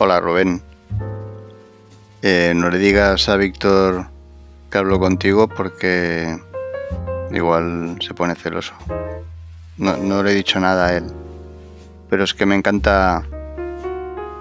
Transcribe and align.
Hola 0.00 0.20
Rubén. 0.20 0.62
Eh, 2.22 2.52
no 2.54 2.70
le 2.70 2.78
digas 2.78 3.28
a 3.28 3.36
Víctor 3.36 4.06
que 4.70 4.78
hablo 4.78 5.00
contigo 5.00 5.48
porque 5.48 6.38
igual 7.32 7.98
se 8.00 8.14
pone 8.14 8.36
celoso. 8.36 8.74
No, 9.76 10.22
le 10.22 10.30
he 10.30 10.34
dicho 10.34 10.60
nada 10.60 10.86
a 10.86 10.96
él. 10.98 11.04
Pero 12.08 12.22
es 12.22 12.32
que 12.32 12.46
me 12.46 12.54
encanta 12.54 13.24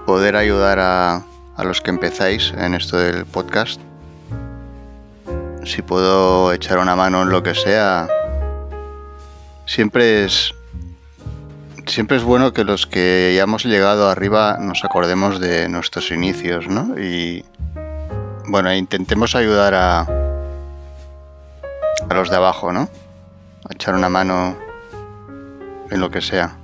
poder 0.06 0.36
ayudar 0.36 0.78
a, 0.78 1.24
a 1.56 1.64
los 1.64 1.82
que 1.82 1.90
empezáis 1.90 2.54
en 2.56 2.76
esto 2.76 2.98
del 3.00 3.26
podcast. 3.26 3.82
Si 5.64 5.82
puedo 5.82 6.54
echar 6.54 6.78
una 6.78 6.96
mano 6.96 7.24
en 7.24 7.30
lo 7.30 7.42
que 7.42 7.56
sea, 7.56 8.08
siempre 9.66 10.24
es 10.26 10.54
siempre 11.88 12.18
es 12.18 12.24
bueno 12.24 12.54
que 12.54 12.64
los 12.64 12.86
que 12.86 13.34
ya 13.36 13.44
hemos 13.44 13.66
llegado 13.66 14.10
arriba 14.10 14.58
nos 14.60 14.84
acordemos 14.84 15.40
de 15.40 15.70
nuestros 15.70 16.12
inicios, 16.12 16.68
¿no? 16.68 17.00
Y 17.00 17.46
bueno, 18.48 18.74
intentemos 18.74 19.36
ayudar 19.36 19.74
a 19.74 20.08
a 22.10 22.14
los 22.14 22.30
de 22.30 22.36
abajo, 22.36 22.72
¿no? 22.72 22.90
A 23.70 23.74
echar 23.74 23.96
una 23.96 24.10
mano 24.10 24.56
en 25.90 26.00
lo 26.00 26.10
que 26.10 26.22
sea. 26.22 26.56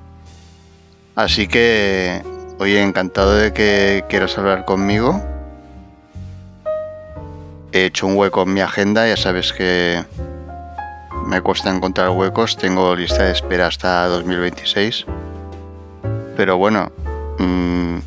Así 1.15 1.47
que, 1.47 2.23
oye, 2.59 2.81
encantado 2.81 3.35
de 3.35 3.53
que 3.53 4.05
quieras 4.09 4.37
hablar 4.37 4.65
conmigo. 4.65 5.21
He 7.71 7.85
hecho 7.85 8.07
un 8.07 8.15
hueco 8.15 8.43
en 8.43 8.53
mi 8.53 8.61
agenda, 8.61 9.07
ya 9.07 9.17
sabes 9.17 9.51
que 9.51 10.03
me 11.25 11.41
cuesta 11.41 11.69
encontrar 11.69 12.09
huecos, 12.09 12.57
tengo 12.57 12.95
lista 12.95 13.23
de 13.23 13.31
espera 13.31 13.67
hasta 13.67 14.07
2026. 14.07 15.05
Pero 16.35 16.57
bueno, 16.57 16.91
mmm, 17.39 17.97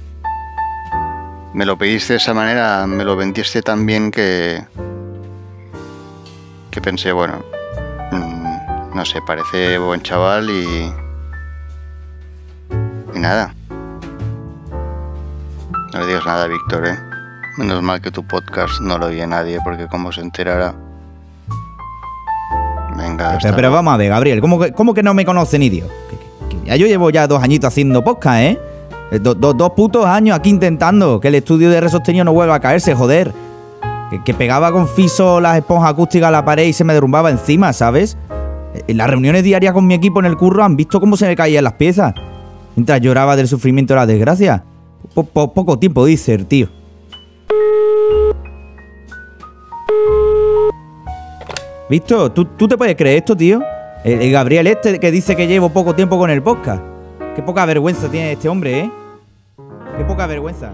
me 1.54 1.64
lo 1.64 1.76
pediste 1.78 2.14
de 2.14 2.18
esa 2.18 2.34
manera, 2.34 2.86
me 2.86 3.04
lo 3.04 3.16
vendiste 3.16 3.62
tan 3.62 3.86
bien 3.86 4.10
que, 4.10 4.64
que 6.70 6.80
pensé, 6.80 7.12
bueno, 7.12 7.42
mmm, 8.12 8.94
no 8.94 9.04
sé, 9.04 9.20
parece 9.26 9.78
buen 9.78 10.02
chaval 10.02 10.50
y... 10.50 10.92
Y 13.14 13.19
nada. 13.19 13.54
No 15.92 16.00
le 16.00 16.06
digas 16.06 16.26
nada 16.26 16.46
Víctor, 16.46 16.86
¿eh? 16.86 16.98
Menos 17.56 17.82
mal 17.82 18.02
que 18.02 18.10
tu 18.10 18.26
podcast 18.26 18.80
no 18.80 18.98
lo 18.98 19.06
oye 19.06 19.26
nadie, 19.26 19.58
porque 19.64 19.86
como 19.86 20.12
se 20.12 20.20
enterara... 20.20 20.74
Venga. 22.97 23.39
Pero, 23.42 23.55
pero, 23.56 23.70
vamos 23.70 23.94
a 23.94 23.97
ver, 23.97 24.11
Gabriel, 24.11 24.41
¿cómo 24.41 24.58
que, 24.58 24.72
cómo 24.72 24.94
que 24.94 25.02
no 25.02 25.14
me 25.14 25.25
conocen, 25.25 25.62
idiota? 25.62 25.92
Ya 26.64 26.77
yo 26.77 26.86
llevo 26.86 27.11
ya 27.11 27.27
dos 27.27 27.42
añitos 27.42 27.69
haciendo 27.69 28.03
podcast, 28.03 28.41
¿eh? 28.41 28.58
Do, 29.20 29.34
do, 29.34 29.53
dos 29.53 29.70
putos 29.70 30.05
años 30.05 30.36
aquí 30.36 30.50
intentando 30.50 31.20
que 31.20 31.28
el 31.28 31.36
estudio 31.36 31.70
de 31.70 31.80
resostenido 31.80 32.25
no 32.25 32.33
vuelva 32.33 32.56
a 32.56 32.61
caerse, 32.61 32.94
joder. 32.94 33.33
Que, 34.11 34.22
que, 34.22 34.34
pegaba 34.34 34.72
con 34.72 34.88
fiso 34.88 35.41
las 35.41 35.56
esponjas 35.56 35.91
acústicas 35.91 36.28
a 36.28 36.30
la 36.30 36.44
pared 36.44 36.64
y 36.64 36.72
se 36.72 36.84
me 36.84 36.92
derrumbaba 36.92 37.30
encima, 37.30 37.72
¿sabes? 37.72 38.16
En 38.86 38.97
las 38.97 39.08
reuniones 39.08 39.42
diarias 39.42 39.72
con 39.72 39.86
mi 39.86 39.94
equipo 39.94 40.20
en 40.20 40.27
el 40.27 40.36
curro 40.36 40.64
han 40.64 40.77
visto 40.77 41.00
cómo 41.00 41.16
se 41.16 41.27
me 41.27 41.36
caían 41.36 41.64
las 41.64 41.75
piezas. 41.75 42.14
Mientras 42.75 43.00
lloraba 43.00 43.36
del 43.36 43.48
sufrimiento 43.48 43.94
de 43.94 44.00
la 44.00 44.06
desgracia. 44.06 44.64
Po, 45.14 45.25
po, 45.25 45.53
poco 45.53 45.78
tiempo 45.78 46.05
dice 46.05 46.34
el 46.34 46.47
tío. 46.47 46.69
¿Visto? 51.88 52.32
¿Tú, 52.32 52.44
¿Tú, 52.44 52.66
te 52.66 52.76
puedes 52.76 52.96
creer 52.96 53.18
esto, 53.18 53.36
tío? 53.36 53.60
El, 54.02 54.20
el, 54.20 54.32
Gabriel 54.32 54.66
este 54.66 54.98
que 54.98 55.10
dice 55.12 55.36
que 55.36 55.46
llevo 55.46 55.68
poco 55.68 55.94
tiempo 55.94 56.18
con 56.18 56.30
el 56.30 56.42
podcast. 56.42 56.82
Qué 57.36 57.42
poca 57.42 57.64
vergüenza 57.64 58.08
tiene 58.10 58.32
este 58.32 58.48
hombre, 58.48 58.80
¿eh? 58.80 58.90
Qué 59.96 60.04
poca 60.04 60.26
vergüenza. 60.26 60.72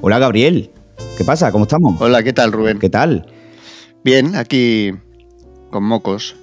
Hola, 0.00 0.18
Gabriel. 0.20 0.70
¿Qué 1.18 1.24
pasa? 1.24 1.50
¿Cómo 1.50 1.64
estamos? 1.64 2.00
Hola, 2.00 2.22
¿qué 2.22 2.32
tal, 2.32 2.52
Rubén? 2.52 2.78
¿Qué 2.78 2.88
tal? 2.88 3.26
Bien, 4.04 4.36
aquí 4.36 4.92
con 5.68 5.82
mocos. 5.82 6.36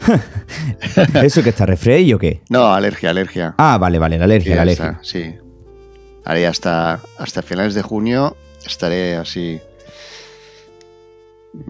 ¿Eso 1.22 1.42
que 1.42 1.48
está 1.48 1.64
refrey 1.64 2.12
o 2.12 2.18
qué? 2.18 2.42
No, 2.50 2.74
alergia, 2.74 3.08
alergia. 3.08 3.54
Ah, 3.56 3.78
vale, 3.78 3.98
vale, 3.98 4.18
la 4.18 4.26
alergia, 4.26 4.56
la 4.56 4.62
alergia. 4.62 4.90
Está, 4.90 5.00
sí. 5.02 5.36
Haré 6.26 6.46
hasta, 6.46 7.00
hasta 7.16 7.40
finales 7.40 7.72
de 7.72 7.80
junio 7.80 8.36
estaré 8.66 9.16
así. 9.16 9.58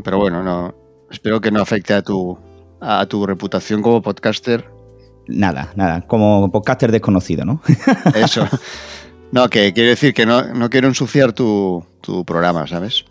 Pero 0.03 0.19
bueno, 0.19 0.43
no. 0.43 0.75
Espero 1.09 1.41
que 1.41 1.53
no 1.53 1.61
afecte 1.61 1.95
a 1.95 2.03
tu, 2.03 2.37
a 2.81 3.07
tu 3.07 3.27
reputación 3.27 3.81
como 3.81 4.03
podcaster. 4.03 4.69
Nada, 5.29 5.71
nada. 5.77 6.01
Como 6.01 6.51
podcaster 6.51 6.91
desconocido, 6.91 7.45
¿no? 7.45 7.63
Eso. 8.13 8.45
No, 9.33 9.49
que 9.49 9.73
quiero 9.73 9.91
decir 9.91 10.13
que 10.13 10.27
no, 10.27 10.55
no 10.55 10.71
quiero 10.71 10.89
ensuciar 10.89 11.33
tu, 11.33 11.85
tu 12.01 12.25
programa, 12.25 12.67
¿sabes? 12.67 13.05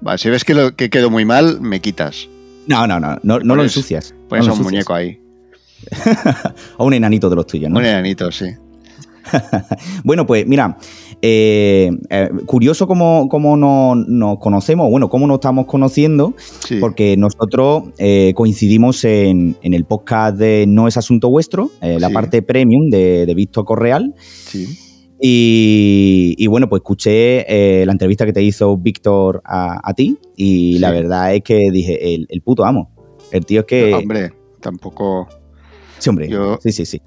Vale, 0.00 0.18
si 0.18 0.30
ves 0.30 0.44
que, 0.44 0.54
lo, 0.54 0.76
que 0.76 0.90
quedo 0.90 1.10
muy 1.10 1.24
mal, 1.24 1.60
me 1.60 1.80
quitas. 1.80 2.28
No, 2.66 2.86
no, 2.86 3.00
no, 3.00 3.18
no, 3.22 3.40
no 3.40 3.56
lo 3.56 3.62
ensucias. 3.62 4.14
Pones 4.28 4.46
no 4.46 4.52
a 4.52 4.56
un 4.56 4.62
muñeco 4.62 4.94
ahí. 4.94 5.20
o 6.76 6.86
un 6.86 6.94
enanito 6.94 7.28
de 7.30 7.36
los 7.36 7.46
tuyos, 7.46 7.70
¿no? 7.70 7.78
Un 7.78 7.86
enanito, 7.86 8.30
sí. 8.30 8.46
bueno, 10.04 10.26
pues 10.26 10.46
mira, 10.46 10.76
eh, 11.20 11.90
eh, 12.10 12.30
curioso 12.46 12.86
cómo, 12.86 13.28
cómo 13.28 13.56
nos, 13.56 14.06
nos, 14.06 14.38
conocemos, 14.38 14.90
bueno, 14.90 15.08
cómo 15.08 15.26
nos 15.26 15.36
estamos 15.36 15.66
conociendo, 15.66 16.34
sí. 16.60 16.76
porque 16.80 17.16
nosotros 17.16 17.84
eh, 17.98 18.32
coincidimos 18.34 19.04
en, 19.04 19.56
en, 19.62 19.74
el 19.74 19.84
podcast 19.84 20.36
de 20.36 20.64
No 20.68 20.88
es 20.88 20.96
Asunto 20.96 21.28
Vuestro, 21.28 21.70
la 21.80 22.08
sí. 22.08 22.14
parte 22.14 22.42
premium 22.42 22.88
de, 22.88 23.26
de 23.26 23.34
Víctor 23.34 23.64
Correal. 23.64 24.14
Sí. 24.18 24.87
Y, 25.20 26.34
y, 26.38 26.46
bueno, 26.46 26.68
pues 26.68 26.80
escuché 26.80 27.80
eh, 27.80 27.84
la 27.84 27.92
entrevista 27.92 28.24
que 28.24 28.32
te 28.32 28.42
hizo 28.42 28.76
Víctor 28.76 29.42
a, 29.44 29.80
a 29.82 29.92
ti 29.94 30.16
y 30.36 30.74
sí. 30.74 30.78
la 30.78 30.92
verdad 30.92 31.34
es 31.34 31.42
que 31.42 31.70
dije, 31.72 32.14
el, 32.14 32.26
el, 32.28 32.40
puto 32.40 32.64
amo. 32.64 32.94
El 33.32 33.44
tío 33.44 33.60
es 33.60 33.66
que... 33.66 33.90
No, 33.90 33.98
hombre, 33.98 34.32
tampoco... 34.60 35.28
Sí, 35.98 36.08
hombre. 36.08 36.28
Yo, 36.28 36.58
sí, 36.62 36.70
sí, 36.70 36.86
sí. 36.86 37.02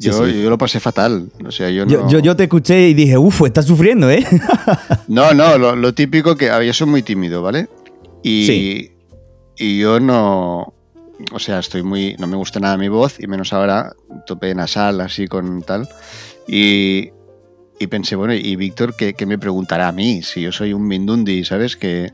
Yo, 0.00 0.12
sí, 0.12 0.32
sí. 0.32 0.42
yo, 0.42 0.50
lo 0.50 0.58
pasé 0.58 0.80
fatal. 0.80 1.30
O 1.46 1.52
sea, 1.52 1.70
yo, 1.70 1.86
no... 1.86 2.08
yo, 2.08 2.18
yo, 2.18 2.34
te 2.34 2.42
escuché 2.44 2.88
y 2.88 2.94
dije, 2.94 3.16
uff, 3.16 3.42
estás 3.42 3.66
sufriendo, 3.66 4.10
¿eh? 4.10 4.26
no, 5.08 5.32
no, 5.32 5.56
lo, 5.58 5.76
lo, 5.76 5.94
típico 5.94 6.36
que... 6.36 6.50
A 6.50 6.58
ver, 6.58 6.66
yo 6.66 6.72
soy 6.72 6.88
muy 6.88 7.02
tímido, 7.02 7.40
¿vale? 7.40 7.68
Y, 8.24 8.46
sí. 8.46 8.92
y 9.58 9.78
yo 9.78 10.00
no... 10.00 10.74
O 11.32 11.38
sea, 11.38 11.60
estoy 11.60 11.84
muy... 11.84 12.16
No 12.18 12.26
me 12.26 12.36
gusta 12.36 12.58
nada 12.58 12.76
mi 12.76 12.88
voz 12.88 13.20
y 13.20 13.28
menos 13.28 13.52
ahora 13.52 13.92
tope 14.26 14.52
nasal, 14.56 15.00
así 15.00 15.28
con 15.28 15.62
tal. 15.62 15.88
Y, 16.46 17.10
y 17.78 17.86
pensé, 17.88 18.16
bueno, 18.16 18.34
¿y 18.34 18.56
Víctor 18.56 18.94
qué, 18.94 19.14
qué, 19.14 19.26
me 19.26 19.38
preguntará 19.38 19.88
a 19.88 19.92
mí? 19.92 20.22
Si 20.22 20.40
yo 20.40 20.52
soy 20.52 20.72
un 20.72 20.86
Mindundi, 20.86 21.44
¿sabes? 21.44 21.76
Que, 21.76 22.12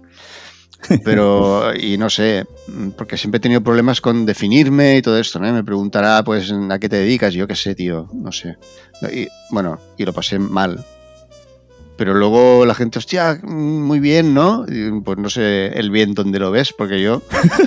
pero, 1.04 1.74
y 1.78 1.98
no 1.98 2.10
sé, 2.10 2.46
porque 2.96 3.16
siempre 3.16 3.38
he 3.38 3.40
tenido 3.40 3.62
problemas 3.62 4.00
con 4.00 4.26
definirme 4.26 4.96
y 4.96 5.02
todo 5.02 5.18
esto, 5.18 5.38
¿no? 5.38 5.52
Me 5.52 5.64
preguntará, 5.64 6.22
pues, 6.24 6.52
¿a 6.52 6.78
qué 6.78 6.88
te 6.88 6.96
dedicas? 6.96 7.34
Yo 7.34 7.46
qué 7.46 7.56
sé, 7.56 7.74
tío, 7.74 8.08
no 8.12 8.32
sé. 8.32 8.56
Y, 9.12 9.28
bueno, 9.50 9.78
y 9.96 10.04
lo 10.04 10.12
pasé 10.12 10.38
mal. 10.38 10.84
Pero 11.96 12.14
luego 12.14 12.64
la 12.64 12.74
gente, 12.74 13.00
hostia, 13.00 13.40
muy 13.42 13.98
bien, 13.98 14.32
¿no? 14.32 14.64
Y, 14.68 15.00
pues 15.00 15.18
no 15.18 15.28
sé 15.28 15.66
el 15.68 15.90
bien 15.90 16.14
dónde 16.14 16.38
lo 16.38 16.50
ves, 16.50 16.72
porque 16.72 17.02
yo... 17.02 17.22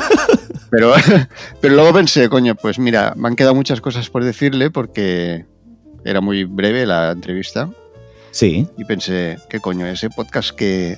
pero, 0.71 0.93
pero 1.61 1.75
luego 1.75 1.93
pensé, 1.93 2.29
coño, 2.29 2.55
pues 2.55 2.79
mira, 2.79 3.13
me 3.17 3.27
han 3.27 3.35
quedado 3.35 3.55
muchas 3.55 3.81
cosas 3.81 4.09
por 4.09 4.23
decirle 4.23 4.71
porque 4.71 5.45
era 6.05 6.21
muy 6.21 6.43
breve 6.43 6.85
la 6.85 7.11
entrevista. 7.11 7.69
Sí. 8.31 8.67
Y 8.77 8.85
pensé, 8.85 9.37
¿qué 9.49 9.59
coño? 9.59 9.85
Ese 9.85 10.09
podcast 10.09 10.51
que, 10.51 10.97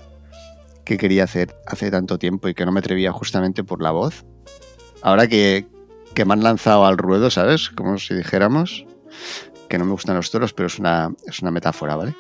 que 0.85 0.97
quería 0.97 1.23
hacer 1.23 1.55
hace 1.65 1.89
tanto 1.91 2.17
tiempo 2.17 2.47
y 2.47 2.53
que 2.53 2.65
no 2.65 2.71
me 2.71 2.79
atrevía 2.79 3.11
justamente 3.11 3.63
por 3.63 3.81
la 3.81 3.91
voz. 3.91 4.25
Ahora 5.01 5.27
que, 5.27 5.65
que 6.13 6.25
me 6.25 6.33
han 6.33 6.43
lanzado 6.43 6.85
al 6.85 6.97
ruedo, 6.97 7.29
¿sabes? 7.29 7.69
Como 7.69 7.97
si 7.97 8.13
dijéramos 8.13 8.85
que 9.67 9.77
no 9.77 9.85
me 9.85 9.91
gustan 9.91 10.15
los 10.15 10.29
toros, 10.29 10.53
pero 10.53 10.67
es 10.67 10.77
una, 10.77 11.11
es 11.25 11.41
una 11.41 11.51
metáfora, 11.51 11.95
¿vale? 11.95 12.15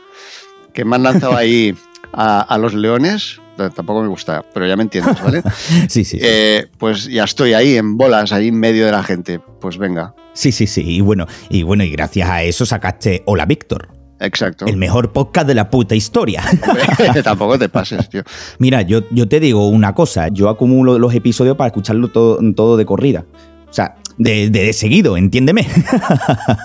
Que 0.73 0.85
me 0.85 0.95
han 0.95 1.03
lanzado 1.03 1.35
ahí 1.35 1.75
a, 2.13 2.41
a 2.41 2.57
los 2.57 2.73
leones, 2.73 3.39
tampoco 3.55 4.01
me 4.01 4.07
gusta, 4.07 4.43
pero 4.53 4.67
ya 4.67 4.75
me 4.75 4.83
entiendes, 4.83 5.21
¿vale? 5.21 5.41
sí, 5.87 6.03
sí. 6.03 6.17
Eh, 6.21 6.67
pues 6.77 7.05
ya 7.05 7.23
estoy 7.23 7.53
ahí 7.53 7.77
en 7.77 7.97
bolas, 7.97 8.31
ahí 8.31 8.47
en 8.47 8.59
medio 8.59 8.85
de 8.85 8.91
la 8.91 9.03
gente. 9.03 9.39
Pues 9.39 9.77
venga. 9.77 10.13
Sí, 10.33 10.51
sí, 10.51 10.67
sí. 10.67 10.83
Y 10.85 11.01
bueno, 11.01 11.27
y 11.49 11.63
bueno, 11.63 11.83
y 11.83 11.91
gracias 11.91 12.29
a 12.29 12.43
eso 12.43 12.65
sacaste 12.65 13.23
Hola 13.25 13.45
Víctor. 13.45 13.89
Exacto. 14.19 14.65
El 14.65 14.77
mejor 14.77 15.11
podcast 15.11 15.47
de 15.47 15.55
la 15.55 15.69
puta 15.69 15.95
historia. 15.95 16.43
Tampoco 17.23 17.59
te 17.59 17.69
pases, 17.69 18.09
tío. 18.11 18.23
Mira, 18.57 18.81
yo, 18.81 19.01
yo 19.11 19.27
te 19.27 19.39
digo 19.39 19.67
una 19.67 19.93
cosa, 19.93 20.29
yo 20.29 20.49
acumulo 20.49 20.97
los 20.97 21.13
episodios 21.13 21.57
para 21.57 21.67
escucharlo 21.67 22.09
todo, 22.09 22.39
todo 22.55 22.77
de 22.77 22.85
corrida. 22.85 23.25
O 23.69 23.73
sea, 23.73 23.95
de, 24.17 24.49
de 24.49 24.71
seguido, 24.73 25.17
entiéndeme. 25.17 25.67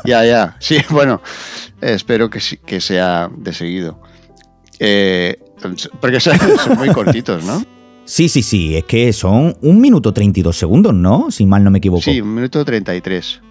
Ya, 0.04 0.24
ya. 0.24 0.56
Sí, 0.60 0.78
bueno, 0.90 1.22
espero 1.80 2.30
que, 2.30 2.40
que 2.64 2.80
sea 2.80 3.28
de 3.34 3.52
seguido. 3.52 4.00
Eh, 4.78 5.38
porque 6.00 6.20
son 6.20 6.38
son 6.64 6.78
muy 6.78 6.88
cortitos, 6.88 7.44
¿no? 7.44 7.62
Sí, 8.04 8.28
sí, 8.30 8.42
sí, 8.42 8.74
es 8.74 8.84
que 8.84 9.12
son 9.12 9.54
un 9.60 9.80
minuto 9.80 10.14
32 10.14 10.56
segundos, 10.56 10.94
¿no? 10.94 11.30
Si 11.30 11.44
mal 11.44 11.62
no 11.62 11.70
me 11.70 11.76
equivoco. 11.76 12.02
Sí, 12.02 12.22
un 12.22 12.34
minuto 12.34 12.64
33. 12.64 13.42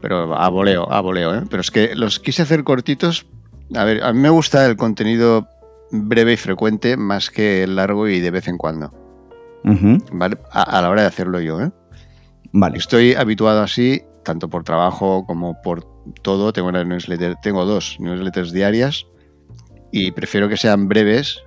Pero 0.00 0.34
a 0.34 0.48
voleo, 0.48 0.90
a 0.90 1.00
voleo, 1.02 1.34
¿eh? 1.34 1.42
Pero 1.50 1.60
es 1.60 1.70
que 1.70 1.94
los 1.94 2.18
quise 2.18 2.42
hacer 2.42 2.64
cortitos. 2.64 3.26
A 3.74 3.84
ver, 3.84 4.02
a 4.02 4.12
mí 4.12 4.20
me 4.20 4.30
gusta 4.30 4.64
el 4.64 4.76
contenido 4.76 5.48
breve 5.90 6.32
y 6.32 6.36
frecuente 6.38 6.96
más 6.96 7.28
que 7.28 7.66
largo 7.66 8.08
y 8.08 8.20
de 8.20 8.30
vez 8.30 8.48
en 8.48 8.56
cuando. 8.56 8.92
¿Vale? 10.12 10.38
A, 10.50 10.62
a 10.62 10.82
la 10.82 10.90
hora 10.90 11.02
de 11.02 11.08
hacerlo 11.08 11.40
yo, 11.40 11.60
¿eh? 11.60 11.70
Vale. 12.52 12.78
Estoy 12.78 13.14
habituado 13.14 13.62
así, 13.62 14.02
tanto 14.24 14.48
por 14.48 14.64
trabajo 14.64 15.26
como 15.26 15.60
por 15.60 15.86
todo. 16.22 16.52
Tengo 16.54 16.68
una 16.68 16.84
newsletter, 16.84 17.36
tengo 17.42 17.66
dos 17.66 17.96
newsletters 18.00 18.52
diarias 18.52 19.06
y 19.96 20.10
prefiero 20.10 20.48
que 20.48 20.56
sean 20.56 20.88
breves 20.88 21.44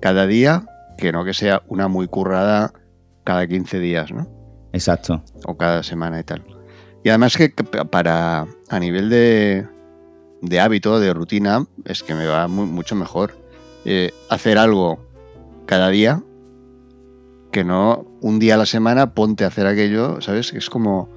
cada 0.00 0.26
día 0.28 0.64
que 0.98 1.10
no 1.10 1.24
que 1.24 1.34
sea 1.34 1.62
una 1.66 1.88
muy 1.88 2.06
currada 2.06 2.72
cada 3.24 3.46
15 3.46 3.80
días, 3.80 4.12
¿no? 4.12 4.28
Exacto. 4.72 5.22
o 5.46 5.56
cada 5.56 5.82
semana 5.82 6.20
y 6.20 6.22
tal. 6.22 6.44
Y 7.02 7.08
además 7.08 7.36
que 7.36 7.52
que 7.52 7.64
pa- 7.64 7.84
para 7.84 8.46
a 8.68 8.78
nivel 8.78 9.10
de, 9.10 9.66
de 10.42 10.60
hábito, 10.60 11.00
de 11.00 11.12
rutina, 11.12 11.66
es 11.84 12.02
que 12.04 12.14
me 12.14 12.26
va 12.26 12.46
mu- 12.46 12.66
mucho 12.66 12.94
mejor 12.94 13.34
eh, 13.84 14.12
hacer 14.30 14.58
algo 14.58 15.00
cada 15.66 15.88
día 15.88 16.22
que 17.50 17.64
no 17.64 18.06
un 18.20 18.38
día 18.38 18.54
a 18.54 18.58
la 18.58 18.66
semana 18.66 19.12
ponte 19.14 19.42
a 19.44 19.48
hacer 19.48 19.66
aquello, 19.66 20.20
¿sabes? 20.20 20.52
Es 20.54 20.70
como 20.70 21.10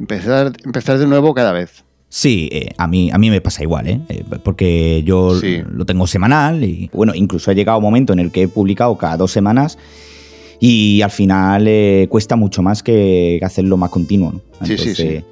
empezar, 0.00 0.52
empezar 0.64 0.98
de 0.98 1.06
nuevo 1.06 1.32
cada 1.34 1.52
vez. 1.52 1.83
Sí, 2.16 2.48
eh, 2.52 2.68
a, 2.78 2.86
mí, 2.86 3.10
a 3.12 3.18
mí 3.18 3.28
me 3.28 3.40
pasa 3.40 3.64
igual, 3.64 3.88
¿eh? 3.88 4.00
Eh, 4.08 4.22
Porque 4.44 5.02
yo 5.04 5.34
Sí. 5.40 5.62
lo 5.68 5.84
tengo 5.84 6.06
semanal 6.06 6.62
y, 6.62 6.88
bueno, 6.92 7.12
incluso 7.12 7.50
ha 7.50 7.54
llegado 7.54 7.78
un 7.78 7.82
momento 7.82 8.12
en 8.12 8.20
el 8.20 8.30
que 8.30 8.42
he 8.42 8.48
publicado 8.48 8.96
cada 8.96 9.16
dos 9.16 9.32
semanas 9.32 9.76
y 10.60 11.02
al 11.02 11.10
final 11.10 11.66
eh, 11.66 12.06
cuesta 12.08 12.36
mucho 12.36 12.62
más 12.62 12.84
que 12.84 13.40
hacerlo 13.42 13.76
más 13.76 13.90
continuo, 13.90 14.30
¿no? 14.32 14.40
Sí, 14.64 14.78
sí, 14.78 14.94
sí. 14.94 15.24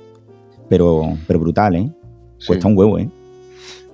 Pero, 0.69 1.17
pero 1.29 1.38
brutal, 1.38 1.76
¿eh? 1.76 1.88
Sí. 2.38 2.49
Cuesta 2.49 2.67
un 2.67 2.76
huevo, 2.76 2.99
¿eh? 2.99 3.08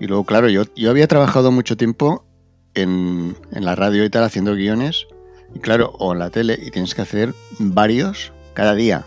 Y 0.00 0.06
luego, 0.06 0.24
claro, 0.24 0.48
yo, 0.48 0.62
yo 0.74 0.88
había 0.88 1.06
trabajado 1.08 1.52
mucho 1.52 1.76
tiempo 1.76 2.24
en, 2.72 3.36
en 3.52 3.64
la 3.66 3.74
radio 3.74 4.02
y 4.02 4.08
tal 4.08 4.24
haciendo 4.24 4.54
guiones, 4.54 5.06
y 5.54 5.58
claro, 5.58 5.92
o 5.98 6.14
en 6.14 6.20
la 6.20 6.30
tele, 6.30 6.58
y 6.66 6.70
tienes 6.70 6.94
que 6.94 7.02
hacer 7.02 7.34
varios 7.58 8.32
cada 8.54 8.74
día. 8.74 9.04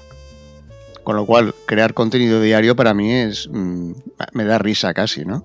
Con 1.04 1.16
lo 1.16 1.26
cual, 1.26 1.54
crear 1.66 1.94
contenido 1.94 2.42
diario 2.42 2.76
para 2.76 2.94
mí 2.94 3.12
es. 3.12 3.50
mm, 3.52 3.92
me 4.34 4.46
da 4.46 4.58
risa 4.60 4.94
casi, 4.94 5.26
¿no? 5.26 5.44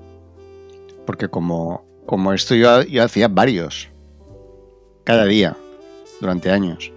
Porque 1.07 1.29
como, 1.29 1.85
como 2.05 2.33
esto 2.33 2.55
yo, 2.55 2.83
yo 2.83 3.03
hacía 3.03 3.29
varios. 3.29 3.89
Cada 5.05 5.25
día. 5.25 5.57
Durante 6.21 6.51
años. 6.51 6.93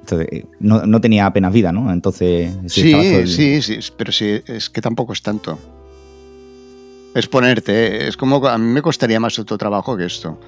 Entonces, 0.00 0.28
eh, 0.30 0.46
no, 0.60 0.86
no 0.86 1.00
tenía 1.00 1.26
apenas 1.26 1.52
vida, 1.52 1.72
¿no? 1.72 1.92
Entonces, 1.92 2.52
Sí, 2.66 3.26
sí, 3.26 3.62
sí, 3.62 3.92
pero 3.96 4.12
sí, 4.12 4.40
es 4.46 4.70
que 4.70 4.80
tampoco 4.80 5.12
es 5.12 5.22
tanto. 5.22 5.58
Es 7.14 7.26
ponerte, 7.28 7.72
¿eh? 8.04 8.08
es 8.08 8.16
como 8.16 8.46
a 8.46 8.58
mí 8.58 8.64
me 8.72 8.82
costaría 8.82 9.18
más 9.18 9.38
otro 9.38 9.56
trabajo 9.56 9.96
que 9.96 10.04
esto. 10.04 10.38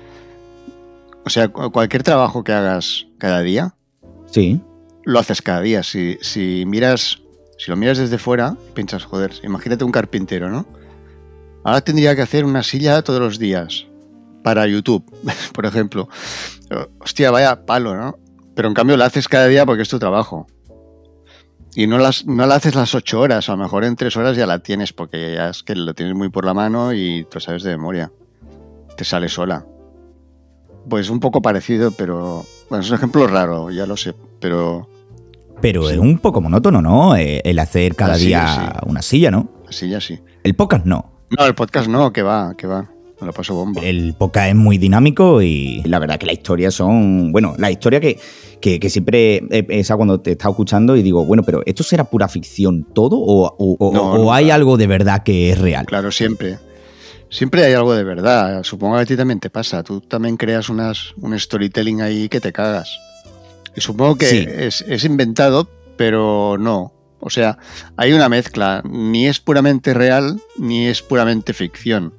O 1.24 1.30
sea, 1.30 1.48
cu- 1.48 1.70
cualquier 1.70 2.02
trabajo 2.02 2.44
que 2.44 2.52
hagas 2.52 3.06
cada 3.18 3.40
día, 3.42 3.74
Sí, 4.26 4.60
lo 5.04 5.18
haces 5.18 5.40
cada 5.40 5.62
día. 5.62 5.82
Si, 5.82 6.18
si 6.20 6.64
miras, 6.66 7.22
si 7.58 7.70
lo 7.70 7.76
miras 7.76 7.98
desde 7.98 8.18
fuera, 8.18 8.56
piensas, 8.72 9.04
joder, 9.04 9.32
imagínate 9.42 9.84
un 9.84 9.90
carpintero, 9.90 10.48
¿no? 10.48 10.64
Ahora 11.64 11.80
tendría 11.80 12.14
que 12.14 12.22
hacer 12.22 12.44
una 12.44 12.62
silla 12.62 13.02
todos 13.02 13.20
los 13.20 13.38
días 13.38 13.86
para 14.44 14.66
YouTube, 14.66 15.04
por 15.52 15.66
ejemplo. 15.66 16.08
Hostia, 17.00 17.30
vaya 17.30 17.66
palo, 17.66 17.96
¿no? 17.96 18.16
Pero 18.54 18.68
en 18.68 18.74
cambio 18.74 18.96
la 18.96 19.06
haces 19.06 19.28
cada 19.28 19.46
día 19.48 19.66
porque 19.66 19.82
es 19.82 19.88
tu 19.88 19.98
trabajo. 19.98 20.46
Y 21.74 21.86
no, 21.86 21.98
las, 21.98 22.26
no 22.26 22.46
la 22.46 22.54
haces 22.54 22.74
las 22.74 22.94
ocho 22.94 23.20
horas, 23.20 23.48
a 23.48 23.52
lo 23.52 23.58
mejor 23.58 23.84
en 23.84 23.96
tres 23.96 24.16
horas 24.16 24.36
ya 24.36 24.46
la 24.46 24.60
tienes, 24.60 24.92
porque 24.92 25.34
ya 25.34 25.50
es 25.50 25.62
que 25.62 25.74
lo 25.74 25.94
tienes 25.94 26.14
muy 26.14 26.28
por 26.28 26.44
la 26.44 26.54
mano 26.54 26.92
y 26.92 27.26
tú 27.30 27.40
sabes 27.40 27.64
de 27.64 27.70
memoria. 27.70 28.12
Te 28.96 29.04
sale 29.04 29.28
sola. 29.28 29.66
Pues 30.88 31.10
un 31.10 31.20
poco 31.20 31.42
parecido, 31.42 31.90
pero. 31.90 32.44
Bueno, 32.70 32.82
es 32.82 32.90
un 32.90 32.96
ejemplo 32.96 33.26
raro, 33.26 33.70
ya 33.70 33.86
lo 33.86 33.96
sé, 33.96 34.14
pero 34.40 34.88
pero 35.60 35.86
Sí. 35.88 35.94
es 35.94 35.98
un 35.98 36.18
poco 36.18 36.40
monótono, 36.40 36.80
¿no? 36.82 37.16
Eh, 37.16 37.40
El 37.44 37.58
hacer 37.58 37.94
cada 37.94 38.16
día 38.16 38.72
sí. 38.82 38.88
una 38.88 39.02
silla, 39.02 39.30
¿no? 39.30 39.48
así 39.68 39.88
ya 39.88 40.00
sí. 40.00 40.18
El 40.44 40.54
podcast 40.54 40.86
no. 40.86 41.12
No, 41.36 41.44
el 41.46 41.54
podcast 41.54 41.88
no, 41.88 42.12
que 42.12 42.22
va, 42.22 42.54
que 42.56 42.66
va. 42.66 42.88
Me 43.20 43.26
lo 43.26 43.32
paso 43.32 43.54
bomba. 43.54 43.82
El 43.82 44.14
podcast 44.16 44.48
es 44.50 44.54
muy 44.54 44.78
dinámico 44.78 45.42
y 45.42 45.82
la 45.84 45.98
verdad 45.98 46.18
que 46.18 46.26
las 46.26 46.34
historias 46.34 46.72
son. 46.74 47.32
Bueno, 47.32 47.54
la 47.58 47.70
historia 47.70 47.98
que, 48.00 48.18
que, 48.60 48.78
que 48.78 48.88
siempre 48.88 49.42
he 49.50 49.62
pensado 49.64 49.98
cuando 49.98 50.20
te 50.20 50.30
he 50.30 50.32
estado 50.34 50.52
escuchando 50.52 50.96
y 50.96 51.02
digo, 51.02 51.24
bueno, 51.24 51.42
pero 51.42 51.62
¿esto 51.66 51.82
será 51.82 52.04
pura 52.04 52.28
ficción 52.28 52.86
todo 52.94 53.16
o, 53.18 53.44
o- 53.58 53.76
o- 53.78 53.92
No, 53.92 54.12
o 54.12 54.18
nunca. 54.18 54.36
hay 54.36 54.50
algo 54.50 54.76
de 54.76 54.86
verdad 54.86 55.22
que 55.24 55.50
es 55.50 55.58
real? 55.58 55.84
Claro, 55.86 56.12
siempre. 56.12 56.58
Siempre 57.28 57.64
hay 57.64 57.74
algo 57.74 57.92
de 57.92 58.04
verdad. 58.04 58.62
Supongo 58.62 58.94
que 58.96 59.02
a 59.02 59.06
ti 59.06 59.16
también 59.16 59.40
te 59.40 59.50
pasa. 59.50 59.82
Tú 59.82 60.00
también 60.00 60.36
creas 60.38 60.68
unas, 60.70 61.12
un 61.20 61.38
storytelling 61.38 62.00
ahí 62.00 62.28
que 62.28 62.40
te 62.40 62.52
cagas. 62.52 62.96
Y 63.78 63.80
supongo 63.80 64.16
que 64.16 64.26
Sí. 64.26 64.44
es, 64.48 64.82
es 64.88 65.04
inventado, 65.04 65.68
pero 65.96 66.56
no. 66.58 66.92
O 67.20 67.30
sea, 67.30 67.58
hay 67.96 68.12
una 68.12 68.28
mezcla. 68.28 68.82
Ni 68.84 69.26
es 69.28 69.38
puramente 69.38 69.94
real, 69.94 70.40
ni 70.58 70.86
es 70.88 71.00
puramente 71.00 71.52
ficción. 71.52 72.12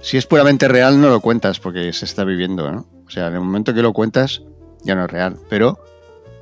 Si 0.00 0.16
es 0.16 0.24
puramente 0.26 0.66
real, 0.68 0.98
no 1.00 1.08
lo 1.10 1.20
cuentas 1.20 1.60
porque 1.60 1.92
se 1.92 2.06
está 2.06 2.24
viviendo, 2.24 2.72
¿no? 2.72 2.86
O 3.06 3.10
sea, 3.10 3.28
en 3.28 3.34
el 3.34 3.40
momento 3.40 3.74
que 3.74 3.82
lo 3.82 3.92
cuentas, 3.92 4.42
ya 4.82 4.94
no 4.94 5.04
es 5.04 5.10
real. 5.10 5.36
Pero 5.50 5.78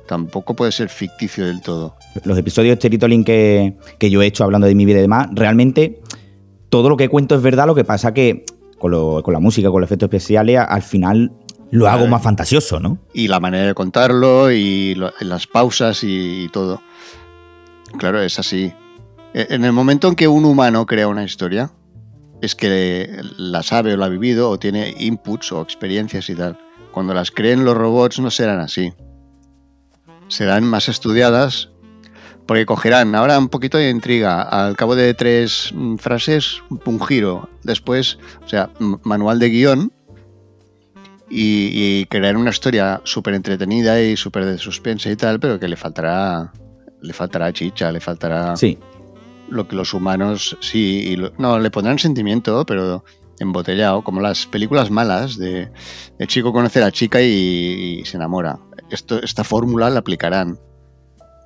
tampoco 0.07 0.55
puede 0.55 0.71
ser 0.71 0.87
ficticio 0.89 1.45
del 1.45 1.61
todo. 1.61 1.95
Los 2.23 2.37
episodios 2.37 2.75
de 2.75 2.79
Storytelling 2.79 3.23
que, 3.25 3.77
que 3.99 4.09
yo 4.09 4.21
he 4.21 4.25
hecho 4.27 4.43
hablando 4.45 4.67
de 4.67 4.75
mi 4.75 4.85
vida 4.85 4.99
y 4.99 5.01
demás, 5.01 5.27
realmente 5.33 6.01
todo 6.69 6.87
lo 6.89 6.95
que 6.97 7.09
cuento 7.09 7.35
es 7.35 7.41
verdad, 7.41 7.67
lo 7.67 7.75
que 7.75 7.83
pasa 7.83 8.13
que 8.13 8.45
con, 8.79 8.91
lo- 8.91 9.21
con 9.23 9.33
la 9.33 9.39
música, 9.39 9.69
con 9.69 9.81
los 9.81 9.87
efectos 9.89 10.07
especiales, 10.07 10.57
al 10.57 10.81
final 10.81 11.31
lo 11.71 11.87
hago 11.89 12.05
más 12.07 12.21
fantasioso, 12.21 12.79
¿no? 12.79 12.97
y 13.13 13.27
la 13.27 13.39
manera 13.39 13.67
de 13.67 13.73
contarlo 13.73 14.51
y 14.51 14.95
lo- 14.95 15.13
las 15.21 15.47
pausas 15.47 16.03
y, 16.03 16.43
y 16.45 16.49
todo. 16.49 16.81
Claro, 17.97 18.21
es 18.21 18.37
así. 18.39 18.73
E- 19.33 19.47
En 19.49 19.65
el 19.65 19.71
momento 19.73 20.07
en 20.07 20.15
que 20.15 20.27
un 20.27 20.45
humano 20.45 20.85
crea 20.85 21.07
una 21.07 21.23
historia, 21.23 21.71
es 22.41 22.55
que 22.55 23.21
la 23.37 23.63
sabe 23.63 23.93
o 23.93 23.97
la 23.97 24.05
ha 24.07 24.09
vivido 24.09 24.49
o 24.49 24.57
tiene 24.59 24.95
inputs 24.99 25.51
o 25.51 25.61
experiencias 25.61 26.29
y 26.29 26.35
tal. 26.35 26.57
Cuando 26.91 27.13
las 27.13 27.31
creen 27.31 27.63
los 27.65 27.75
robots 27.77 28.19
no 28.19 28.31
serán 28.31 28.59
así. 28.59 28.93
Serán 30.27 30.63
más 30.63 30.89
estudiadas 30.89 31.69
porque 32.47 32.65
cogerán 32.65 33.15
ahora 33.15 33.37
un 33.37 33.47
poquito 33.49 33.77
de 33.77 33.89
intriga. 33.89 34.41
Al 34.41 34.75
cabo 34.75 34.95
de 34.95 35.13
tres 35.13 35.71
mm, 35.73 35.95
frases, 35.97 36.61
un 36.85 36.99
giro. 37.05 37.49
Después, 37.63 38.17
o 38.43 38.47
sea, 38.49 38.69
manual 39.03 39.39
de 39.39 39.49
guion 39.49 39.93
y, 41.31 42.01
y 42.01 42.05
crear 42.05 42.35
una 42.37 42.49
historia 42.49 43.01
súper 43.05 43.33
entretenida 43.35 44.01
y 44.01 44.17
súper 44.17 44.45
de 44.45 44.57
suspense 44.57 45.09
y 45.11 45.15
tal, 45.15 45.39
pero 45.39 45.59
que 45.59 45.67
le 45.67 45.75
faltará 45.77 46.51
le 47.01 47.13
faltará 47.13 47.51
chicha, 47.51 47.91
le 47.91 47.99
faltará 47.99 48.55
Sí. 48.55 48.77
lo 49.49 49.67
que 49.67 49.75
los 49.75 49.93
humanos 49.95 50.55
sí 50.61 51.03
y 51.07 51.15
lo- 51.15 51.31
no 51.39 51.57
le 51.57 51.71
pondrán 51.71 51.97
sentimiento, 51.97 52.63
pero 52.65 53.03
embotellado, 53.39 54.03
como 54.03 54.21
las 54.21 54.45
películas 54.45 54.91
malas 54.91 55.35
de 55.37 55.71
el 56.19 56.27
chico 56.27 56.53
conoce 56.53 56.77
a 56.79 56.83
la 56.83 56.91
chica 56.91 57.21
y, 57.23 58.01
y 58.01 58.05
se 58.05 58.17
enamora. 58.17 58.59
Esto, 58.91 59.21
esta 59.23 59.43
fórmula 59.43 59.89
la 59.89 59.99
aplicarán, 59.99 60.59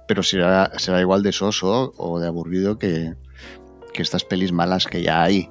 pero 0.09 0.23
será, 0.23 0.71
será 0.77 0.99
igual 0.99 1.23
de 1.23 1.31
soso 1.31 1.93
o 1.95 2.19
de 2.19 2.27
aburrido 2.27 2.77
que, 2.77 3.13
que 3.93 4.01
estas 4.01 4.25
pelis 4.25 4.51
malas 4.51 4.87
que 4.87 5.01
ya 5.03 5.23
hay 5.23 5.49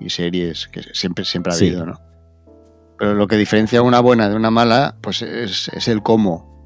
y 0.00 0.10
series 0.10 0.68
que 0.68 0.82
siempre, 0.92 1.24
siempre 1.24 1.52
ha 1.54 1.56
Sí. 1.56 1.68
habido, 1.68 1.86
¿no? 1.86 2.00
Pero 2.98 3.14
lo 3.14 3.26
que 3.26 3.36
diferencia 3.36 3.82
una 3.82 4.00
buena 4.00 4.28
de 4.28 4.36
una 4.36 4.50
mala, 4.50 4.96
pues 5.00 5.22
es, 5.22 5.68
es 5.68 5.88
el 5.88 6.02
cómo. 6.02 6.56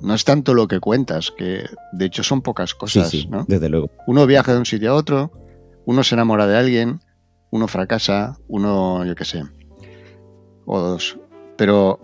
No 0.00 0.14
es 0.14 0.24
tanto 0.24 0.52
lo 0.52 0.68
que 0.68 0.80
cuentas, 0.80 1.30
que 1.30 1.64
de 1.92 2.04
hecho 2.04 2.22
son 2.22 2.42
pocas 2.42 2.74
cosas, 2.74 3.08
sí, 3.08 3.26
¿no? 3.30 3.44
desde 3.48 3.68
luego. 3.68 3.90
Uno 4.06 4.26
viaja 4.26 4.52
de 4.52 4.58
un 4.58 4.66
sitio 4.66 4.92
a 4.92 4.94
otro, 4.94 5.32
uno 5.86 6.04
se 6.04 6.14
enamora 6.14 6.46
de 6.46 6.58
alguien, 6.58 7.00
uno 7.50 7.68
fracasa, 7.68 8.36
uno, 8.48 9.04
yo 9.06 9.14
qué 9.14 9.24
sé, 9.24 9.44
o 10.66 10.78
dos. 10.78 11.18
Pero 11.56 12.00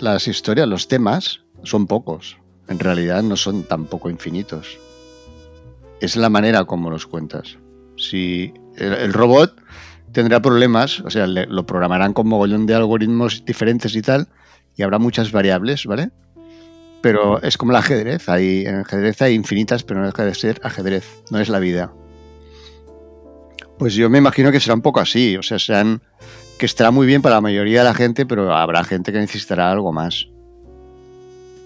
las 0.00 0.28
historias, 0.28 0.68
los 0.68 0.88
temas, 0.88 1.40
son 1.62 1.86
pocos. 1.86 2.36
En 2.68 2.78
realidad 2.78 3.22
no 3.22 3.36
son 3.36 3.62
tampoco 3.62 4.10
infinitos. 4.10 4.78
Es 6.00 6.16
la 6.16 6.28
manera 6.28 6.64
como 6.64 6.90
los 6.90 7.06
cuentas. 7.06 7.56
Si 7.96 8.52
el, 8.76 8.92
el 8.92 9.12
robot 9.12 9.54
tendrá 10.12 10.40
problemas, 10.40 11.00
o 11.00 11.10
sea, 11.10 11.26
le- 11.26 11.46
lo 11.46 11.64
programarán 11.66 12.12
con 12.12 12.28
mogollón 12.28 12.66
de 12.66 12.74
algoritmos 12.74 13.44
diferentes 13.44 13.94
y 13.94 14.02
tal, 14.02 14.28
y 14.76 14.82
habrá 14.82 14.98
muchas 14.98 15.32
variables, 15.32 15.86
¿vale? 15.86 16.10
pero 17.02 17.40
es 17.42 17.56
como 17.56 17.72
el 17.72 17.76
ajedrez. 17.76 18.28
Hay, 18.28 18.66
en 18.66 18.74
el 18.74 18.80
ajedrez 18.82 19.22
hay 19.22 19.32
infinitas, 19.34 19.84
pero 19.84 20.00
no 20.00 20.06
deja 20.06 20.22
de 20.22 20.34
ser 20.34 20.60
ajedrez, 20.62 21.22
no 21.30 21.38
es 21.40 21.48
la 21.48 21.58
vida. 21.58 21.90
Pues 23.78 23.94
yo 23.94 24.10
me 24.10 24.18
imagino 24.18 24.52
que 24.52 24.60
será 24.60 24.74
un 24.74 24.82
poco 24.82 25.00
así, 25.00 25.34
o 25.38 25.42
sea, 25.42 25.58
serán 25.58 26.02
que 26.58 26.66
estará 26.66 26.90
muy 26.90 27.06
bien 27.06 27.22
para 27.22 27.36
la 27.36 27.40
mayoría 27.40 27.78
de 27.78 27.84
la 27.86 27.94
gente, 27.94 28.26
pero 28.26 28.54
habrá 28.54 28.84
gente 28.84 29.12
que 29.12 29.18
necesitará 29.18 29.70
algo 29.70 29.92
más. 29.92 30.28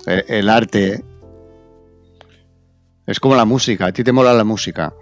El, 0.07 0.25
el 0.29 0.49
arte 0.49 1.03
es 3.07 3.19
como 3.19 3.35
la 3.35 3.45
música, 3.45 3.87
a 3.87 3.93
ti 3.93 4.05
te 4.05 4.13
mola 4.13 4.33
la 4.33 4.45
música. 4.45 4.95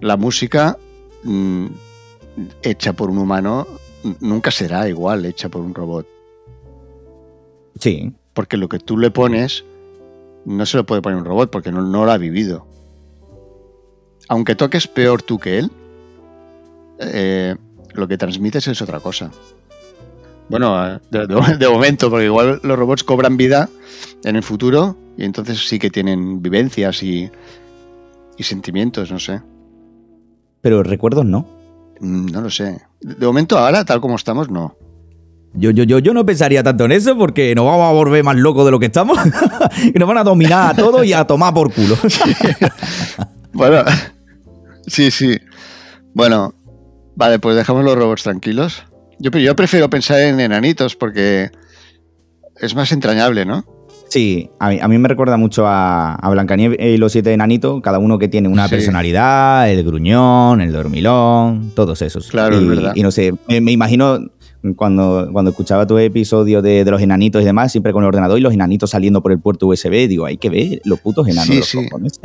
La 0.00 0.16
música 0.16 0.78
mm, 1.24 1.66
hecha 2.62 2.92
por 2.92 3.10
un 3.10 3.18
humano 3.18 3.66
nunca 4.20 4.50
será 4.50 4.88
igual 4.88 5.24
hecha 5.26 5.48
por 5.48 5.60
un 5.62 5.74
robot. 5.74 6.06
Sí. 7.78 8.12
Porque 8.34 8.56
lo 8.56 8.68
que 8.68 8.78
tú 8.78 8.96
le 8.96 9.10
pones 9.10 9.64
no 10.44 10.64
se 10.66 10.76
lo 10.76 10.84
puede 10.86 11.02
poner 11.02 11.18
un 11.18 11.24
robot 11.24 11.50
porque 11.50 11.72
no, 11.72 11.82
no 11.82 12.04
lo 12.04 12.12
ha 12.12 12.18
vivido. 12.18 12.66
Aunque 14.28 14.54
toques 14.54 14.86
peor 14.86 15.22
tú 15.22 15.38
que 15.38 15.58
él, 15.58 15.70
eh, 17.00 17.56
lo 17.94 18.06
que 18.08 18.18
transmites 18.18 18.68
es 18.68 18.80
otra 18.82 19.00
cosa. 19.00 19.30
Bueno, 20.48 20.86
eh, 20.86 21.00
de, 21.10 21.26
de- 21.26 21.56
de 21.58 21.68
momento, 21.68 22.10
porque 22.10 22.26
igual 22.26 22.60
los 22.62 22.78
robots 22.78 23.04
cobran 23.04 23.36
vida 23.36 23.68
en 24.24 24.36
el 24.36 24.42
futuro 24.42 24.96
y 25.16 25.24
entonces 25.24 25.66
sí 25.68 25.78
que 25.78 25.90
tienen 25.90 26.40
vivencias 26.42 27.02
y, 27.02 27.30
y 28.36 28.42
sentimientos, 28.42 29.10
no 29.10 29.18
sé. 29.18 29.40
Pero 30.60 30.82
recuerdos 30.82 31.24
no. 31.24 31.46
Mm, 32.00 32.26
No 32.26 32.40
lo 32.42 32.50
sé. 32.50 32.80
De 33.00 33.26
momento 33.26 33.58
ahora, 33.58 33.84
tal 33.84 34.00
como 34.00 34.16
estamos, 34.16 34.50
no. 34.50 34.76
Yo, 35.54 35.70
yo, 35.70 35.84
yo, 35.84 35.98
yo 35.98 36.12
no 36.12 36.26
pensaría 36.26 36.62
tanto 36.62 36.84
en 36.84 36.92
eso 36.92 37.16
porque 37.16 37.54
nos 37.54 37.64
vamos 37.64 37.88
a 37.88 37.92
volver 37.92 38.22
más 38.22 38.36
locos 38.36 38.64
de 38.66 38.70
lo 38.70 38.78
que 38.78 38.86
estamos. 38.86 39.18
y 39.94 39.98
nos 39.98 40.06
van 40.06 40.18
a 40.18 40.24
dominar 40.24 40.72
a 40.72 40.76
todos 40.76 41.04
y 41.04 41.12
a 41.12 41.24
tomar 41.24 41.54
por 41.54 41.72
culo. 41.72 41.96
Bueno, 43.52 43.82
sí, 44.86 45.10
sí. 45.10 45.36
Bueno, 46.14 46.54
vale, 47.16 47.38
pues 47.40 47.56
dejamos 47.56 47.82
los 47.84 47.96
robots 47.96 48.22
tranquilos. 48.22 48.84
Yo, 49.18 49.30
yo 49.32 49.56
prefiero 49.56 49.90
pensar 49.90 50.20
en 50.20 50.38
enanitos 50.38 50.94
porque 50.94 51.50
es 52.60 52.74
más 52.76 52.92
entrañable, 52.92 53.44
¿no? 53.46 53.64
Sí, 54.08 54.48
a 54.58 54.70
mí, 54.70 54.78
a 54.80 54.88
mí 54.88 54.96
me 54.98 55.06
recuerda 55.08 55.36
mucho 55.36 55.66
a, 55.66 56.14
a 56.14 56.30
Blancanieves 56.30 56.78
y 56.80 56.96
los 56.96 57.12
siete 57.12 57.32
enanitos, 57.32 57.80
cada 57.82 57.98
uno 57.98 58.18
que 58.18 58.28
tiene 58.28 58.48
una 58.48 58.66
Sí. 58.68 58.74
personalidad, 58.76 59.70
el 59.70 59.84
gruñón, 59.84 60.60
el 60.62 60.72
dormilón, 60.72 61.72
todos 61.74 62.00
esos. 62.02 62.28
Claro, 62.28 62.56
y, 62.58 62.62
es 62.64 62.68
verdad. 62.68 62.92
Y 62.94 63.02
no 63.02 63.10
sé, 63.10 63.34
me, 63.48 63.60
me 63.60 63.72
imagino 63.72 64.18
cuando, 64.76 65.28
cuando 65.30 65.50
escuchaba 65.50 65.86
tu 65.86 65.98
episodio 65.98 66.62
de, 66.62 66.84
de 66.84 66.90
los 66.90 67.00
enanitos 67.02 67.42
y 67.42 67.44
demás, 67.44 67.70
siempre 67.70 67.92
con 67.92 68.02
el 68.02 68.08
ordenador 68.08 68.38
y 68.38 68.40
los 68.40 68.52
enanitos 68.54 68.90
saliendo 68.90 69.22
por 69.22 69.30
el 69.32 69.40
puerto 69.40 69.66
USB, 69.66 70.08
digo, 70.08 70.24
hay 70.26 70.38
que 70.38 70.48
ver 70.50 70.80
los 70.84 71.00
putos 71.00 71.28
enanos 71.28 71.46
Sí, 71.46 71.52
de 71.52 71.58
los 71.60 71.68
sí. 71.68 71.76
cojones. 71.88 72.20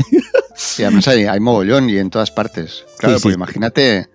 Y 0.80 0.84
además 0.84 1.08
hay, 1.10 1.26
hay 1.26 1.40
mogollón 1.40 1.90
y 1.90 1.98
en 1.98 2.10
todas 2.10 2.32
partes. 2.32 2.86
Claro, 2.98 3.18
Sí, 3.18 3.24
porque 3.24 3.36
imagínate 3.36 4.08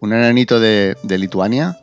un 0.00 0.12
enanito 0.12 0.58
de, 0.58 0.96
de 1.04 1.18
Lituania. 1.18 1.76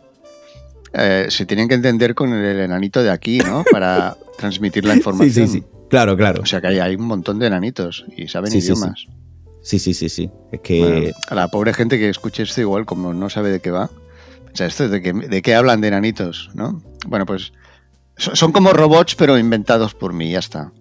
Eh, 0.94 1.28
se 1.30 1.46
tienen 1.46 1.68
que 1.68 1.76
entender 1.76 2.16
con 2.16 2.34
el 2.34 2.60
enanito 2.60 3.02
de 3.04 3.10
aquí, 3.12 3.40
¿no? 3.40 3.64
Para 3.72 4.16
transmitir 4.38 4.86
la 4.86 4.94
Sí, 4.94 5.00
información. 5.00 5.48
sí, 5.48 5.60
sí. 5.60 5.64
Claro, 5.90 6.16
claro. 6.16 6.42
O 6.42 6.46
sea 6.46 6.62
que 6.62 6.68
hay, 6.68 6.80
hay 6.80 6.96
un 6.96 7.06
montón 7.06 7.40
de 7.40 7.48
enanitos 7.48 8.06
y 8.16 8.28
saben 8.28 8.52
Sí, 8.52 8.62
sí, 8.62 8.68
sí. 8.68 8.74
idiomas. 8.74 9.08
Sí, 9.62 9.80
sí, 9.80 9.94
sí, 9.94 10.08
sí. 10.10 10.30
Es 10.52 10.62
que. 10.62 10.80
Bueno, 10.80 11.08
a 11.30 11.36
la 11.36 11.48
pobre 11.50 11.74
gente 11.74 11.98
que 11.98 12.10
escuche 12.10 12.44
esto 12.44 12.62
igual, 12.62 12.86
como 12.86 13.14
no 13.14 13.30
sabe 13.30 13.52
de 13.52 13.60
qué 13.60 13.72
va. 13.72 13.86
O 14.52 14.56
sea, 14.56 14.68
esto 14.68 14.88
de 14.88 15.02
qué, 15.02 15.14
de 15.14 15.42
qué 15.42 15.56
hablan 15.56 15.82
de 15.82 15.90
enanitos, 15.90 16.50
¿no? 16.54 16.82
Bueno, 17.08 17.26
pues 17.26 17.52
so- 18.18 18.36
son 18.36 18.52
como 18.52 18.72
robots, 18.74 19.16
pero 19.16 19.38
inventados 19.38 19.94
por 19.94 20.14
mí, 20.14 20.32
ya 20.32 20.40
está. 20.40 20.72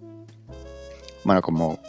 Bueno, 1.23 1.41
como 1.41 1.79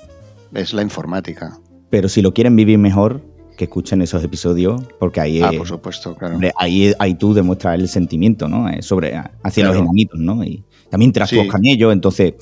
es 0.54 0.72
la 0.72 0.82
informática. 0.82 1.56
Pero 1.90 2.08
si 2.08 2.22
lo 2.22 2.32
quieren 2.34 2.56
vivir 2.56 2.78
mejor, 2.78 3.22
que 3.60 3.64
escuchen 3.64 4.00
esos 4.00 4.24
episodios, 4.24 4.80
porque 4.98 5.20
ahí, 5.20 5.42
Ah, 5.42 5.50
por 5.54 5.66
supuesto, 5.68 6.16
claro. 6.16 6.38
ahí, 6.56 6.92
ahí 6.98 7.14
tú 7.14 7.34
demuestras 7.34 7.78
el 7.78 7.88
sentimiento, 7.88 8.48
¿no? 8.48 8.68
Eh, 8.70 8.80
Sobre 8.80 9.14
hacia 9.42 9.66
los 9.66 9.76
enanitos, 9.76 10.18
¿no? 10.18 10.42
Y 10.42 10.64
también 10.88 11.10
interactúas 11.10 11.42
Sí. 11.44 11.48
con 11.48 11.66
ellos, 11.66 11.92
entonces, 11.92 12.32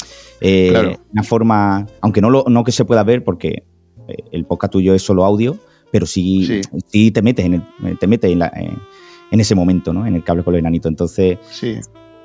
eh, 0.40 0.68
Claro. 0.70 0.92
una 1.12 1.22
forma, 1.24 1.86
aunque 2.00 2.20
no, 2.20 2.30
lo, 2.30 2.44
no 2.48 2.62
que 2.62 2.70
se 2.70 2.84
pueda 2.84 3.02
ver, 3.02 3.24
porque 3.24 3.64
eh, 4.06 4.14
el 4.30 4.44
podcast 4.44 4.72
tuyo 4.72 4.94
es 4.94 5.02
solo 5.02 5.24
audio, 5.24 5.58
pero 5.90 6.06
sí, 6.06 6.44
Sí. 6.46 6.60
sí 6.86 7.10
te 7.10 7.20
metes 7.20 7.44
en 7.46 7.54
el, 7.82 7.98
te 7.98 8.06
metes 8.06 8.30
en, 8.30 8.38
la- 8.38 8.52
en 9.30 9.40
ese 9.40 9.54
momento, 9.56 9.92
¿no? 9.92 10.06
En 10.06 10.14
el 10.14 10.22
cable 10.22 10.44
con 10.44 10.52
los 10.52 10.60
enanitos. 10.60 10.88
Entonces, 10.88 11.36
Sí, 11.50 11.74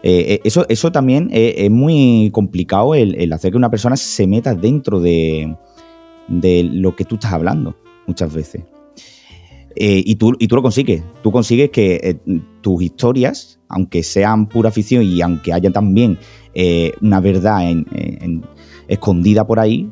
eh, 0.03 0.39
eso, 0.43 0.65
eso 0.69 0.91
también 0.91 1.29
eh, 1.33 1.55
es 1.57 1.71
muy 1.71 2.29
complicado 2.31 2.93
el, 2.93 3.15
el 3.15 3.33
hacer 3.33 3.49
que 3.51 3.57
una 3.57 3.71
persona 3.71 3.97
se 3.97 4.27
meta 4.27 4.53
dentro 4.53 4.99
de, 5.01 5.55
de 6.27 6.63
lo 6.63 6.95
que 6.95 7.05
tú 7.05 7.15
estás 7.15 7.33
hablando 7.33 7.75
muchas 8.05 8.33
veces. 8.33 8.63
Eh, 9.75 10.03
y, 10.05 10.15
tú, 10.15 10.33
y 10.39 10.47
tú 10.47 10.55
lo 10.55 10.61
consigues. 10.61 11.03
Tú 11.21 11.31
consigues 11.31 11.69
que 11.71 11.99
eh, 12.03 12.39
tus 12.61 12.81
historias, 12.83 13.59
aunque 13.69 14.03
sean 14.03 14.47
pura 14.47 14.69
ficción 14.71 15.03
y 15.03 15.21
aunque 15.21 15.51
haya 15.53 15.71
también 15.71 16.17
eh, 16.53 16.91
una 17.01 17.19
verdad 17.19 17.69
en- 17.69 17.87
en- 17.91 18.43
escondida 18.87 19.45
por 19.47 19.59
ahí, 19.59 19.89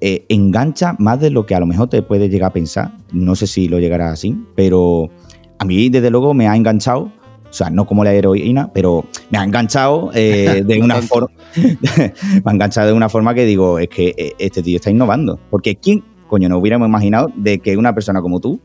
engancha 0.00 0.96
más 0.98 1.20
de 1.20 1.30
lo 1.30 1.44
que 1.44 1.54
a 1.54 1.60
lo 1.60 1.66
mejor 1.66 1.88
te 1.88 2.00
puedes 2.02 2.30
llegar 2.30 2.50
a 2.50 2.52
pensar. 2.54 2.96
No 3.12 3.34
sé 3.34 3.46
si 3.46 3.68
lo 3.68 3.78
llegará 3.78 4.10
así, 4.12 4.34
pero 4.54 5.10
a 5.58 5.64
mí 5.64 5.88
desde 5.90 6.10
luego 6.10 6.32
me 6.34 6.48
ha 6.48 6.56
enganchado. 6.56 7.12
O 7.48 7.52
sea, 7.52 7.68
no 7.68 7.84
como 7.84 8.04
la 8.04 8.14
heroína, 8.14 8.72
pero 8.72 9.04
me 9.30 9.36
ha 9.38 9.44
enganchado 9.44 10.10
de 10.12 10.80
una 10.82 10.94
forma. 11.02 11.28
me 11.56 12.42
ha 12.44 12.50
enganchado 12.52 12.86
de 12.86 12.92
una 12.94 13.08
forma 13.08 13.34
que 13.34 13.44
digo, 13.44 13.78
es 13.78 13.88
que 13.88 14.34
este 14.38 14.62
tío 14.62 14.76
está 14.76 14.90
innovando. 14.90 15.38
Porque 15.50 15.76
¿quién, 15.76 16.02
coño, 16.28 16.48
no 16.48 16.58
hubiéramos 16.58 16.88
imaginado 16.88 17.30
de 17.36 17.58
que 17.58 17.76
una 17.76 17.92
persona 17.94 18.22
como 18.22 18.40
tú 18.40 18.60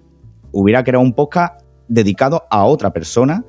hubiera 0.55 0.83
creado 0.83 1.03
un 1.03 1.13
podcast 1.13 1.61
dedicado 1.87 2.43
a 2.49 2.63
otra 2.65 2.91
persona 2.91 3.43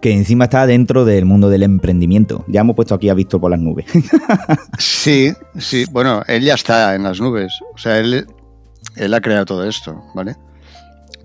que 0.00 0.12
encima 0.12 0.44
está 0.44 0.66
dentro 0.66 1.04
del 1.04 1.24
mundo 1.24 1.48
del 1.48 1.62
emprendimiento? 1.62 2.44
Ya 2.48 2.60
hemos 2.60 2.76
puesto 2.76 2.94
aquí 2.94 3.08
a 3.08 3.14
Víctor 3.14 3.40
por 3.40 3.50
las 3.50 3.60
nubes. 3.60 3.86
sí, 4.78 5.32
sí. 5.58 5.84
Bueno, 5.90 6.22
él 6.26 6.42
ya 6.44 6.54
está 6.54 6.94
en 6.94 7.04
las 7.04 7.20
nubes. 7.20 7.52
O 7.74 7.78
sea, 7.78 7.98
él, 7.98 8.26
él 8.96 9.14
ha 9.14 9.20
creado 9.20 9.44
todo 9.44 9.64
esto, 9.68 10.02
¿vale? 10.14 10.36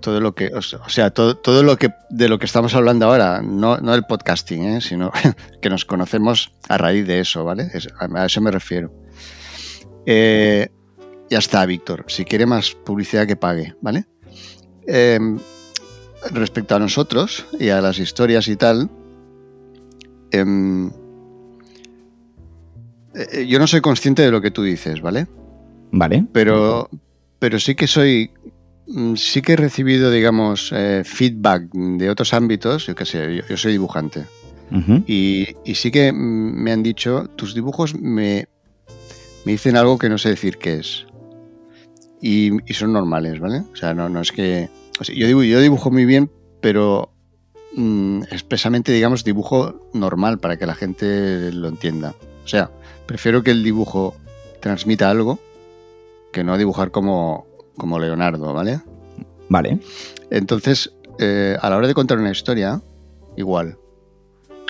Todo 0.00 0.20
lo 0.20 0.32
que, 0.34 0.50
o 0.54 0.62
sea- 0.62 1.10
todo, 1.10 1.36
todo 1.36 1.64
lo 1.64 1.76
que 1.76 1.90
de 2.08 2.28
lo 2.28 2.38
que 2.38 2.46
estamos 2.46 2.72
hablando 2.74 3.06
ahora, 3.06 3.42
no, 3.42 3.78
no 3.78 3.94
el 3.94 4.04
podcasting, 4.04 4.62
¿eh? 4.64 4.80
sino 4.80 5.10
que 5.60 5.68
nos 5.70 5.84
conocemos 5.84 6.52
a 6.68 6.78
raíz 6.78 7.06
de 7.06 7.18
eso, 7.20 7.44
¿vale? 7.44 7.68
A 8.16 8.26
eso 8.26 8.40
me 8.40 8.52
refiero. 8.52 8.92
Eh, 10.06 10.68
ya 11.28 11.38
está, 11.38 11.66
Víctor. 11.66 12.04
Si 12.06 12.24
quiere 12.24 12.46
más 12.46 12.70
publicidad 12.86 13.26
que 13.26 13.36
pague, 13.36 13.74
¿vale? 13.82 14.06
Eh, 14.90 15.18
respecto 16.32 16.74
a 16.74 16.78
nosotros 16.78 17.46
y 17.60 17.68
a 17.68 17.80
las 17.80 17.98
historias 17.98 18.48
y 18.48 18.56
tal, 18.56 18.90
em, 20.30 20.90
eh, 23.14 23.46
yo 23.46 23.58
no 23.58 23.66
soy 23.66 23.80
consciente 23.80 24.22
de 24.22 24.30
lo 24.30 24.40
que 24.40 24.50
tú 24.50 24.62
dices, 24.62 25.00
¿vale? 25.00 25.26
¿Vale? 25.92 26.24
Pero, 26.32 26.88
pero 27.38 27.60
sí 27.60 27.74
que 27.74 27.86
soy, 27.86 28.30
mm, 28.86 29.14
sí 29.14 29.42
que 29.42 29.52
he 29.52 29.56
recibido, 29.56 30.10
digamos, 30.10 30.72
eh, 30.74 31.02
feedback 31.04 31.70
de 31.72 32.10
otros 32.10 32.34
ámbitos. 32.34 32.86
Yo 32.86 32.94
qué 32.94 33.04
sé, 33.04 33.36
yo, 33.36 33.42
yo 33.48 33.56
soy 33.56 33.72
dibujante 33.72 34.24
y, 35.06 35.56
y 35.64 35.74
sí 35.74 35.90
que 35.90 36.12
mm, 36.12 36.16
me 36.16 36.72
han 36.72 36.82
dicho, 36.82 37.28
tus 37.36 37.54
dibujos 37.54 37.94
me, 37.94 38.48
me 39.44 39.52
dicen 39.52 39.76
algo 39.76 39.98
que 39.98 40.08
no 40.08 40.18
sé 40.18 40.30
decir 40.30 40.58
qué 40.58 40.78
es. 40.78 41.06
Y, 42.20 42.50
y 42.70 42.74
son 42.74 42.92
normales, 42.92 43.38
¿vale? 43.40 43.62
O 43.72 43.76
sea, 43.76 43.94
no, 43.94 44.08
no 44.08 44.20
es 44.20 44.32
que... 44.32 44.68
o 45.00 45.04
sea, 45.04 45.14
yo, 45.14 45.26
dibujo, 45.26 45.44
yo 45.44 45.60
dibujo 45.60 45.90
muy 45.90 46.04
bien, 46.04 46.30
pero 46.60 47.10
mm, 47.76 48.22
expresamente, 48.30 48.92
digamos, 48.92 49.24
dibujo 49.24 49.88
normal 49.92 50.38
para 50.38 50.56
que 50.56 50.66
la 50.66 50.74
gente 50.74 51.52
lo 51.52 51.68
entienda. 51.68 52.14
O 52.44 52.48
sea, 52.48 52.70
prefiero 53.06 53.42
que 53.42 53.52
el 53.52 53.62
dibujo 53.62 54.16
transmita 54.60 55.10
algo 55.10 55.38
que 56.32 56.44
no 56.44 56.58
dibujar 56.58 56.90
como, 56.90 57.46
como 57.76 57.98
Leonardo, 57.98 58.52
¿vale? 58.52 58.80
Vale. 59.48 59.80
Entonces, 60.30 60.92
eh, 61.18 61.56
a 61.60 61.70
la 61.70 61.76
hora 61.76 61.88
de 61.88 61.94
contar 61.94 62.18
una 62.18 62.30
historia, 62.30 62.82
igual. 63.36 63.78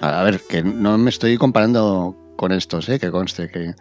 A, 0.01 0.21
a 0.21 0.23
ver, 0.23 0.41
que 0.41 0.63
no 0.63 0.97
me 0.99 1.11
estoy 1.11 1.37
comparando 1.37 2.15
con 2.39 2.53
estos, 2.53 2.89
¿eh? 2.89 3.01
que 3.01 3.11
conste 3.11 3.51
que 3.51 3.75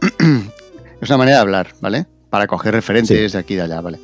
es 1.00 1.08
una 1.08 1.18
manera 1.18 1.36
de 1.36 1.42
hablar, 1.42 1.68
¿vale? 1.80 2.06
Para 2.30 2.46
coger 2.46 2.74
referentes 2.74 3.32
de 3.32 3.38
aquí 3.38 3.54
y 3.54 3.56
de 3.56 3.62
allá, 3.62 3.80
¿vale? 3.80 3.98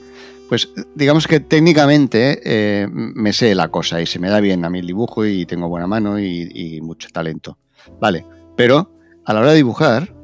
Pues 0.48 0.68
digamos 0.94 1.26
que 1.26 1.40
técnicamente 1.40 2.40
eh, 2.44 2.86
me 2.90 3.32
sé 3.32 3.54
la 3.54 3.68
cosa 3.68 4.00
y 4.02 4.06
se 4.06 4.18
me 4.18 4.28
da 4.28 4.38
bien 4.40 4.64
a 4.64 4.70
mí 4.70 4.80
el 4.80 4.86
dibujo 4.86 5.24
y 5.24 5.46
tengo 5.46 5.68
buena 5.68 5.86
mano 5.86 6.18
y, 6.20 6.50
y 6.54 6.80
mucho 6.82 7.08
talento, 7.10 7.58
¿vale? 8.00 8.26
Pero 8.56 8.92
a 9.24 9.32
la 9.32 9.40
hora 9.40 9.50
de 9.50 9.56
dibujar 9.56 10.14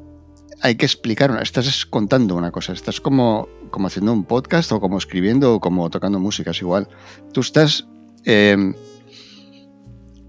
hay 0.61 0.75
que 0.75 0.85
explicar, 0.85 1.31
una- 1.31 1.41
estás 1.41 1.85
contando 1.85 2.35
una 2.35 2.51
cosa, 2.51 2.73
estás 2.73 3.01
como, 3.01 3.47
como 3.71 3.87
haciendo 3.87 4.13
un 4.13 4.23
podcast 4.23 4.71
o 4.71 4.79
como 4.79 4.97
escribiendo 4.97 5.55
o 5.55 5.59
como 5.59 5.89
tocando 5.89 6.19
música, 6.19 6.51
es 6.51 6.61
igual. 6.61 6.87
Tú 7.33 7.41
estás 7.41 7.87
eh, 8.25 8.73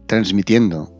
transmitiendo 0.06 0.90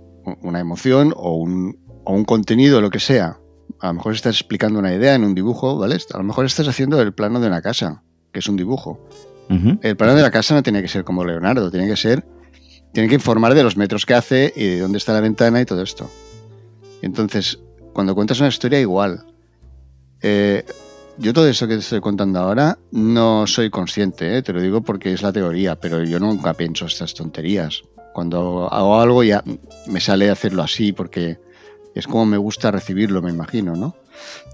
una 0.43 0.61
emoción 0.61 1.13
o 1.17 1.35
un, 1.37 1.79
o 2.05 2.15
un 2.15 2.25
contenido, 2.25 2.81
lo 2.81 2.91
que 2.91 3.01
sea, 3.01 3.40
A 3.81 3.89
lo 3.89 3.95
mejor 3.95 4.15
estás 4.15 4.37
explicando 4.37 4.79
una 4.79 4.95
idea 4.95 5.15
en 5.15 5.25
un 5.25 5.35
dibujo, 5.35 5.79
¿vale? 5.79 5.97
A 6.13 6.19
lo 6.19 6.25
mejor 6.25 6.45
estás 6.45 6.69
haciendo 6.69 7.01
el 7.01 7.13
plano 7.13 7.41
de 7.41 7.47
una 7.47 7.63
casa, 7.63 8.03
que 8.33 8.41
es 8.41 8.49
un 8.49 8.57
dibujo. 8.57 9.09
El 9.83 9.97
plano 9.97 10.15
de 10.15 10.23
la 10.23 10.31
casa 10.31 10.55
no 10.55 10.63
tiene 10.63 10.81
que 10.81 10.87
ser 10.87 11.03
como 11.03 11.25
Leonardo, 11.25 11.73
tiene 11.73 11.89
que 11.89 11.97
ser. 11.97 12.25
Tiene 12.93 13.09
que 13.09 13.17
informar 13.17 13.55
de 13.55 13.65
los 13.65 13.77
metros 13.77 14.07
que 14.07 14.15
hace 14.15 14.53
y 14.55 14.65
de 14.65 14.81
dónde 14.81 14.99
está 14.99 15.13
la 15.13 15.21
ventana 15.21 15.61
y 15.61 15.65
todo 15.65 15.83
esto. 15.83 16.09
Entonces, 17.03 17.59
cuando 17.93 18.15
cuentas 18.15 18.39
una 18.39 18.49
historia, 18.49 18.81
igual. 18.81 19.25
Eh, 20.23 20.65
yo 21.19 21.33
todo 21.33 21.49
eso 21.49 21.67
que 21.67 21.75
te 21.75 21.81
estoy 21.81 22.01
contando 22.01 22.39
ahora 22.39 22.79
no 22.93 23.47
soy 23.47 23.71
consciente, 23.71 24.37
¿eh? 24.37 24.43
te 24.43 24.53
lo 24.53 24.61
digo 24.61 24.83
porque 24.83 25.13
es 25.13 25.23
la 25.23 25.33
teoría, 25.33 25.77
pero 25.77 26.03
yo 26.03 26.19
nunca 26.19 26.55
pienso 26.55 26.87
estas 26.87 27.15
tonterías. 27.15 27.83
Cuando 28.13 28.73
hago 28.73 29.01
algo 29.01 29.23
ya 29.23 29.43
me 29.87 30.01
sale 30.01 30.31
hacerlo 30.31 30.63
así 30.63 30.93
porque 30.93 31.39
es 32.01 32.07
como 32.07 32.27
me 32.27 32.37
gusta 32.37 32.71
recibirlo, 32.71 33.23
me 33.23 33.31
imagino, 33.31 33.77
¿no? 33.77 33.95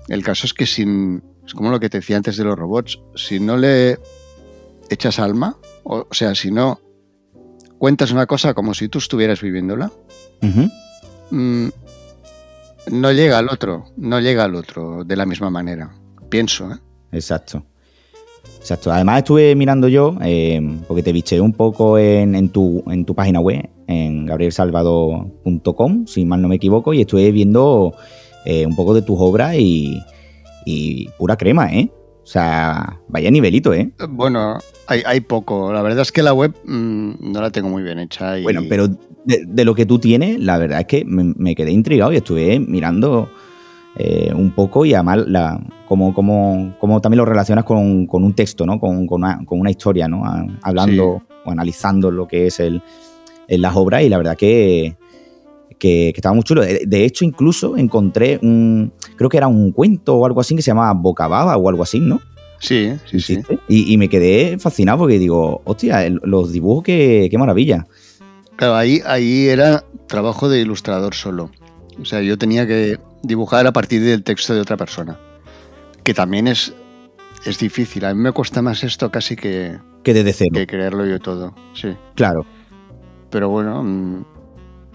El 0.09 0.23
caso 0.23 0.47
es 0.47 0.53
que 0.53 0.67
sin, 0.67 1.23
es 1.47 1.55
como 1.55 1.71
lo 1.71 1.81
que 1.81 1.89
te 1.89 1.99
decía 1.99 2.17
antes 2.17 2.37
de 2.37 2.45
los 2.45 2.59
robots, 2.59 3.01
si 3.15 3.41
no 3.41 3.57
le 3.57 3.99
echas 4.91 5.19
alma, 5.19 5.57
o, 5.85 6.07
sea, 6.11 6.35
si 6.35 6.51
no 6.51 6.81
cuentas 7.79 8.11
una 8.11 8.27
cosa 8.27 8.55
como 8.55 8.75
si 8.75 8.89
tú 8.89 8.99
estuvieras 8.99 9.41
viviéndola, 9.41 9.91
mm, 11.31 11.69
no 12.91 13.13
llega 13.13 13.39
al 13.39 13.49
otro, 13.49 13.87
no 13.97 14.21
llega 14.21 14.45
al 14.45 14.55
otro 14.55 15.05
de 15.05 15.17
la 15.17 15.27
misma 15.27 15.51
manera, 15.51 15.95
pienso. 16.29 16.71
¿eh? 16.71 16.77
Exacto. 17.13 17.65
Exacto. 18.59 18.93
Además 18.93 19.19
estuve 19.19 19.55
mirando 19.55 19.87
yo, 19.87 20.17
eh, 20.23 20.61
porque 20.89 21.05
te 21.05 21.13
biché 21.13 21.41
un 21.41 21.53
poco 21.53 21.99
en, 21.99 22.49
tu, 22.49 22.83
en 22.89 23.05
tu 23.05 23.15
página 23.15 23.39
web, 23.39 23.69
en 23.87 24.27
gabrielsalvador.com, 24.27 26.07
si 26.07 26.25
mal 26.25 26.43
no 26.43 26.49
me 26.49 26.57
equivoco, 26.57 26.95
y 26.95 27.01
estuve 27.03 27.31
viendo 27.33 27.95
eh, 28.45 28.67
un 28.67 28.77
poco 28.77 28.95
de 28.95 29.03
tus 29.03 29.17
obras 29.19 29.55
y, 29.57 30.03
y 30.65 31.09
pura 31.19 31.37
crema, 31.37 31.73
¿eh? 31.73 31.91
O 32.27 32.29
sea, 32.29 33.01
vaya 33.07 33.31
nivelito, 33.31 33.73
¿eh? 33.73 33.93
Bueno, 34.11 34.59
hay, 34.89 35.21
poco. 35.21 35.73
La 35.73 35.81
verdad 35.81 36.01
es 36.01 36.11
que 36.11 36.25
la 36.25 36.35
web 36.35 36.53
mm, 36.65 37.33
no 37.33 37.41
la 37.41 37.51
tengo 37.51 37.69
muy 37.69 37.85
bien 37.85 38.01
hecha. 38.01 38.35
Bueno, 38.43 38.63
pero 38.69 38.89
de, 39.25 39.65
lo 39.65 39.77
que 39.77 39.87
tú 39.87 40.01
tienes, 40.01 40.41
la 40.41 40.59
verdad 40.59 40.81
es 40.81 40.87
que 40.87 41.05
me, 41.05 41.55
quedé 41.55 41.71
intrigado 41.71 42.13
y 42.13 42.17
estuve 42.17 42.59
mirando 42.59 43.31
eh, 43.97 44.33
un 44.35 44.51
poco 44.51 44.85
y 44.85 44.95
además 44.95 45.19
la, 45.29 45.65
como, 45.87 46.13
como, 46.15 46.75
como 46.81 47.01
también 47.01 47.19
lo 47.19 47.27
relacionas 47.27 47.65
con, 47.65 48.09
un 48.11 48.35
texto, 48.35 48.67
¿no? 48.67 48.81
Con, 48.81 49.07
una, 49.09 49.71
historia, 49.71 50.09
¿no? 50.09 50.25
Hablando 50.63 51.23
o 51.45 51.51
analizando 51.53 52.11
lo 52.11 52.27
que 52.27 52.49
es 52.49 52.59
el, 52.59 52.83
las 53.49 53.77
obras 53.77 54.03
y 54.03 54.09
la 54.09 54.19
verdad 54.19 54.37
que, 54.37 54.97
que, 55.79 56.11
estaba 56.11 56.35
muy 56.35 56.45
chulo. 56.45 56.63
De, 56.63 57.05
hecho, 57.05 57.25
incluso 57.25 57.77
encontré 57.77 58.39
un, 58.43 58.93
creo 59.17 59.29
que 59.29 59.37
era 59.37 59.49
un 59.49 59.73
cuento 59.73 60.17
o 60.17 60.27
algo 60.27 60.41
así 60.41 60.55
que 60.57 60.63
se 60.63 60.71
llamaba 60.71 60.93
Bocababa 60.95 61.57
o 61.57 61.69
algo 61.69 61.83
así, 61.83 62.01
¿no? 62.01 62.21
Sí, 62.59 62.93
sí, 63.05 63.21
sí. 63.21 63.43
Y, 63.69 63.97
me 63.99 64.09
quedé 64.09 64.59
fascinado 64.59 64.99
porque 64.99 65.19
digo, 65.19 65.61
hostia, 65.65 66.09
los 66.09 66.53
dibujos, 66.53 66.85
qué, 66.85 67.29
qué 67.31 67.39
maravilla. 67.39 67.87
Claro, 68.57 68.77
ahí, 68.77 69.03
ahí 69.05 69.49
era 69.49 69.85
trabajo 70.07 70.49
de 70.49 70.61
ilustrador 70.61 71.15
solo. 71.15 71.51
O 72.01 72.05
sea, 72.05 72.23
yo 72.23 72.39
tenía 72.39 72.67
que 72.67 72.99
dibujar 73.23 73.67
a 73.67 73.73
partir 73.73 74.03
del 74.03 74.23
texto 74.23 74.55
de 74.55 74.61
otra 74.61 74.77
persona. 74.77 75.19
Que 76.03 76.15
también 76.15 76.47
es, 76.47 76.73
es 77.45 77.59
difícil. 77.59 78.05
A 78.05 78.15
mí 78.15 78.21
me 78.21 78.33
cuesta 78.33 78.63
más 78.63 78.85
esto 78.85 79.11
casi 79.11 79.37
que, 79.37 79.79
que 80.03 80.15
desde 80.15 80.33
cero. 80.33 80.51
Que 80.55 80.67
creerlo 80.67 81.07
yo 81.07 81.19
todo. 81.19 81.55
Sí. 81.75 81.95
Claro. 82.15 82.47
Pero 83.31 83.49
bueno, 83.49 83.83
mm, 83.83 84.25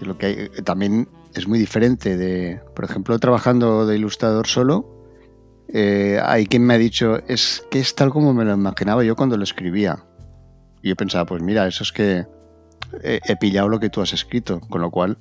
lo 0.00 0.18
que 0.18 0.26
hay, 0.26 0.48
también 0.64 1.08
es 1.34 1.46
muy 1.46 1.58
diferente 1.58 2.16
de, 2.16 2.60
por 2.74 2.84
ejemplo, 2.84 3.18
trabajando 3.18 3.86
de 3.86 3.96
ilustrador 3.96 4.46
solo. 4.46 4.88
Eh, 5.68 6.20
hay 6.22 6.46
quien 6.46 6.64
me 6.64 6.74
ha 6.74 6.78
dicho, 6.78 7.18
es 7.28 7.64
que 7.70 7.80
es 7.80 7.94
tal 7.94 8.10
como 8.10 8.34
me 8.34 8.44
lo 8.44 8.52
imaginaba 8.52 9.04
yo 9.04 9.16
cuando 9.16 9.36
lo 9.36 9.44
escribía. 9.44 10.04
Y 10.82 10.90
yo 10.90 10.96
pensaba, 10.96 11.24
pues 11.24 11.42
mira, 11.42 11.66
eso 11.66 11.82
es 11.84 11.92
que 11.92 12.26
he, 13.02 13.36
pillado 13.36 13.68
lo 13.68 13.80
que 13.80 13.88
tú 13.88 14.00
has 14.00 14.12
escrito, 14.12 14.60
con 14.60 14.80
lo 14.80 14.90
cual 14.90 15.18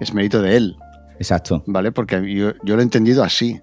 es 0.00 0.12
mérito 0.14 0.40
de 0.42 0.56
él. 0.56 0.76
Exacto. 1.18 1.64
¿Vale? 1.66 1.90
Porque 1.92 2.22
yo, 2.32 2.52
lo 2.62 2.80
he 2.80 2.82
entendido 2.82 3.24
así, 3.24 3.60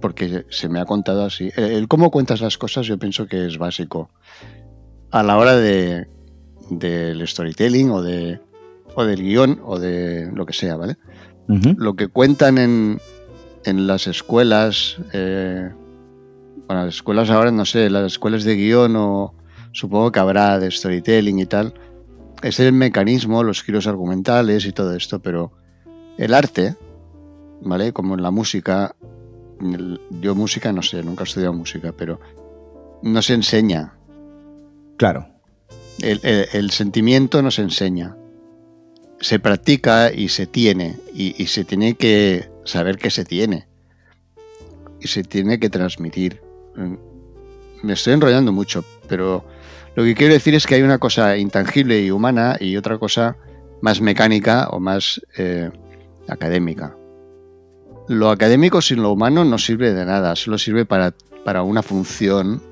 porque 0.00 0.44
se 0.50 0.68
me 0.68 0.80
ha 0.80 0.84
contado 0.84 1.24
así. 1.24 1.50
El, 1.56 1.88
cómo 1.88 2.10
cuentas 2.10 2.40
las 2.40 2.58
cosas 2.58 2.86
yo 2.86 2.98
pienso 2.98 3.26
que 3.26 3.46
es 3.46 3.58
básico 3.58 4.10
a 5.10 5.22
la 5.22 5.36
hora 5.36 5.56
de 5.56 6.08
del 6.70 7.26
storytelling 7.26 7.90
o 7.90 8.02
de 8.02 8.40
o 8.94 9.04
del 9.04 9.22
guion 9.22 9.60
o 9.64 9.78
de 9.78 10.30
lo 10.32 10.46
que 10.46 10.52
sea, 10.52 10.76
¿vale? 10.76 10.96
Lo 11.48 11.94
que 11.96 12.06
cuentan 12.06 12.58
en, 12.58 13.00
en 13.64 13.86
las 13.88 14.06
escuelas, 14.06 14.98
eh, 15.12 15.68
bueno, 16.68 16.84
las 16.84 16.94
escuelas 16.94 17.28
ahora 17.30 17.50
no 17.50 17.64
sé, 17.64 17.90
las 17.90 18.12
escuelas 18.12 18.44
de 18.44 18.54
guion 18.54 18.94
o 18.94 19.34
supongo 19.72 20.12
que 20.12 20.20
habrá 20.20 20.60
de 20.60 20.70
storytelling 20.70 21.40
y 21.40 21.46
tal, 21.46 21.74
es 22.42 22.60
el 22.60 22.72
mecanismo, 22.72 23.42
los 23.42 23.62
giros 23.62 23.88
argumentales 23.88 24.64
y 24.64 24.72
todo 24.72 24.94
esto, 24.94 25.20
pero 25.20 25.52
el 26.18 26.34
arte, 26.34 26.76
¿vale? 27.62 27.92
Como 27.92 28.14
en 28.14 28.22
la 28.22 28.30
música, 28.30 28.94
yo 30.20 30.34
música 30.36 30.72
no 30.72 30.82
sé, 30.82 31.02
nunca 31.02 31.24
he 31.24 31.26
estudiado 31.26 31.52
música, 31.52 31.92
pero 31.96 32.20
no 33.02 33.22
se 33.22 33.34
enseña. 33.34 33.94
Claro. 34.96 35.26
El, 36.02 36.70
sentimiento 36.70 37.42
no 37.42 37.50
se 37.50 37.62
enseña. 37.62 38.16
Se 39.20 39.38
practica 39.38 40.12
y 40.12 40.28
se 40.28 40.46
tiene, 40.46 40.98
y, 41.12 41.46
se 41.46 41.64
tiene 41.64 41.94
que 41.94 42.48
saber 42.64 42.98
que 42.98 43.10
se 43.10 43.24
tiene. 43.24 43.66
Y 45.00 45.08
se 45.08 45.22
tiene 45.24 45.58
que 45.58 45.70
transmitir. 45.70 46.42
Me 47.82 47.92
estoy 47.94 48.14
enrollando 48.14 48.52
mucho, 48.52 48.84
pero 49.08 49.44
lo 49.94 50.04
que 50.04 50.14
quiero 50.14 50.34
decir 50.34 50.54
es 50.54 50.66
que 50.66 50.76
hay 50.76 50.82
una 50.82 50.98
cosa 50.98 51.36
intangible 51.36 52.00
y 52.00 52.10
humana 52.10 52.56
y 52.60 52.76
otra 52.76 52.98
cosa 52.98 53.36
más 53.80 54.00
mecánica 54.00 54.68
o 54.70 54.80
más 54.80 55.20
eh, 55.36 55.70
académica. 56.28 56.96
Lo 58.08 58.30
académico 58.30 58.82
sin 58.82 59.02
lo 59.02 59.12
humano 59.12 59.44
no 59.44 59.58
sirve 59.58 59.92
de 59.92 60.04
nada, 60.04 60.36
solo 60.36 60.58
sirve 60.58 60.84
para, 60.84 61.14
para 61.44 61.62
una 61.62 61.82
función, 61.82 62.62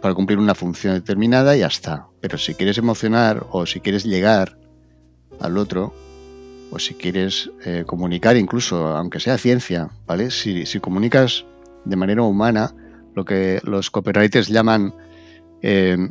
para 0.00 0.14
cumplir 0.14 0.38
una 0.38 0.54
función 0.54 0.94
determinada 0.94 1.56
y 1.56 1.60
ya 1.60 1.66
está. 1.66 2.09
Pero 2.20 2.38
si 2.38 2.54
quieres 2.54 2.78
emocionar 2.78 3.46
o 3.50 3.66
si 3.66 3.80
quieres 3.80 4.04
llegar 4.04 4.56
al 5.40 5.56
otro, 5.56 5.94
o 6.70 6.78
si 6.78 6.94
quieres 6.94 7.50
eh, 7.64 7.84
comunicar 7.86 8.36
incluso, 8.36 8.86
aunque 8.88 9.20
sea 9.20 9.38
ciencia, 9.38 9.90
¿vale? 10.06 10.30
Si, 10.30 10.66
si, 10.66 10.78
comunicas 10.78 11.44
de 11.84 11.96
manera 11.96 12.22
humana, 12.22 12.72
lo 13.14 13.24
que 13.24 13.60
los 13.64 13.90
copywriters 13.90 14.48
llaman 14.48 14.94
eh, 15.62 16.10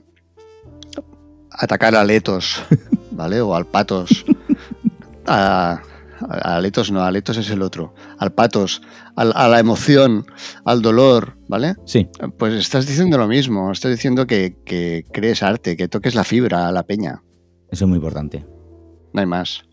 atacar 1.51 1.95
a 1.95 2.01
aletos, 2.01 2.61
¿vale? 3.11 3.41
O 3.41 3.55
al 3.55 3.65
patos. 3.65 4.25
A, 5.25 5.81
aletos 6.27 6.91
no, 6.91 7.01
aletos 7.01 7.37
es 7.37 7.49
el 7.49 7.61
otro. 7.61 7.93
Al 8.17 8.33
patos, 8.33 8.81
a 9.15 9.47
la 9.47 9.59
emoción, 9.59 10.25
al 10.65 10.81
dolor, 10.81 11.37
¿vale? 11.47 11.75
Sí. 11.85 12.07
Pues 12.37 12.53
estás 12.53 12.87
diciendo 12.87 13.17
lo 13.17 13.27
mismo. 13.27 13.71
Estás 13.71 13.91
diciendo 13.91 14.27
que, 14.27 14.57
que 14.65 15.05
crees 15.11 15.43
arte, 15.43 15.77
que 15.77 15.87
toques 15.87 16.15
la 16.15 16.23
fibra 16.23 16.67
a 16.67 16.71
la 16.71 16.83
peña. 16.83 17.23
Eso 17.71 17.85
es 17.85 17.89
muy 17.89 17.97
importante. 17.97 18.45
No 19.13 19.21
hay 19.21 19.27
más. 19.27 19.63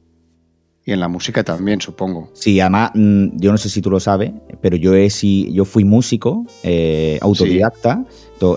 Y 0.85 0.93
en 0.93 1.01
la 1.01 1.09
música 1.09 1.43
también, 1.43 1.81
supongo. 1.81 2.31
Sí, 2.33 2.61
además, 2.61 2.93
mm, 2.95 3.41
yo 3.41 3.51
no 3.51 3.59
sé 3.59 3.69
si 3.69 3.83
tú 3.83 3.91
lo 3.91 3.99
sabes, 3.99 4.31
pero 4.61 4.77
yo, 4.77 4.95
he, 4.95 5.11
si, 5.11 5.53
yo 5.53 5.65
fui 5.65 5.85
músico, 5.85 6.47
eh, 6.63 7.19
autodidacta, 7.23 8.05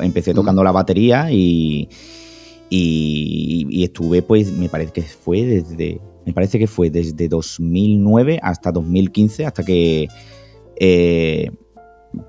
empecé 0.01 0.35
tocando 0.35 0.63
la 0.63 0.71
batería 0.71 1.31
y, 1.31 1.89
y, 2.69 3.83
estuve, 3.83 4.21
pues, 4.21 4.51
me 4.51 4.69
parece 4.69 4.91
que 4.91 5.01
fue 5.01 5.43
desde. 5.43 5.99
Me 6.25 6.33
parece 6.33 6.59
que 6.59 6.67
fue 6.67 6.89
desde 6.89 7.27
2009 7.27 8.39
hasta 8.41 8.71
2015, 8.71 9.45
hasta 9.45 9.63
que. 9.63 10.07
Eh, 10.75 11.51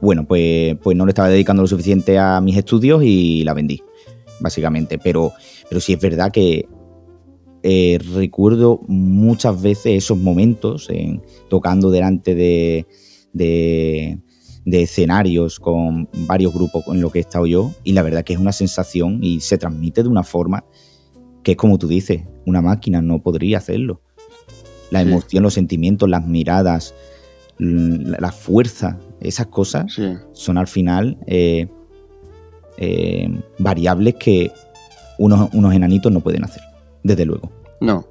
bueno, 0.00 0.26
pues, 0.26 0.76
pues 0.83 0.96
no 0.96 1.07
le 1.07 1.11
estaba 1.11 1.29
dedicando 1.29 1.62
lo 1.62 1.68
suficiente 1.68 2.18
a 2.18 2.40
mis 2.40 2.57
estudios 2.57 3.03
y 3.03 3.44
la 3.44 3.55
vendí, 3.55 3.83
básicamente. 4.40 4.98
Pero, 4.98 5.33
pero 5.68 5.81
sí 5.81 5.94
es 5.94 6.00
verdad 6.00 6.31
que 6.31 6.68
eh, 7.62 7.98
recuerdo 8.14 8.81
muchas 8.88 9.61
veces 9.61 10.05
esos 10.05 10.18
momentos 10.18 10.88
en, 10.90 11.22
tocando 11.48 11.90
delante 11.90 12.35
de, 12.35 12.87
de 13.33 14.83
escenarios 14.83 15.59
con 15.61 16.09
varios 16.26 16.55
grupos 16.55 16.85
en 16.88 17.00
lo 17.00 17.11
que 17.11 17.18
he 17.18 17.22
estado 17.22 17.46
yo 17.46 17.72
y 17.85 17.92
la 17.92 18.03
verdad 18.03 18.24
que 18.24 18.35
es 18.35 18.38
una 18.38 18.53
sensación 18.53 19.22
y 19.22 19.40
se 19.40 19.59
transmite 19.59 20.03
de 20.03 20.09
una 20.09 20.22
forma 20.22 20.64
que 21.42 21.53
es 21.53 21.57
como 21.57 21.79
tú 21.79 21.88
dices, 21.88 22.22
una 22.46 22.62
máquina 22.62 23.03
no 23.03 23.22
podría 23.22 23.59
hacerlo. 23.59 24.00
La 24.90 25.03
emoción, 25.03 25.42
los 25.42 25.55
sentimientos, 25.55 26.09
las 26.09 26.26
miradas, 26.26 26.94
la, 27.59 28.33
fuerza, 28.33 28.98
esas 29.20 29.46
cosas 29.46 30.00
son 30.33 30.59
al 30.59 30.66
final 30.66 31.18
eh, 31.26 31.68
eh, 32.76 33.29
variables 33.59 34.14
que 34.16 34.50
unos, 35.18 35.50
unos 35.53 35.74
enanitos 35.74 36.11
no 36.11 36.20
pueden 36.20 36.44
hacer, 36.44 36.62
desde 37.05 37.24
luego. 37.24 37.53
No, 37.81 38.05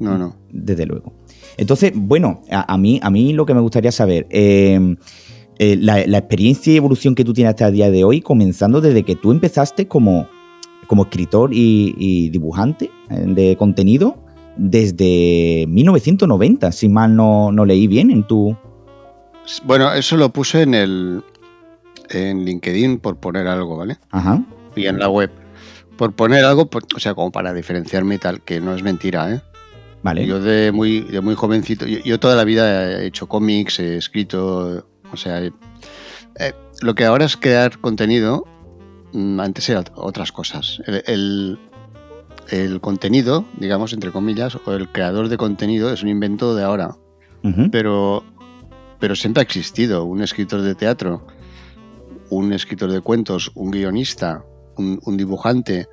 no, 0.00 0.18
no. 0.18 0.36
Desde 0.50 0.86
luego. 0.86 1.12
Entonces, 1.56 1.92
bueno, 1.94 2.42
a, 2.50 2.72
a 2.72 2.78
mí, 2.78 2.98
a 3.02 3.10
mí 3.10 3.32
lo 3.32 3.46
que 3.46 3.54
me 3.54 3.60
gustaría 3.60 3.92
saber, 3.92 4.26
eh, 4.30 4.96
la, 5.58 6.04
la 6.06 6.18
experiencia 6.18 6.72
y 6.72 6.76
evolución 6.76 7.14
que 7.14 7.24
tú 7.24 7.32
tienes 7.32 7.50
hasta 7.50 7.68
el 7.68 7.74
día 7.74 7.90
de 7.90 8.02
hoy, 8.02 8.22
comenzando 8.22 8.80
desde 8.80 9.02
que 9.02 9.14
tú 9.14 9.30
empezaste 9.30 9.86
como, 9.86 10.26
como 10.90 11.04
escritor 11.04 11.50
y, 11.54 11.94
y 11.96 12.30
dibujante 12.30 12.90
eh, 13.10 13.22
de 13.28 13.54
contenido 13.56 14.16
desde 14.56 15.64
1990, 15.68 16.72
si 16.72 16.88
mal 16.88 17.14
no, 17.14 17.52
no 17.52 17.64
leí 17.64 17.86
bien 17.86 18.10
en 18.10 18.24
tu... 18.26 18.56
Bueno, 19.64 19.92
eso 19.92 20.16
lo 20.16 20.30
puse 20.32 20.62
en 20.62 20.74
el 20.74 21.22
en 22.08 22.44
LinkedIn 22.44 22.98
por 22.98 23.18
poner 23.18 23.46
algo, 23.46 23.76
¿vale? 23.76 23.98
Ajá. 24.10 24.42
Y 24.74 24.86
en 24.86 24.98
la 24.98 25.08
web. 25.08 25.30
Por 25.96 26.12
poner 26.12 26.44
algo, 26.44 26.66
por- 26.68 26.82
o 26.96 26.98
sea, 26.98 27.14
como 27.14 27.30
para 27.30 27.52
diferenciarme 27.52 28.16
y 28.16 28.18
tal, 28.18 28.40
que 28.42 28.60
no 28.60 28.74
es 28.74 28.82
mentira, 28.82 29.32
¿eh? 29.32 29.40
Vale. 30.02 30.26
Yo 30.26 30.40
de 30.40 30.72
muy, 30.72 31.02
de 31.02 31.20
muy 31.20 31.36
jovencito, 31.36 31.86
yo, 31.86 32.00
yo 32.00 32.18
toda 32.18 32.34
la 32.34 32.42
vida 32.42 33.00
he 33.00 33.06
hecho 33.06 33.28
cómics, 33.28 33.78
he 33.78 33.96
escrito, 33.96 34.84
o 35.12 35.16
sea, 35.16 35.40
eh, 35.44 35.52
lo 36.82 36.94
que 36.96 37.04
ahora 37.04 37.26
es 37.26 37.36
crear 37.36 37.78
contenido, 37.78 38.44
antes 39.12 39.68
eran 39.68 39.84
otras 39.94 40.32
cosas. 40.32 40.80
El, 40.86 41.02
el- 41.06 41.58
el 42.50 42.80
contenido, 42.80 43.44
digamos, 43.58 43.92
entre 43.92 44.10
comillas, 44.10 44.56
o 44.64 44.72
el 44.72 44.88
creador 44.90 45.28
de 45.28 45.36
contenido 45.36 45.92
es 45.92 46.02
un 46.02 46.08
invento 46.08 46.54
de 46.56 46.64
ahora, 46.64 46.96
pero, 47.70 48.24
pero 48.98 49.14
siempre 49.14 49.40
ha 49.40 49.44
existido 49.44 50.04
un 50.04 50.20
escritor 50.20 50.60
de 50.62 50.74
teatro, 50.74 51.26
un 52.28 52.52
escritor 52.52 52.90
de 52.90 53.00
cuentos, 53.02 53.52
un 53.54 53.70
guionista, 53.70 54.44
un, 54.76 54.98
un 55.04 55.16
dibujante. 55.16 55.86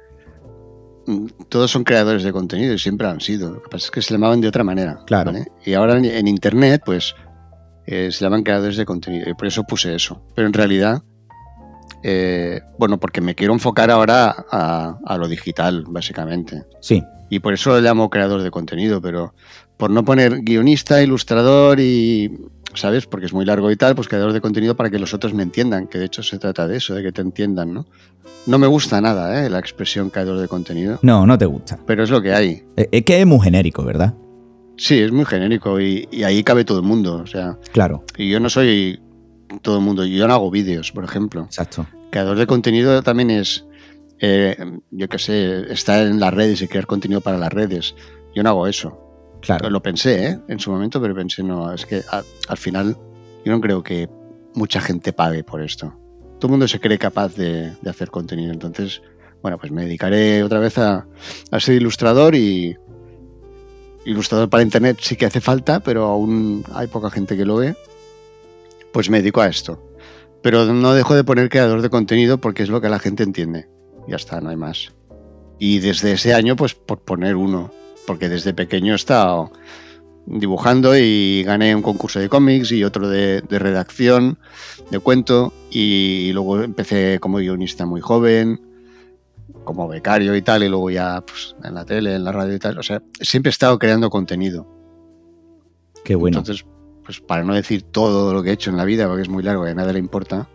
mm, 1.05 1.27
Todos 1.47 1.69
son 1.69 1.83
creadores 1.83 2.23
de 2.23 2.31
contenido 2.31 2.73
y 2.73 2.79
siempre 2.79 3.07
han 3.07 3.21
sido. 3.21 3.51
Lo 3.51 3.61
que 3.61 3.69
pasa 3.69 3.85
es 3.85 3.91
que 3.91 4.01
se 4.01 4.13
llamaban 4.13 4.41
de 4.41 4.47
otra 4.47 4.63
manera. 4.63 4.99
Claro. 5.05 5.31
¿vale? 5.31 5.45
Y 5.63 5.73
ahora 5.75 5.97
en, 5.97 6.05
en 6.05 6.27
Internet, 6.27 6.81
pues, 6.85 7.13
eh, 7.85 8.09
se 8.11 8.23
llaman 8.25 8.41
creadores 8.43 8.77
de 8.77 8.85
contenido. 8.85 9.29
Y 9.29 9.33
por 9.35 9.47
eso 9.47 9.63
puse 9.63 9.93
eso. 9.93 10.21
Pero 10.35 10.47
en 10.47 10.53
realidad, 10.53 11.03
eh, 12.03 12.61
bueno, 12.77 12.99
porque 12.99 13.21
me 13.21 13.35
quiero 13.35 13.53
enfocar 13.53 13.89
ahora 13.91 14.35
a, 14.51 14.97
a 15.05 15.17
lo 15.17 15.27
digital, 15.27 15.83
básicamente. 15.87 16.63
Sí, 16.81 17.03
Y 17.29 17.39
por 17.39 17.53
eso 17.53 17.71
lo 17.71 17.81
llamo 17.81 18.09
creador 18.09 18.41
de 18.41 18.51
contenido, 18.51 19.01
pero 19.01 19.33
por 19.77 19.89
no 19.91 20.03
poner 20.05 20.41
guionista, 20.41 21.01
ilustrador 21.03 21.79
y, 21.79 22.31
¿sabes? 22.73 23.05
Porque 23.05 23.25
es 23.27 23.33
muy 23.33 23.45
largo 23.45 23.69
y 23.71 23.75
tal, 23.75 23.95
pues 23.95 24.07
creador 24.07 24.33
de 24.33 24.41
contenido 24.41 24.75
para 24.75 24.89
que 24.89 24.97
los 24.99 25.13
otros 25.13 25.33
me 25.33 25.43
entiendan, 25.43 25.87
que 25.87 25.97
de 25.99 26.05
hecho 26.05 26.23
se 26.23 26.39
trata 26.39 26.67
de 26.67 26.77
eso, 26.77 26.93
de 26.95 27.03
que 27.03 27.11
te 27.11 27.21
entiendan, 27.21 27.73
¿no? 27.73 27.85
No 28.45 28.57
me 28.57 28.67
gusta 28.67 29.01
nada, 29.01 29.43
¿eh? 29.45 29.49
La 29.49 29.59
expresión 29.59 30.09
creador 30.09 30.39
de 30.39 30.47
contenido, 30.47 30.99
no, 31.01 31.25
no 31.25 31.37
te 31.37 31.45
gusta. 31.45 31.77
pero 31.85 32.03
es 32.03 32.09
lo 32.09 32.21
que 32.21 32.33
hay. 32.33 32.63
Eh, 32.77 32.87
Es 32.91 33.03
que 33.03 33.19
es 33.19 33.25
muy 33.27 33.39
genérico, 33.41 33.83
¿verdad? 33.83 34.13
Sí, 34.77 34.99
es 34.99 35.11
muy 35.11 35.25
genérico 35.25 35.81
y, 35.81 36.07
y 36.11 36.23
ahí 36.23 36.43
cabe 36.43 36.63
todo 36.63 36.79
el 36.79 36.85
mundo, 36.85 37.15
o 37.15 37.25
sea, 37.27 37.57
Claro, 37.73 38.03
y 38.17 38.29
yo 38.29 38.39
no 38.39 38.47
soy 38.49 38.99
todo 39.61 39.77
el 39.77 39.83
mundo, 39.83 40.05
yo 40.05 40.27
no 40.27 40.33
hago 40.33 40.51
vídeos, 40.51 40.91
por 40.91 41.03
ejemplo. 41.03 41.43
exacto. 41.43 41.85
Creador 42.11 42.37
de 42.37 42.47
contenido 42.47 43.01
también 43.03 43.29
es, 43.31 43.65
eh, 44.19 44.55
yo 44.91 45.09
qué 45.09 45.19
sé, 45.19 45.71
estar 45.71 46.05
en 46.07 46.19
las 46.19 46.33
redes 46.33 46.61
y 46.61 46.67
crear 46.67 46.85
contenido 46.87 47.21
para 47.21 47.37
las 47.37 47.51
redes. 47.51 47.95
Yo 48.35 48.43
no 48.43 48.49
hago 48.49 48.67
eso. 48.67 48.97
Claro. 49.41 49.69
Lo 49.69 49.81
pensé, 49.81 50.25
¿eh? 50.27 50.39
En 50.47 50.59
su 50.59 50.71
momento, 50.71 51.01
pero 51.01 51.13
pensé, 51.13 51.43
no, 51.43 51.71
es 51.73 51.85
que 51.85 52.01
a- 52.11 52.23
al 52.47 52.57
final 52.57 52.97
yo 53.45 53.51
no 53.51 53.61
creo 53.61 53.83
que 53.83 54.09
mucha 54.55 54.81
gente 54.81 55.13
pague 55.13 55.43
por 55.43 55.61
esto. 55.61 55.93
Todo 56.39 56.47
el 56.47 56.51
mundo 56.51 56.67
se 56.67 56.79
cree 56.79 56.97
capaz 56.97 57.35
de, 57.35 57.71
de 57.81 57.89
hacer 57.89 58.09
contenido. 58.09 58.51
Entonces, 58.51 59.01
bueno, 59.41 59.57
pues 59.57 59.71
me 59.71 59.83
dedicaré 59.83 60.43
otra 60.43 60.59
vez 60.59 60.77
a, 60.77 61.05
a 61.51 61.59
ser 61.59 61.75
ilustrador 61.75 62.35
y 62.35 62.75
ilustrador 64.05 64.49
para 64.49 64.63
internet 64.63 64.97
sí 65.01 65.15
que 65.15 65.25
hace 65.25 65.41
falta, 65.41 65.79
pero 65.81 66.05
aún 66.05 66.63
hay 66.73 66.87
poca 66.87 67.09
gente 67.09 67.35
que 67.35 67.45
lo 67.45 67.57
ve. 67.57 67.75
Pues 68.97 69.11
me 69.11 69.19
dedico 69.19 69.41
a 69.41 69.47
esto. 69.47 69.79
Pero 70.41 70.73
no 70.73 70.95
dejo 70.95 71.13
de 71.13 71.23
poner 71.23 71.49
creador 71.49 71.83
de 71.83 71.89
contenido 71.91 72.39
porque 72.39 72.63
es 72.63 72.69
lo 72.69 72.81
que 72.81 72.89
la 72.89 72.97
gente 72.97 73.21
entiende. 73.21 73.69
Ya 74.07 74.15
está, 74.15 74.41
no 74.41 74.49
hay 74.49 74.55
más. 74.55 74.91
Y 75.59 75.77
desde 75.77 76.13
ese 76.13 76.33
año, 76.33 76.55
pues 76.55 76.73
por 76.73 77.01
poner 77.01 77.35
uno, 77.35 77.71
porque 78.07 78.27
desde 78.27 78.55
pequeño 78.55 78.93
he 78.93 78.95
estado 78.95 79.51
dibujando 80.25 80.97
y 80.97 81.43
gané 81.45 81.75
un 81.75 81.83
concurso 81.83 82.19
de 82.19 82.27
cómics 82.27 82.71
y 82.71 82.83
otro 82.83 83.07
de, 83.07 83.41
de 83.41 83.59
redacción, 83.59 84.39
de 84.89 84.97
cuento, 84.97 85.53
y 85.69 86.31
luego 86.33 86.63
empecé 86.63 87.19
como 87.19 87.37
guionista 87.37 87.85
muy 87.85 88.01
joven, 88.01 88.59
como 89.63 89.87
becario 89.87 90.35
y 90.35 90.41
tal, 90.41 90.63
y 90.63 90.69
luego 90.69 90.89
ya 90.89 91.23
pues, 91.23 91.55
en 91.63 91.75
la 91.75 91.85
tele, 91.85 92.15
en 92.15 92.23
la 92.23 92.31
radio 92.31 92.55
y 92.55 92.59
tal. 92.59 92.79
O 92.79 92.83
sea, 92.83 93.03
siempre 93.21 93.49
he 93.49 93.51
estado 93.51 93.77
creando 93.77 94.09
contenido. 94.09 94.65
Qué 96.03 96.15
bueno. 96.15 96.39
Entonces, 96.39 96.65
pues 97.07 97.21
para 97.21 97.41
no 97.45 97.55
decir 97.55 97.83
todo 97.83 98.33
lo 98.33 98.43
que 98.43 98.49
he 98.49 98.53
hecho 98.53 98.69
en 98.69 98.75
la 98.75 98.83
vida, 98.83 99.07
porque 99.07 99.21
es 99.21 99.29
muy 99.29 99.41
largo 99.41 99.65
y 99.65 99.71
a 99.71 99.73
nadie 99.73 99.93
le 99.93 99.99
importa, 99.99 100.49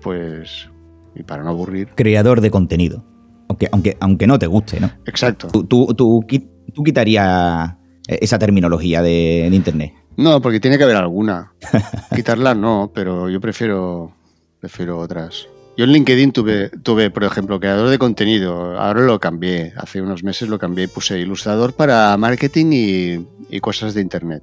pues, 0.00 0.70
y 1.14 1.22
para 1.22 1.42
no 1.42 1.50
aburrir. 1.50 1.90
Creador 1.94 2.40
de 2.40 2.50
contenido. 2.50 3.04
Aunque, 3.46 3.68
aunque, 3.70 3.96
aunque 4.00 4.26
no 4.26 4.38
te 4.38 4.46
guste, 4.46 4.80
¿no? 4.80 4.90
Exacto. 5.04 5.48
Tú, 5.48 5.64
tú, 5.64 5.94
tú, 5.94 6.24
tú 6.72 6.82
quitarías 6.82 7.74
esa 8.08 8.38
terminología 8.38 9.02
de, 9.02 9.48
de 9.50 9.54
internet. 9.54 9.92
No, 10.16 10.40
porque 10.40 10.60
tiene 10.60 10.78
que 10.78 10.84
haber 10.84 10.96
alguna. 10.96 11.52
Quitarla 12.16 12.54
no, 12.54 12.90
pero 12.94 13.28
yo 13.28 13.38
prefiero, 13.38 14.14
prefiero 14.60 14.98
otras. 14.98 15.46
Yo 15.76 15.84
en 15.84 15.92
LinkedIn 15.92 16.32
tuve, 16.32 16.70
tuve, 16.70 17.10
por 17.10 17.24
ejemplo, 17.24 17.60
creador 17.60 17.90
de 17.90 17.98
contenido. 17.98 18.80
Ahora 18.80 19.02
lo 19.02 19.20
cambié. 19.20 19.74
Hace 19.76 20.00
unos 20.00 20.24
meses 20.24 20.48
lo 20.48 20.58
cambié 20.58 20.84
y 20.84 20.88
puse 20.88 21.18
ilustrador 21.18 21.74
para 21.74 22.16
marketing 22.16 22.66
y, 22.72 23.26
y 23.50 23.60
cosas 23.60 23.92
de 23.92 24.00
internet. 24.00 24.42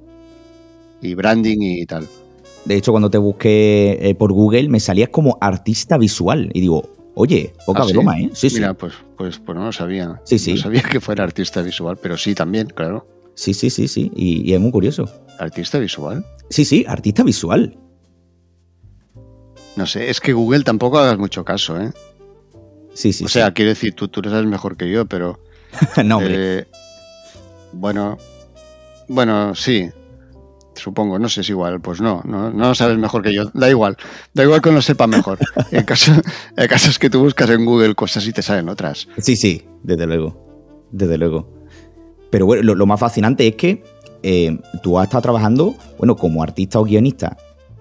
Y 1.00 1.14
branding 1.14 1.58
y 1.60 1.86
tal. 1.86 2.06
De 2.64 2.76
hecho, 2.76 2.90
cuando 2.92 3.10
te 3.10 3.18
busqué 3.18 3.98
eh, 4.00 4.14
por 4.14 4.32
Google, 4.32 4.68
me 4.68 4.80
salías 4.80 5.08
como 5.10 5.38
artista 5.40 5.96
visual. 5.96 6.50
Y 6.52 6.60
digo, 6.60 7.10
oye, 7.14 7.54
poca 7.64 7.82
¿Ah, 7.82 7.86
sí? 7.86 7.92
broma, 7.92 8.20
¿eh? 8.20 8.30
Sí, 8.34 8.48
Mira, 8.52 8.74
pues, 8.74 8.94
pues, 9.16 9.38
pues 9.38 9.56
no 9.56 9.64
lo 9.64 9.72
sabía. 9.72 10.20
Sí, 10.24 10.38
sí. 10.38 10.54
No 10.54 10.58
sabía 10.58 10.82
que 10.90 11.00
fuera 11.00 11.24
artista 11.24 11.62
visual, 11.62 11.98
pero 12.02 12.16
sí 12.16 12.34
también, 12.34 12.68
claro. 12.68 13.06
sí. 13.34 13.54
Sí, 13.54 13.70
sí, 13.70 13.70
sí, 13.70 13.88
sí. 13.88 14.12
Y, 14.14 14.50
y 14.50 14.54
es 14.54 14.60
muy 14.60 14.70
curioso. 14.70 15.08
Artista 15.38 15.78
visual. 15.78 16.24
Sí, 16.50 16.64
sí, 16.64 16.84
artista 16.88 17.22
visual. 17.22 17.78
No 19.76 19.86
sé, 19.86 20.10
es 20.10 20.20
que 20.20 20.32
Google 20.32 20.64
tampoco 20.64 20.98
hagas 20.98 21.18
mucho 21.18 21.44
caso, 21.44 21.80
¿eh? 21.80 21.92
Sí, 22.94 23.12
sí. 23.12 23.24
o 23.24 23.28
sea, 23.28 23.52
quiero 23.54 23.68
decir, 23.68 23.94
tú, 23.94 24.08
tú 24.08 24.20
lo 24.20 24.28
sabes 24.30 24.46
mejor 24.46 24.76
que 24.76 24.90
yo, 24.90 25.06
pero 25.06 25.38
sí. 25.94 26.02
no, 26.04 26.16
hombre. 26.18 26.58
Eh, 26.58 26.66
bueno, 27.72 28.18
bueno, 29.06 29.54
sí. 29.54 29.88
Supongo, 30.78 31.18
no 31.18 31.28
sé, 31.28 31.42
es 31.42 31.50
igual. 31.50 31.80
Pues 31.80 32.00
no, 32.00 32.22
no, 32.24 32.50
no 32.50 32.68
lo 32.68 32.74
sabes 32.74 32.98
mejor 32.98 33.22
que 33.22 33.34
yo. 33.34 33.50
Da 33.54 33.68
igual, 33.68 33.96
da 34.34 34.44
igual 34.44 34.62
que 34.62 34.72
lo 34.72 34.82
sepa 34.82 35.06
mejor. 35.06 35.38
El 35.70 35.84
caso, 35.84 36.12
el 36.56 36.68
caso 36.68 36.90
es 36.90 36.98
que 36.98 37.10
tú 37.10 37.20
buscas 37.20 37.50
en 37.50 37.64
Google 37.64 37.94
cosas 37.94 38.26
y 38.26 38.32
te 38.32 38.42
salen 38.42 38.68
otras. 38.68 39.08
Sí, 39.18 39.36
sí, 39.36 39.64
desde 39.82 40.06
luego. 40.06 40.88
Desde 40.90 41.18
luego. 41.18 41.52
Pero 42.30 42.46
bueno, 42.46 42.62
lo, 42.62 42.74
lo 42.74 42.86
más 42.86 43.00
fascinante 43.00 43.46
es 43.46 43.56
que 43.56 43.82
eh, 44.22 44.58
tú 44.82 44.98
has 44.98 45.04
estado 45.04 45.22
trabajando, 45.22 45.76
bueno, 45.98 46.16
como 46.16 46.42
artista 46.42 46.80
o 46.80 46.84
guionista 46.84 47.36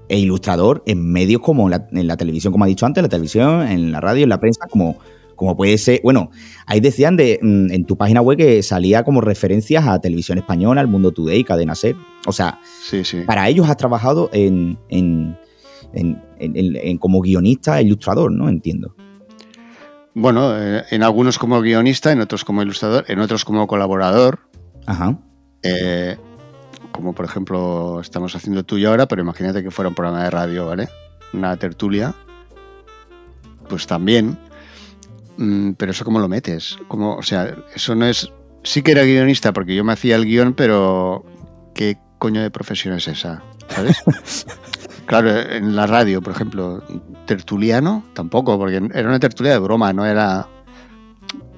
e 0.10 0.20
ilustrador 0.20 0.84
en 0.86 1.12
medios 1.12 1.42
como 1.42 1.70
la, 1.70 1.88
en 1.92 2.08
la 2.08 2.16
televisión, 2.16 2.52
como 2.52 2.64
ha 2.64 2.68
dicho 2.68 2.86
antes, 2.86 3.02
la 3.02 3.10
televisión, 3.10 3.68
en 3.68 3.92
la 3.92 4.00
radio, 4.00 4.24
en 4.24 4.30
la 4.30 4.40
prensa, 4.40 4.68
como, 4.70 4.98
como 5.38 5.56
puede 5.56 5.78
ser. 5.78 6.02
Bueno, 6.04 6.32
ahí 6.66 6.82
decían 6.82 7.16
de, 7.16 7.40
mm, 7.42 7.72
en 7.72 7.86
tu 7.86 7.96
página 7.96 8.20
web 8.22 8.38
que 8.38 8.62
salía 8.62 9.04
como 9.06 9.22
referencias 9.22 9.88
a 9.88 10.00
Televisión 10.02 10.38
Española, 10.40 10.82
El 10.82 10.88
Mundo 10.88 11.14
Today, 11.14 11.46
Cadena 11.46 11.74
Ser. 11.76 11.96
O 12.26 12.34
sea, 12.34 12.60
Sí, 12.84 13.06
sí. 13.06 13.22
para 13.26 13.48
ellos 13.48 13.70
has 13.70 13.78
trabajado 13.78 14.30
en, 14.34 14.78
en, 14.90 15.38
en- 15.94 16.98
como 16.98 17.22
guionista 17.22 17.80
e 17.80 17.84
ilustrador, 17.84 18.32
¿no? 18.34 18.50
Entiendo. 18.50 18.94
Bueno, 20.14 20.52
eh, 20.60 20.84
en 20.90 21.04
algunos 21.04 21.38
como 21.40 21.62
guionista, 21.62 22.12
en 22.12 22.20
otros 22.22 22.44
como 22.44 22.62
ilustrador, 22.64 23.06
en 23.08 23.20
otros 23.20 23.46
como 23.46 23.66
colaborador. 23.68 24.40
Ajá. 24.86 25.18
eh, 25.64 26.18
como 26.92 27.14
por 27.14 27.26
ejemplo 27.26 28.00
estamos 28.02 28.36
haciendo 28.36 28.64
tú 28.64 28.78
y 28.78 28.86
ahora, 28.86 29.08
pero 29.08 29.22
imagínate 29.22 29.62
que 29.62 29.70
fuera 29.70 29.90
un 29.90 29.94
programa 29.96 30.24
de 30.24 30.30
radio, 30.32 30.66
¿vale? 30.66 30.88
Una 31.34 31.56
tertulia. 31.58 32.16
Pues 33.70 33.86
también. 33.86 34.38
Mm, 35.38 35.72
pero 35.74 35.92
eso 35.92 36.06
cómo 36.06 36.20
lo 36.20 36.28
metes. 36.28 36.78
Como, 36.88 37.16
o 37.16 37.24
sea, 37.24 37.56
eso 37.76 37.96
no 37.96 38.06
es. 38.06 38.32
Sí 38.64 38.82
que 38.82 38.92
era 38.92 39.04
guionista 39.04 39.54
porque 39.54 39.76
yo 39.76 39.84
me 39.84 39.94
hacía 39.94 40.16
el 40.16 40.26
guion, 40.26 40.54
pero 40.54 41.24
¿qué 41.74 41.98
coño 42.18 42.42
de 42.42 42.52
profesión 42.52 42.96
es 42.96 43.08
esa? 43.08 43.44
¿Sabes? 43.70 44.04
claro, 45.06 45.30
en 45.30 45.76
la 45.76 45.88
radio, 45.88 46.22
por 46.22 46.34
ejemplo, 46.34 46.84
tertuliano, 47.26 48.04
tampoco, 48.14 48.58
porque 48.58 48.78
era 48.94 49.08
una 49.08 49.20
tertulia 49.20 49.54
de 49.54 49.60
broma, 49.60 49.94
no 49.94 50.06
era. 50.06 50.48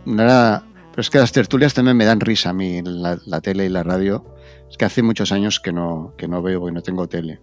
No 0.06 0.24
era. 0.24 0.64
Pero 0.92 1.02
es 1.02 1.10
que 1.10 1.20
las 1.20 1.32
tertulias 1.32 1.74
también 1.74 1.98
me 1.98 2.06
dan 2.06 2.20
risa 2.20 2.50
a 2.50 2.54
mí, 2.54 2.82
la, 2.84 3.18
la 3.26 3.42
tele 3.42 3.66
y 3.66 3.70
la 3.70 3.84
radio. 3.84 4.26
Es 4.70 4.78
que 4.78 4.86
hace 4.86 5.02
muchos 5.02 5.32
años 5.32 5.60
que 5.60 5.72
no, 5.72 6.14
que 6.18 6.28
no 6.28 6.42
veo 6.42 6.68
y 6.70 6.72
no 6.72 6.82
tengo 6.82 7.08
tele. 7.08 7.42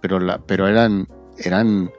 Pero, 0.00 0.20
la, 0.20 0.38
pero 0.38 0.68
eran, 0.68 1.08
eran. 1.38 1.90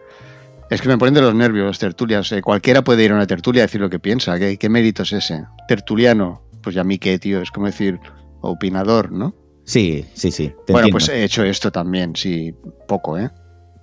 Es 0.73 0.81
que 0.81 0.88
me 0.88 0.97
ponen 0.97 1.13
de 1.13 1.21
los 1.21 1.36
nervios 1.36 1.67
las 1.67 1.77
tertulias. 1.77 2.31
Eh, 2.31 2.41
cualquiera 2.41 2.83
puede 2.83 3.03
ir 3.03 3.12
a 3.12 3.13
una 3.15 3.27
tertulia 3.27 3.59
y 3.59 3.65
decir 3.65 3.79
lo 3.79 3.91
que 3.91 3.99
piensa. 3.99 4.39
¿Qué, 4.39 4.57
qué 4.57 4.69
mérito 4.69 5.03
es 5.03 5.13
ese? 5.13 5.45
Tertuliano. 5.67 6.41
Pues 6.63 6.73
ya 6.73 6.81
a 6.81 6.83
mí 6.83 6.97
qué, 6.97 7.19
tío. 7.19 7.41
Es 7.43 7.51
como 7.51 7.67
decir 7.67 7.99
opinador, 8.41 9.12
¿no? 9.12 9.36
Sí, 9.65 10.03
sí, 10.15 10.31
sí. 10.31 10.47
te 10.65 10.73
bueno, 10.73 10.88
entiendo. 10.88 10.93
pues 10.93 11.09
he 11.09 11.23
hecho 11.23 11.43
esto 11.43 11.71
también, 11.71 12.15
sí, 12.15 12.55
poco, 12.88 13.19
¿eh? 13.19 13.29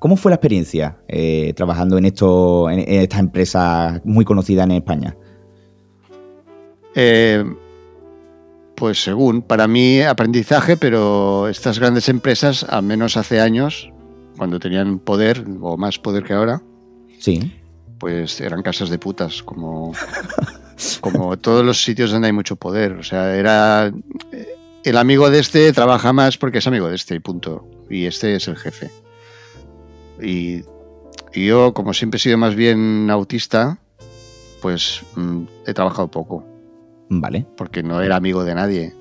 ¿Cómo 0.01 0.17
fue 0.17 0.31
la 0.31 0.35
experiencia 0.35 0.99
eh, 1.07 1.53
trabajando 1.55 1.97
en, 1.97 2.07
esto, 2.07 2.69
en, 2.69 2.81
estas 2.81 3.21
empresas 3.21 4.01
muy 4.05 4.25
conocidas 4.25 4.65
en 4.65 4.73
España? 4.73 5.17
Eh, 6.97 7.45
pues 8.75 9.01
según, 9.01 9.43
para 9.43 9.69
mí 9.69 10.03
aprendizaje, 10.03 10.77
pero 10.77 11.49
estas 11.49 11.79
grandes 11.79 12.09
empresas, 12.09 12.65
al 12.65 12.83
menos 12.83 13.17
hace 13.17 13.41
años, 13.41 13.93
cuando 14.37 14.59
tenían 14.59 14.99
poder, 14.99 15.45
o 15.61 15.77
más 15.77 15.99
poder 15.99 16.25
que 16.25 16.33
ahora, 16.33 16.63
Sí. 17.21 17.53
pues 17.99 18.41
eran 18.41 18.63
casas 18.63 18.89
de 18.89 18.99
putas, 18.99 19.43
como, 19.43 19.93
como 21.01 21.39
todos 21.39 21.65
los 21.65 21.83
sitios 21.83 22.11
donde 22.11 22.29
hay 22.29 22.33
mucho 22.33 22.57
poder. 22.57 22.93
O 22.93 23.03
sea, 23.03 23.37
era 23.37 23.93
eh, 24.33 24.49
el 24.85 24.97
amigo 24.97 25.31
de 25.31 25.39
este 25.39 25.73
trabaja 25.73 26.13
más 26.13 26.39
porque 26.39 26.59
es 26.59 26.67
amigo 26.67 26.89
de 26.89 26.97
este, 26.97 27.15
y 27.15 27.19
punto. 27.21 27.69
Y 27.91 28.07
este 28.07 28.35
es 28.37 28.49
el 28.49 28.57
jefe. 28.57 28.91
Y, 30.23 30.63
y 31.35 31.47
yo, 31.47 31.75
como 31.75 31.93
siempre 31.95 32.17
he 32.17 32.21
sido 32.21 32.39
más 32.39 32.55
bien 32.55 33.11
autista, 33.11 33.79
pues 34.63 35.03
mm, 35.17 35.43
he 35.67 35.75
trabajado 35.75 36.09
poco 36.11 36.45
Vale. 37.09 37.47
porque 37.57 37.83
no 37.83 38.01
era 38.01 38.17
amigo 38.17 38.45
de 38.45 38.55
nadie. 38.55 38.95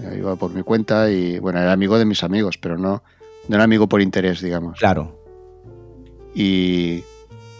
Eh, 0.00 0.16
Iba 0.18 0.36
por 0.36 0.52
mi 0.52 0.62
cuenta 0.62 1.10
y, 1.10 1.38
bueno, 1.38 1.60
era 1.60 1.72
amigo 1.72 1.98
de 1.98 2.04
mis 2.04 2.22
amigos, 2.22 2.58
pero 2.58 2.76
no, 2.78 3.02
no 3.48 3.54
era 3.56 3.64
amigo 3.64 3.88
por 3.88 4.00
interés, 4.02 4.40
digamos. 4.40 4.78
Claro. 4.78 5.18
Y, 6.34 7.04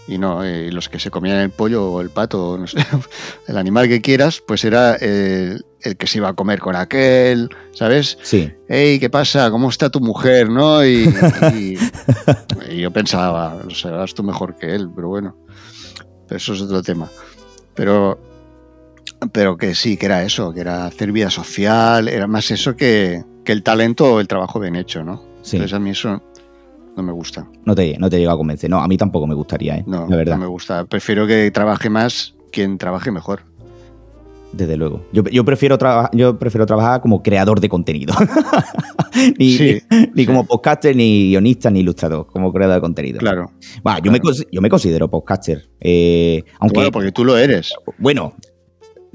y 0.06 0.18
no, 0.18 0.44
eh, 0.44 0.70
los 0.70 0.88
que 0.88 0.98
se 0.98 1.10
comían 1.10 1.38
el 1.38 1.50
pollo 1.50 1.90
o 1.90 2.00
el 2.00 2.10
pato, 2.10 2.50
o 2.50 2.58
no 2.58 2.66
sé, 2.66 2.78
el 3.48 3.56
animal 3.56 3.88
que 3.88 4.00
quieras, 4.00 4.42
pues 4.46 4.64
era 4.64 4.96
el, 4.96 5.64
el 5.80 5.96
que 5.96 6.06
se 6.06 6.18
iba 6.18 6.28
a 6.28 6.34
comer 6.34 6.60
con 6.60 6.76
aquel, 6.76 7.48
¿sabes? 7.72 8.18
Sí. 8.22 8.52
Hey, 8.68 8.98
¿qué 9.00 9.08
pasa? 9.10 9.50
¿Cómo 9.50 9.68
está 9.70 9.88
tu 9.90 10.00
mujer? 10.00 10.50
¿No? 10.50 10.84
Y, 10.84 11.04
y- 11.54 11.78
y 12.70 12.80
yo 12.80 12.90
pensaba, 12.90 13.54
o 13.66 13.70
sea, 13.70 13.92
eras 13.92 14.14
tú 14.14 14.22
mejor 14.22 14.56
que 14.56 14.74
él, 14.74 14.90
pero 14.94 15.08
bueno, 15.08 15.36
pero 16.28 16.36
eso 16.38 16.52
es 16.54 16.60
otro 16.62 16.82
tema. 16.82 17.08
Pero, 17.74 18.20
pero 19.32 19.56
que 19.56 19.74
sí, 19.74 19.96
que 19.96 20.06
era 20.06 20.22
eso, 20.22 20.52
que 20.52 20.60
era 20.60 20.86
hacer 20.86 21.12
vida 21.12 21.30
social, 21.30 22.08
era 22.08 22.26
más 22.26 22.50
eso 22.50 22.76
que, 22.76 23.22
que 23.44 23.52
el 23.52 23.62
talento 23.62 24.14
o 24.14 24.20
el 24.20 24.28
trabajo 24.28 24.60
bien 24.60 24.76
hecho, 24.76 25.02
¿no? 25.04 25.22
Sí. 25.42 25.56
Entonces 25.56 25.74
a 25.76 25.80
mí 25.80 25.90
eso 25.90 26.22
no 26.96 27.02
me 27.02 27.12
gusta. 27.12 27.48
No 27.64 27.74
te, 27.74 27.96
no 27.98 28.08
te 28.10 28.18
llega 28.18 28.32
a 28.32 28.36
convencer. 28.36 28.70
No, 28.70 28.80
a 28.80 28.88
mí 28.88 28.96
tampoco 28.96 29.26
me 29.26 29.34
gustaría, 29.34 29.76
¿eh? 29.76 29.84
No, 29.86 30.06
La 30.08 30.16
verdad. 30.16 30.34
no 30.36 30.42
me 30.42 30.46
gusta. 30.46 30.84
Prefiero 30.84 31.26
que 31.26 31.50
trabaje 31.50 31.90
más 31.90 32.34
quien 32.52 32.78
trabaje 32.78 33.10
mejor. 33.10 33.42
Desde 34.52 34.76
luego. 34.76 35.04
Yo, 35.12 35.24
yo 35.24 35.44
prefiero 35.44 35.76
yo 36.12 36.38
prefiero 36.38 36.64
trabajar 36.64 37.00
como 37.00 37.22
creador 37.24 37.58
de 37.60 37.68
contenido. 37.68 38.14
ni, 39.38 39.56
Sí, 39.56 39.82
ni- 39.90 40.10
ni 40.14 40.26
como 40.26 40.46
podcaster, 40.46 40.94
ni 40.94 41.30
guionista, 41.30 41.70
ni 41.70 41.80
ilustrador, 41.80 42.26
como 42.28 42.52
creador 42.52 42.76
de 42.76 42.80
contenido. 42.80 43.18
Claro. 43.18 43.50
Va, 43.86 43.98
yo, 43.98 44.12
me, 44.12 44.20
claro. 44.20 44.36
yo 44.52 44.60
me 44.60 44.68
considero 44.70 45.10
podcaster. 45.10 45.68
eh, 45.80 46.44
aunque, 46.60 46.76
Bueno, 46.76 46.92
porque 46.92 47.10
tú 47.10 47.24
lo 47.24 47.36
eres. 47.36 47.72
bueno, 47.98 48.34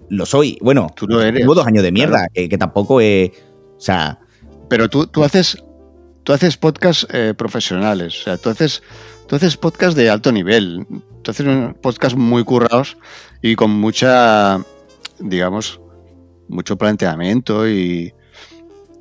lo 0.09 0.25
soy. 0.25 0.57
Bueno, 0.61 0.87
Tú 0.95 1.07
lo 1.07 1.21
eres. 1.21 1.39
llevo 1.39 1.55
dos 1.55 1.65
años 1.65 1.83
de 1.83 1.91
mierda, 1.93 2.17
claro. 2.17 2.31
que, 2.33 2.49
que 2.49 2.57
tampoco 2.57 2.99
es. 2.99 3.29
O 3.77 3.81
sea, 3.81 4.19
Pero 4.69 4.89
tú, 4.89 5.07
tú 5.07 5.23
haces 5.23 5.63
tú 6.23 6.33
haces 6.33 6.57
podcasts 6.57 7.07
eh, 7.11 7.33
profesionales. 7.37 8.19
O 8.21 8.23
sea, 8.23 8.37
tú 8.37 8.49
haces, 8.49 8.81
tú 9.27 9.35
haces 9.35 9.57
podcasts 9.57 9.95
de 9.95 10.09
alto 10.09 10.31
nivel. 10.31 10.85
Tú 11.21 11.31
haces 11.31 11.45
podcasts 11.81 12.17
muy 12.17 12.43
currados 12.43 12.97
y 13.41 13.55
con 13.55 13.71
mucha, 13.71 14.59
digamos, 15.19 15.81
mucho 16.47 16.77
planteamiento 16.77 17.67
y, 17.69 18.13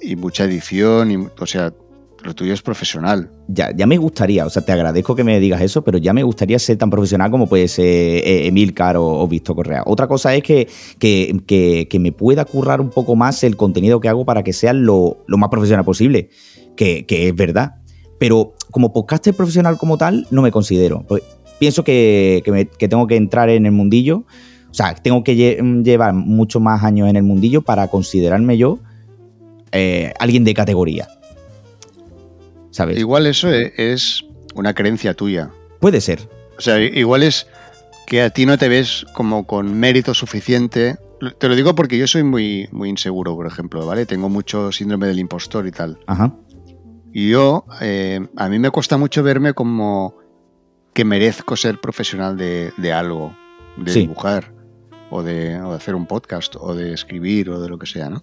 y 0.00 0.16
mucha 0.16 0.44
edición. 0.44 1.11
Y, 1.11 1.16
o 1.16 1.46
sea, 1.46 1.72
lo 2.24 2.35
tuyo 2.35 2.52
es 2.52 2.62
profesional. 2.62 3.31
ya, 3.46 3.70
ya 3.74 3.87
me 3.87 3.96
gustaría, 3.96 4.44
o 4.44 4.50
sea, 4.50 4.64
te 4.64 4.72
agradezco 4.72 5.14
que 5.14 5.22
me 5.22 5.38
digas 5.38 5.61
eso, 5.62 5.85
pero 5.85 5.98
ya 5.98 6.12
me 6.12 6.24
gustaría 6.24 6.59
ser 6.59 6.76
tan 6.76 6.90
profesional 6.90 7.31
como 7.31 7.46
puede 7.48 7.68
ser 7.68 7.87
eh, 7.87 8.48
Emilcar 8.48 8.96
o, 8.96 9.07
o 9.07 9.28
Víctor 9.28 9.54
Correa. 9.54 9.85
Otra 9.87 10.09
cosa 10.09 10.35
es 10.35 10.42
que, 10.42 10.66
que, 10.98 11.40
que- 11.46 11.87
que 11.88 11.98
me 12.00 12.11
pueda 12.11 12.44
currar 12.44 12.81
un 12.81 12.90
poco 12.90 13.14
más 13.14 13.44
el 13.44 13.57
contenido 13.57 14.00
que 14.00 14.09
hago 14.09 14.24
para 14.24 14.42
que 14.42 14.52
sea 14.52 14.72
lo, 14.72 15.18
lo 15.28 15.38
más 15.38 15.48
profesional 15.48 15.85
posible, 15.85 16.31
que, 16.79 17.05
que 17.05 17.29
es 17.29 17.35
verdad. 17.35 17.75
Pero 18.19 18.55
como 18.71 18.93
podcaster 18.93 19.35
profesional 19.35 19.77
como 19.77 19.99
tal, 19.99 20.27
no 20.31 20.41
me 20.43 20.51
considero. 20.51 21.05
Pues 21.07 21.23
pienso 21.59 21.85
que, 21.85 22.41
que 22.45 22.53
me- 22.53 22.67
que 22.67 22.88
tengo 22.88 23.07
que 23.07 23.17
entrar 23.17 23.51
en 23.51 23.67
el 23.67 23.73
mundillo, 23.73 24.25
o 24.71 24.75
sea, 24.75 24.95
tengo 24.95 25.23
que 25.25 25.35
lle- 25.37 25.83
llevar 25.85 26.14
muchos 26.14 26.62
más 26.62 26.83
años 26.85 27.09
en 27.11 27.17
el 27.17 27.23
mundillo 27.23 27.62
para 27.62 27.88
considerarme 27.88 28.57
yo 28.57 28.79
eh, 29.73 30.12
alguien 30.19 30.45
de 30.45 30.55
categoría. 30.55 31.09
¿Sabes? 32.71 32.99
Igual 32.99 33.27
eso 33.27 33.51
e- 33.53 33.73
es 33.77 34.25
una 34.55 34.75
creencia 34.75 35.14
tuya. 35.14 35.51
Puede 35.81 36.01
ser. 36.01 36.29
O 36.59 36.61
sea, 36.61 36.81
igual 36.81 37.23
es 37.23 37.47
que 38.07 38.23
a 38.23 38.31
ti 38.31 38.47
no 38.47 38.57
te 38.59 38.69
ves 38.69 39.05
como 39.14 39.47
con 39.47 39.79
mérito 39.79 40.14
suficiente. 40.14 40.97
Te 41.38 41.49
lo 41.49 41.57
digo 41.57 41.75
porque 41.75 41.99
yo 41.99 42.07
soy 42.07 42.23
muy, 42.23 42.69
muy 42.73 42.88
inseguro, 42.88 43.35
por 43.35 43.47
ejemplo, 43.47 43.85
¿vale? 43.87 44.07
Tengo 44.07 44.29
mucho 44.29 44.71
síndrome 44.73 45.07
del 45.09 45.19
impostor 45.19 45.67
y 45.67 45.73
tal. 45.73 45.99
Ajá. 46.07 46.33
Y 47.12 47.31
yo, 47.31 47.64
eh, 47.81 48.21
a 48.37 48.49
mí 48.49 48.59
me 48.59 48.71
cuesta 48.71 48.97
mucho 48.97 49.23
verme 49.23 49.55
como 49.55 50.14
que 50.92 51.05
merezco 51.05 51.57
ser 51.57 51.81
profesional 51.81 52.37
de, 52.37 52.73
de 52.77 52.92
algo, 52.92 53.35
de 53.77 53.92
Sí. 53.92 54.01
dibujar, 54.01 54.53
o 55.11 55.23
de, 55.23 55.61
o 55.61 55.71
de 55.71 55.77
hacer 55.77 55.94
un 55.94 56.07
podcast, 56.07 56.57
o 56.59 56.75
de 56.75 56.92
escribir, 56.92 57.51
o 57.51 57.61
de 57.61 57.68
lo 57.68 57.79
que 57.79 57.87
sea, 57.87 58.11
¿no? 58.11 58.23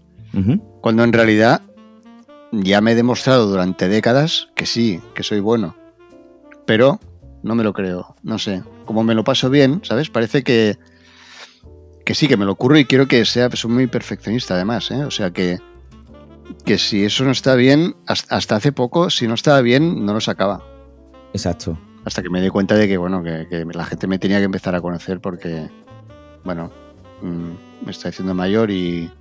Cuando 0.82 1.04
en 1.06 1.14
realidad 1.14 1.62
ya 2.52 2.82
me 2.82 2.92
he 2.92 2.96
demostrado 2.96 3.48
durante 3.48 3.88
décadas 3.88 4.50
que 4.54 4.66
sí, 4.66 5.00
que 5.14 5.24
soy 5.24 5.40
bueno. 5.40 5.76
Pero 6.66 7.00
no 7.42 7.56
me 7.56 7.64
lo 7.64 7.72
creo, 7.74 8.16
no 8.22 8.38
sé. 8.38 8.62
Como 8.86 9.04
me 9.04 9.16
lo 9.16 9.24
paso 9.24 9.50
bien, 9.50 9.80
¿sabes? 9.84 10.10
Parece 10.10 10.44
que, 10.44 10.78
que 12.06 12.14
sí, 12.16 12.28
que 12.28 12.36
me 12.38 12.44
lo 12.46 12.52
ocurre 12.52 12.82
y 12.82 12.86
quiero 12.86 13.08
que 13.08 13.24
sea, 13.24 13.48
pues, 13.50 13.62
soy 13.62 13.72
muy 13.72 13.88
perfeccionista 13.88 14.56
además, 14.56 14.92
¿eh? 14.92 15.06
O 15.06 15.12
sea 15.12 15.32
que, 15.32 15.60
que 16.64 16.78
si 16.78 17.04
eso 17.04 17.24
no 17.26 17.32
está 17.32 17.56
bien, 17.56 17.96
hasta, 18.08 18.56
hace 18.56 18.72
poco, 18.72 19.10
si 19.10 19.28
no 19.28 19.34
estaba 19.34 19.62
bien, 19.62 20.06
no 20.06 20.14
lo 20.14 20.22
sacaba. 20.22 20.64
Exacto. 21.34 21.78
Hasta 22.06 22.22
que 22.22 22.30
me 22.30 22.42
di 22.42 22.50
cuenta 22.50 22.76
de 22.76 22.88
que, 22.88 22.98
bueno, 22.98 23.24
que, 23.24 23.48
que 23.50 23.66
la 23.66 23.86
gente 23.86 24.08
me 24.08 24.20
tenía 24.20 24.38
que 24.40 24.46
empezar 24.46 24.76
a 24.76 24.82
conocer 24.82 25.20
porque, 25.20 25.70
bueno, 26.44 26.72
mm, 27.22 27.84
me 27.86 27.92
estoy 27.92 28.10
haciendo 28.10 28.34
mayor 28.34 28.70
y 28.72 29.12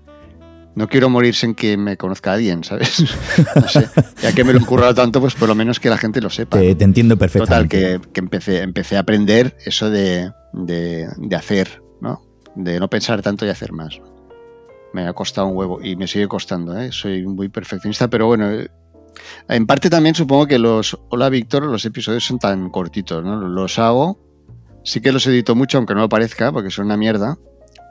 no 0.75 0.89
quiero 0.89 1.09
morir 1.09 1.35
sin 1.35 1.55
que 1.55 1.77
me 1.77 1.97
conozca 1.97 2.33
alguien, 2.35 2.63
¿sabes? 2.65 3.05
No 3.57 3.69
sé, 3.69 3.89
ya 4.23 4.33
que 4.35 4.45
me 4.45 4.53
lo 4.53 4.59
he 4.59 4.65
currado 4.65 4.95
tanto, 4.95 5.21
pues 5.21 5.35
por 5.35 5.49
lo 5.49 5.55
menos 5.55 5.81
que 5.81 5.89
la 5.89 5.97
gente 5.99 6.21
lo 6.21 6.31
sepa. 6.31 6.59
Te, 6.59 6.75
te 6.75 6.85
entiendo 6.85 7.15
Total, 7.17 7.31
perfectamente. 7.31 8.01
que, 8.03 8.13
que 8.13 8.21
empecé, 8.21 8.63
empecé 8.63 8.97
a 8.97 9.01
aprender 9.01 9.57
eso 9.65 9.89
de, 9.91 10.31
de- 10.53 11.09
de 11.17 11.37
hacer, 11.37 11.83
¿no? 12.01 12.23
De 12.55 12.79
no 12.81 12.89
pensar 12.91 13.23
tanto 13.23 13.47
y 13.47 13.49
hacer 13.49 13.73
más. 13.73 14.01
Me 14.95 15.09
ha 15.09 15.13
costado 15.13 15.49
un 15.49 15.57
huevo 15.57 15.83
y 15.83 15.97
me 15.97 16.07
sigue 16.07 16.29
costando, 16.29 16.79
¿eh? 16.79 16.93
Soy 16.93 17.27
muy 17.27 17.49
perfeccionista, 17.49 18.09
pero 18.09 18.29
bueno, 18.29 18.49
eh, 18.51 18.71
en 19.49 19.67
parte 19.67 19.91
también 19.91 20.15
supongo 20.15 20.47
que 20.47 20.59
los 20.59 20.97
Hola 21.11 21.29
Víctor, 21.29 21.65
los 21.65 21.85
episodios 21.85 22.25
son 22.25 22.39
tan 22.39 22.71
cortitos, 22.71 23.25
¿no? 23.25 23.37
Los 23.37 23.81
hago, 23.81 24.21
sí 24.85 25.01
que 25.01 25.11
los 25.11 25.27
edito 25.27 25.57
mucho, 25.57 25.79
aunque 25.79 25.95
no 25.95 26.03
lo 26.03 26.09
parezca, 26.09 26.53
porque 26.53 26.71
son 26.71 26.87
una 26.87 26.97
mierda, 26.97 27.37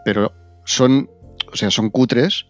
pero 0.06 0.32
son, 0.64 1.10
o 1.52 1.58
sea, 1.58 1.70
son 1.72 1.90
cutres 1.90 2.46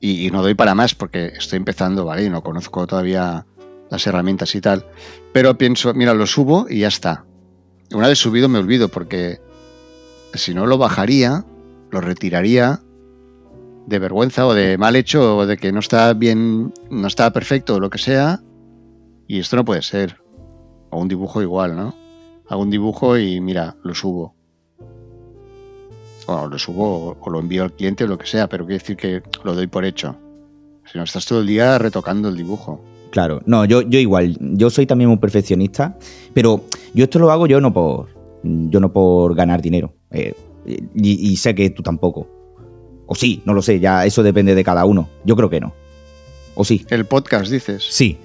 y, 0.00 0.26
y 0.26 0.30
no 0.32 0.42
doy 0.42 0.54
para 0.54 0.74
más 0.74 0.96
porque 0.96 1.26
estoy 1.26 1.58
empezando, 1.58 2.04
¿vale? 2.04 2.24
Y 2.24 2.30
no 2.30 2.42
conozco 2.42 2.84
todavía 2.84 3.46
las 3.90 4.06
herramientas 4.08 4.56
y 4.56 4.60
tal. 4.60 4.86
Pero 5.32 5.56
pienso, 5.56 5.94
mira, 5.94 6.14
lo 6.14 6.26
subo 6.26 6.66
y 6.68 6.80
ya 6.80 6.88
está. 6.88 7.24
Una 7.92 8.08
vez 8.08 8.18
subido 8.18 8.48
me 8.48 8.58
olvido 8.58 8.88
porque 8.88 9.40
si 10.34 10.52
no 10.52 10.66
lo 10.66 10.78
bajaría, 10.78 11.44
lo 11.90 12.00
retiraría 12.00 12.80
de 13.88 13.98
vergüenza 13.98 14.46
o 14.46 14.52
de 14.52 14.76
mal 14.76 14.96
hecho 14.96 15.38
o 15.38 15.46
de 15.46 15.56
que 15.56 15.72
no 15.72 15.80
está 15.80 16.12
bien, 16.12 16.72
no 16.90 17.06
está 17.06 17.32
perfecto 17.32 17.76
o 17.76 17.80
lo 17.80 17.88
que 17.88 17.98
sea. 17.98 18.40
Y 19.26 19.38
esto 19.38 19.56
no 19.56 19.64
puede 19.64 19.82
ser. 19.82 20.16
O 20.90 21.00
un 21.00 21.08
dibujo 21.08 21.40
igual, 21.42 21.74
¿no? 21.74 21.94
Hago 22.48 22.62
un 22.62 22.70
dibujo 22.70 23.16
y 23.18 23.40
mira, 23.40 23.76
lo 23.82 23.94
subo. 23.94 24.34
O 26.26 26.46
lo 26.46 26.58
subo 26.58 27.16
o- 27.20 27.30
lo 27.30 27.40
envío 27.40 27.62
al 27.64 27.72
cliente 27.72 28.04
o 28.04 28.06
lo 28.06 28.18
que 28.18 28.26
sea, 28.26 28.48
pero 28.48 28.66
quiere 28.66 28.78
decir 28.80 28.96
que 28.96 29.22
lo 29.44 29.54
doy 29.54 29.66
por 29.66 29.84
hecho. 29.84 30.16
Si 30.90 30.98
no 30.98 31.04
estás 31.04 31.24
todo 31.26 31.40
el 31.40 31.46
día 31.46 31.78
retocando 31.78 32.28
el 32.28 32.36
dibujo. 32.36 32.82
Claro. 33.10 33.40
No, 33.46 33.64
yo, 33.64 33.80
yo 33.82 33.98
igual. 33.98 34.36
Yo 34.40 34.68
soy 34.68 34.86
también 34.86 35.08
un 35.10 35.18
perfeccionista, 35.18 35.96
pero 36.34 36.64
yo 36.94 37.04
esto 37.04 37.18
lo 37.18 37.30
hago 37.30 37.46
yo 37.46 37.60
no 37.60 37.72
por, 37.72 38.08
yo 38.42 38.80
no 38.80 38.92
por 38.92 39.34
ganar 39.34 39.62
dinero. 39.62 39.94
Eh, 40.10 40.34
y 40.94 41.36
sé 41.38 41.54
que 41.54 41.70
tú 41.70 41.82
tampoco. 41.82 42.26
O 43.08 43.14
sí, 43.14 43.42
no 43.46 43.54
lo 43.54 43.62
sé, 43.62 43.80
ya 43.80 44.04
eso 44.04 44.22
depende 44.22 44.54
de 44.54 44.62
cada 44.62 44.84
uno. 44.84 45.08
Yo 45.24 45.34
creo 45.34 45.48
que 45.48 45.60
no. 45.60 45.72
O 46.54 46.64
sí. 46.64 46.86
El 46.90 47.06
podcast, 47.06 47.50
dices. 47.50 47.86
Sí. 47.90 48.18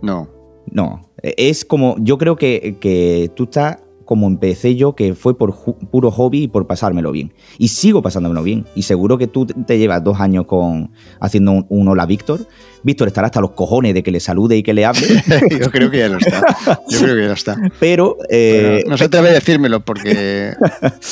No. 0.00 0.28
No. 0.70 1.08
Es 1.22 1.64
como, 1.64 1.96
yo 1.98 2.16
creo 2.16 2.36
que, 2.36 2.78
que 2.80 3.30
tú 3.36 3.44
estás 3.44 3.78
como 4.06 4.28
empecé 4.28 4.76
yo, 4.76 4.94
que 4.94 5.14
fue 5.14 5.36
por 5.36 5.54
puro 5.90 6.10
hobby 6.10 6.44
y 6.44 6.48
por 6.48 6.66
pasármelo 6.66 7.12
bien. 7.12 7.34
Y 7.58 7.68
sigo 7.68 8.00
pasándomelo 8.00 8.42
bien. 8.42 8.64
Y 8.74 8.82
seguro 8.82 9.18
que 9.18 9.26
tú 9.26 9.46
te 9.46 9.78
llevas 9.78 10.02
dos 10.02 10.20
años 10.20 10.46
con 10.46 10.92
haciendo 11.20 11.52
un, 11.52 11.66
un 11.68 11.88
hola 11.88 12.06
Víctor. 12.06 12.46
Víctor 12.84 13.08
estará 13.08 13.26
hasta 13.26 13.40
los 13.40 13.50
cojones 13.50 13.94
de 13.94 14.04
que 14.04 14.12
le 14.12 14.20
salude 14.20 14.56
y 14.56 14.62
que 14.62 14.72
le 14.72 14.84
hable, 14.84 15.00
Yo 15.60 15.70
creo 15.72 15.90
que 15.90 15.98
ya 15.98 16.08
lo 16.08 16.18
está. 16.18 16.40
Yo 16.88 17.00
creo 17.00 17.16
que 17.16 17.22
ya 17.22 17.26
lo 17.26 17.34
está. 17.34 17.56
pero, 17.80 18.16
eh, 18.30 18.78
Pero 18.78 18.90
no 18.90 18.96
se 18.96 19.04
atreve 19.04 19.30
a 19.30 19.32
decírmelo 19.32 19.84
porque. 19.84 20.54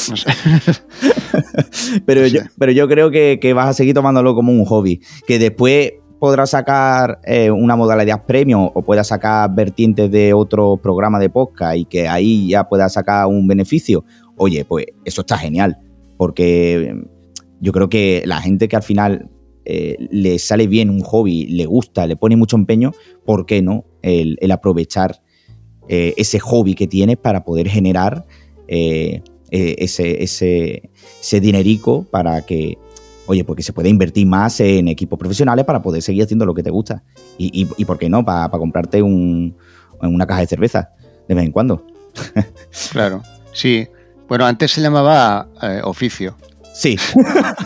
No 0.08 0.16
sé. 0.16 0.30
pero, 2.06 2.20
no 2.20 2.26
yo, 2.28 2.40
pero 2.58 2.72
yo 2.72 2.86
creo 2.88 3.10
que, 3.10 3.38
que 3.40 3.52
vas 3.52 3.68
a 3.68 3.72
seguir 3.72 3.94
tomándolo 3.94 4.34
como 4.34 4.52
un 4.52 4.64
hobby. 4.64 5.00
Que 5.26 5.38
después 5.38 5.94
podrás 6.18 6.50
sacar 6.50 7.20
eh, 7.24 7.50
una 7.50 7.76
modalidad 7.76 8.24
premium 8.24 8.70
o 8.72 8.82
puedas 8.82 9.08
sacar 9.08 9.54
vertientes 9.54 10.10
de 10.10 10.32
otro 10.32 10.76
programa 10.76 11.18
de 11.18 11.30
podcast 11.30 11.76
y 11.76 11.84
que 11.84 12.08
ahí 12.08 12.48
ya 12.48 12.68
puedas 12.68 12.92
sacar 12.92 13.26
un 13.26 13.46
beneficio. 13.46 14.04
Oye, 14.36 14.64
pues 14.64 14.86
eso 15.04 15.20
está 15.22 15.38
genial. 15.38 15.78
Porque 16.16 16.76
eh, 16.76 17.04
yo 17.60 17.72
creo 17.72 17.88
que 17.88 18.22
la 18.26 18.40
gente 18.40 18.68
que 18.68 18.76
al 18.76 18.82
final 18.82 19.28
eh, 19.64 19.96
le 20.10 20.38
sale 20.38 20.66
bien 20.66 20.90
un 20.90 21.00
hobby, 21.00 21.46
le 21.46 21.66
gusta, 21.66 22.06
le 22.06 22.16
pone 22.16 22.36
mucho 22.36 22.56
empeño, 22.56 22.92
¿por 23.24 23.46
qué 23.46 23.62
no? 23.62 23.84
El, 24.02 24.38
aprovechar 24.52 25.20
eh, 25.88 26.14
ese 26.16 26.38
hobby 26.38 26.74
que 26.74 26.86
tienes 26.86 27.16
para 27.16 27.44
poder 27.44 27.68
generar 27.68 28.24
ese, 28.66 29.22
ese, 30.22 30.90
ese 31.20 31.40
dinerico 31.40 32.04
para 32.10 32.44
que, 32.44 32.78
oye, 33.26 33.44
porque 33.44 33.62
se 33.62 33.72
puede 33.72 33.88
invertir 33.88 34.26
más 34.26 34.60
en 34.60 34.88
equipos 34.88 35.18
profesionales 35.18 35.64
para 35.64 35.80
poder 35.82 36.02
seguir 36.02 36.24
haciendo 36.24 36.44
lo 36.46 36.54
que 36.54 36.62
te 36.62 36.70
gusta. 36.70 37.02
Y, 37.38 37.62
y- 37.62 37.68
y 37.76 37.84
¿por 37.84 37.98
qué 37.98 38.08
no? 38.08 38.24
Para 38.24 38.48
comprarte 38.50 39.02
un- 39.02 39.56
una 40.00 40.26
caja 40.26 40.40
de 40.40 40.46
cerveza 40.46 40.90
de 41.28 41.34
vez 41.34 41.44
en 41.44 41.52
cuando. 41.52 41.84
Claro. 42.92 43.22
Sí. 43.52 43.88
Bueno, 44.28 44.46
antes 44.46 44.72
se 44.72 44.80
llamaba 44.80 45.48
eh, 45.62 45.80
oficio. 45.84 46.36
Sí, 46.74 46.96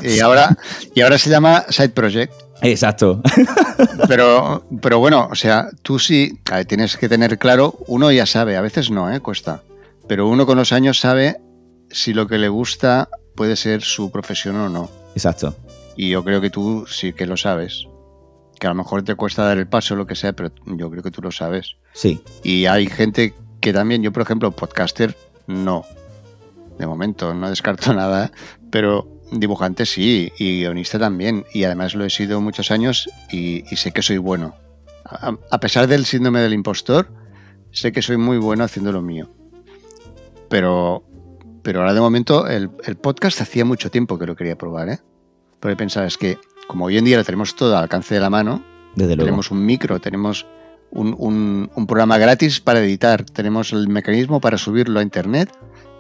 Y 0.03 0.21
ahora, 0.21 0.57
y 0.95 1.01
ahora 1.01 1.17
se 1.19 1.31
llama 1.31 1.65
Side 1.71 1.91
Project. 1.91 2.33
exacto. 2.63 3.23
Pero, 4.09 4.65
pero 4.83 4.99
bueno, 4.99 5.29
o 5.31 5.35
sea, 5.35 5.69
tú 5.83 5.99
sí 5.99 6.39
tienes 6.67 6.97
que 6.97 7.09
tener 7.09 7.39
claro, 7.39 7.77
uno 7.87 8.11
ya 8.11 8.27
sabe, 8.27 8.57
a 8.57 8.61
veces 8.61 8.91
no, 8.91 9.13
¿eh? 9.13 9.21
cuesta, 9.21 9.63
pero 10.09 10.27
uno 10.29 10.47
con 10.47 10.57
los 10.59 10.73
años 10.73 10.99
sabe 10.99 11.37
si 11.91 12.13
lo 12.13 12.27
que 12.27 12.39
le 12.39 12.49
gusta 12.49 13.09
puede 13.37 13.55
ser 13.57 13.83
su 13.83 14.11
profesión 14.11 14.57
o 14.57 14.69
no. 14.69 14.91
Exacto. 15.19 15.57
Y 15.97 16.11
yo 16.11 16.23
creo 16.23 16.41
que 16.41 16.49
tú 16.49 16.87
sí 16.87 17.13
que 17.13 17.27
lo 17.27 17.37
sabes. 17.37 17.89
Que 18.61 18.69
a 18.69 18.71
lo 18.71 18.77
mejor 18.77 19.03
te 19.03 19.17
cuesta 19.17 19.43
dar 19.43 19.59
el 19.59 19.67
paso, 19.67 19.97
lo 19.97 20.07
que 20.07 20.15
sea, 20.15 20.33
pero 20.33 20.53
yo 20.65 20.89
creo 20.91 21.03
que 21.03 21.11
tú 21.11 21.21
lo 21.21 21.33
sabes. 21.33 21.75
Sí, 21.93 22.21
Y 22.45 22.67
hay 22.67 22.87
gente 22.87 23.35
que 23.61 23.73
también, 23.73 24.01
yo 24.01 24.13
por 24.13 24.23
ejemplo, 24.23 24.53
podcaster, 24.53 25.17
no. 25.49 25.85
De 26.79 26.87
momento, 26.87 27.35
no 27.35 27.51
descarto 27.51 27.93
nada, 28.03 28.31
pero 28.71 29.09
dibujante 29.33 29.87
sí, 29.87 30.33
y 30.39 30.61
guionista 30.61 31.01
también. 31.01 31.45
Y 31.53 31.65
además 31.65 31.97
lo 31.97 32.05
he 32.05 32.11
sido 32.11 32.41
muchos 32.41 32.71
años 32.71 33.11
y, 33.33 33.65
y 33.69 33.77
sé 33.77 33.91
que 33.91 34.03
soy 34.03 34.19
bueno. 34.19 34.55
A, 35.05 35.37
a 35.51 35.59
pesar 35.59 35.89
del 35.89 36.05
síndrome 36.07 36.39
del 36.41 36.55
impostor, 36.55 37.09
sé 37.73 37.91
que 37.91 38.03
soy 38.03 38.19
muy 38.19 38.39
bueno 38.39 38.63
haciendo 38.63 38.93
lo 38.93 39.03
mío. 39.03 39.29
Pero, 40.49 41.03
pero 41.69 41.81
ahora 41.81 41.93
de 41.93 42.01
momento 42.01 42.47
el, 42.47 42.71
el 42.87 42.97
podcast 42.97 43.43
hacía 43.43 43.63
mucho 43.67 43.91
tiempo 43.91 44.19
que 44.19 44.25
lo 44.25 44.35
quería 44.35 44.57
probar, 44.57 44.89
¿eh? 44.89 45.01
Porque 45.61 45.77
pensaba, 45.77 46.07
es 46.07 46.17
que 46.17 46.39
como 46.67 46.87
hoy 46.87 46.97
en 46.97 47.05
día 47.05 47.19
lo 47.19 47.25
tenemos 47.25 47.55
todo 47.57 47.77
al 47.77 47.83
alcance 47.83 48.15
de 48.15 48.21
la 48.21 48.31
mano, 48.31 48.65
desde 48.95 49.17
luego. 49.17 49.27
tenemos 49.27 49.51
un 49.51 49.67
micro, 49.67 50.01
tenemos 50.01 50.47
un, 50.93 51.15
un- 51.19 51.71
un 51.75 51.87
programa 51.87 52.17
gratis 52.17 52.59
para 52.63 52.81
editar, 52.81 53.23
tenemos 53.23 53.75
el 53.75 53.87
mecanismo 53.89 54.41
para 54.41 54.57
subirlo 54.57 54.99
a 54.99 55.03
internet 55.03 55.53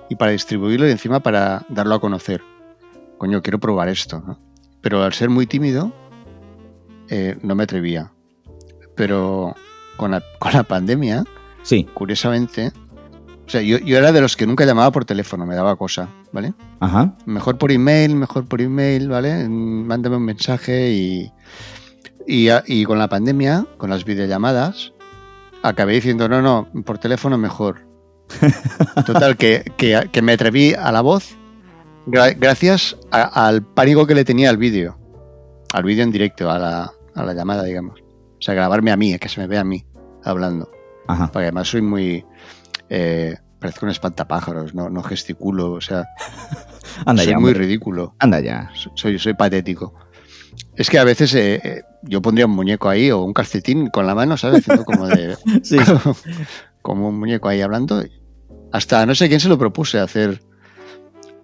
y 0.09 0.17
para 0.17 0.31
distribuirlo 0.31 0.89
y 0.89 0.91
encima 0.91 1.21
para 1.21 1.67
darlo 1.69 1.97
a 1.97 2.01
conocer. 2.01 2.41
Coño, 3.19 3.43
quiero 3.43 3.59
probar 3.61 3.91
esto. 3.91 4.23
¿no? 4.27 4.39
Pero 4.81 5.03
al 5.03 5.13
ser 5.13 5.29
muy 5.29 5.47
tímido, 5.47 5.93
eh, 7.11 7.37
no 7.43 7.55
me 7.55 7.65
atrevía. 7.65 8.11
Pero 8.97 9.55
con 9.99 10.13
la, 10.13 10.23
con 10.39 10.55
la 10.55 10.63
pandemia, 10.63 11.25
Sí, 11.63 11.87
curiosamente, 11.93 12.73
o 13.49 13.51
sea, 13.51 13.63
yo, 13.63 13.79
yo 13.79 13.97
era 13.99 14.13
de 14.13 14.21
los 14.21 14.37
que 14.37 14.47
nunca 14.47 14.65
llamaba 14.67 14.93
por 14.93 15.05
teléfono, 15.07 15.47
me 15.47 15.55
daba 15.57 15.75
cosa, 15.77 16.09
¿vale? 16.33 16.53
ajá. 16.81 17.15
Mejor 17.27 17.57
por 17.59 17.73
email, 17.73 18.15
mejor 18.15 18.45
por 18.47 18.61
email, 18.61 19.09
¿vale? 19.09 19.49
Mm, 19.49 19.87
Mándame 19.87 20.17
un 20.17 20.25
mensaje 20.25 20.91
y, 20.93 21.33
y, 22.27 22.49
y 22.67 22.85
con 22.85 22.99
la 22.99 23.09
pandemia, 23.09 23.67
con 23.79 23.89
las 23.91 24.05
videollamadas, 24.05 24.93
acabé 25.63 25.95
diciendo, 25.95 26.29
no, 26.29 26.43
no, 26.43 26.69
por 26.85 26.99
teléfono 26.99 27.39
mejor. 27.39 27.87
Total, 29.07 29.37
que, 29.37 29.65
que- 29.77 30.09
que 30.13 30.23
me 30.23 30.33
atreví 30.35 30.75
a 30.75 30.93
la 30.93 31.01
voz 31.01 31.35
gra- 32.07 32.37
gracias 32.39 32.97
a- 33.11 33.47
al 33.49 33.63
pánico 33.63 34.07
que 34.07 34.15
le 34.15 34.25
tenía 34.25 34.51
al 34.51 34.59
vídeo, 34.59 34.99
al 35.73 35.85
vídeo 35.85 36.05
en 36.05 36.13
directo, 36.13 36.51
a 36.51 36.59
la, 36.59 36.93
a 37.15 37.23
la 37.25 37.33
llamada, 37.33 37.63
digamos. 37.65 38.01
O 38.01 38.41
sea, 38.43 38.53
grabarme 38.55 38.93
a 38.93 38.97
mí, 38.97 39.19
que 39.19 39.29
se 39.31 39.41
me 39.41 39.47
vea 39.47 39.61
a 39.63 39.65
mí 39.65 39.85
hablando. 40.23 40.71
Ajá. 41.07 41.31
Porque 41.33 41.45
además 41.47 41.69
soy 41.69 41.81
muy... 41.83 42.25
Eh, 42.91 43.37
parezco 43.59 43.87
un 43.87 43.93
espantapájaros, 43.93 44.75
no, 44.75 44.89
no 44.89 45.03
gesticulo, 45.03 45.73
o 45.73 45.81
sea, 45.81 46.05
Anda 47.05 47.23
soy 47.23 47.33
ya, 47.33 47.39
muy 47.39 47.51
hombre. 47.51 47.67
ridículo. 47.67 48.15
Anda 48.19 48.41
ya. 48.41 48.71
Soy, 48.95 49.19
soy 49.19 49.35
patético. 49.35 49.95
Es 50.77 50.91
que 50.91 50.99
a 50.99 51.05
veces 51.05 51.35
eh, 51.35 51.61
eh, 51.63 51.83
yo 52.03 52.23
pondría 52.23 52.47
un 52.47 52.53
muñeco 52.53 52.89
ahí 52.89 53.11
o 53.11 53.23
un 53.23 53.33
calcetín 53.33 53.89
con 53.89 54.07
la 54.07 54.15
mano, 54.15 54.37
¿sabes? 54.37 54.61
Haciendo 54.61 54.85
como 54.85 55.07
de. 55.07 55.37
Sí. 55.63 55.77
como 56.83 57.09
un 57.09 57.19
muñeco 57.19 57.49
ahí 57.49 57.61
hablando. 57.61 58.03
Hasta 58.73 59.05
no 59.07 59.15
sé 59.15 59.29
quién 59.29 59.41
se 59.41 59.49
lo 59.49 59.59
propuse 59.59 59.99
hacer 59.99 60.41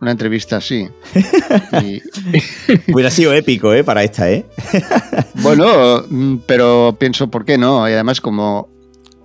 una 0.00 0.10
entrevista 0.10 0.56
así. 0.58 0.88
Y, 1.82 2.02
Hubiera 2.92 3.10
sido 3.10 3.32
épico, 3.32 3.72
¿eh? 3.72 3.82
Para 3.82 4.04
esta, 4.04 4.30
¿eh? 4.30 4.44
bueno, 5.36 6.04
mm, 6.08 6.38
pero 6.46 6.96
pienso, 6.98 7.30
¿por 7.30 7.44
qué 7.44 7.56
no? 7.56 7.88
Y 7.88 7.92
además, 7.92 8.20
como, 8.20 8.68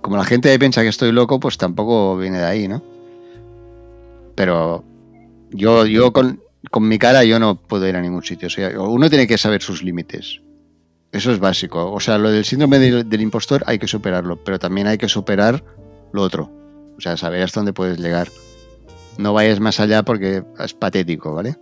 como 0.00 0.16
la 0.16 0.24
gente 0.24 0.58
piensa 0.58 0.82
que 0.82 0.88
estoy 0.88 1.12
loco, 1.12 1.40
pues 1.40 1.58
tampoco 1.58 2.16
viene 2.16 2.38
de 2.38 2.44
ahí, 2.44 2.68
¿no? 2.68 2.82
Pero 4.34 4.84
yo, 5.50 5.86
yo 5.86 6.12
con, 6.12 6.40
con 6.70 6.88
mi 6.88 6.98
cara 6.98 7.24
yo 7.24 7.38
no 7.38 7.56
puedo 7.56 7.86
ir 7.88 7.96
a 7.96 8.00
ningún 8.00 8.22
sitio. 8.22 8.48
O 8.48 8.50
sea, 8.50 8.78
uno 8.80 9.08
tiene 9.08 9.26
que 9.26 9.38
saber 9.38 9.62
sus 9.62 9.82
límites. 9.82 10.40
Eso 11.12 11.32
es 11.32 11.38
básico. 11.38 11.92
O 11.92 12.00
sea, 12.00 12.18
lo 12.18 12.30
del 12.30 12.44
síndrome 12.44 12.78
del, 12.78 13.20
impostor 13.20 13.64
hay 13.66 13.78
que 13.78 13.88
superarlo, 13.88 14.36
pero 14.44 14.58
también 14.58 14.86
hay 14.86 14.98
que 14.98 15.08
superar 15.08 15.64
lo 16.12 16.22
otro. 16.22 16.50
O 16.96 17.00
sea, 17.00 17.16
saber 17.16 17.42
hasta 17.42 17.60
dónde 17.60 17.72
puedes 17.72 17.98
llegar. 17.98 18.28
No 19.18 19.32
vayas 19.32 19.60
más 19.60 19.80
allá 19.80 20.02
porque 20.04 20.44
es 20.58 20.74
patético, 20.74 21.34
¿vale? 21.34 21.56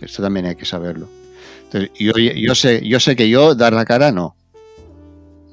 Esto 0.00 0.22
también 0.22 0.46
hay 0.46 0.56
que 0.56 0.64
saberlo. 0.64 1.08
Entonces, 1.64 1.90
yo, 1.98 2.12
yo 2.16 2.54
sé, 2.54 2.86
yo 2.86 2.98
sé 2.98 3.14
que 3.14 3.28
yo 3.28 3.54
dar 3.54 3.72
la 3.72 3.84
cara 3.84 4.10
no. 4.10 4.34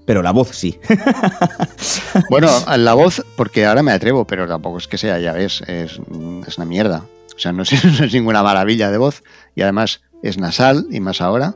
Pero 0.06 0.22
la 0.22 0.32
voz 0.32 0.50
sí. 0.50 0.80
Bueno, 2.30 2.50
la 2.78 2.94
voz, 2.94 3.26
porque 3.36 3.66
ahora 3.66 3.84
me 3.84 3.92
atrevo, 3.92 4.26
pero 4.26 4.48
tampoco 4.48 4.78
es 4.78 4.88
que 4.88 4.98
sea, 4.98 5.20
ya 5.20 5.34
ves, 5.34 5.62
es, 5.68 6.00
es 6.48 6.58
una 6.58 6.66
mierda. 6.66 7.06
O 7.36 7.40
sea, 7.40 7.52
no 7.52 7.64
es, 7.64 7.84
no 8.00 8.06
es 8.06 8.14
ninguna 8.14 8.44
maravilla 8.44 8.92
de 8.92 8.98
voz. 8.98 9.24
Y 9.56 9.62
además 9.62 10.02
es 10.24 10.38
nasal, 10.38 10.88
y 10.92 11.00
más 11.00 11.22
ahora. 11.22 11.56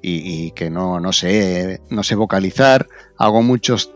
Y, 0.00 0.46
y 0.46 0.50
que 0.52 0.70
no, 0.70 1.00
no 1.00 1.12
sé, 1.12 1.80
no 1.90 2.02
sé 2.02 2.14
vocalizar. 2.14 2.88
Hago 3.18 3.42
muchos 3.42 3.92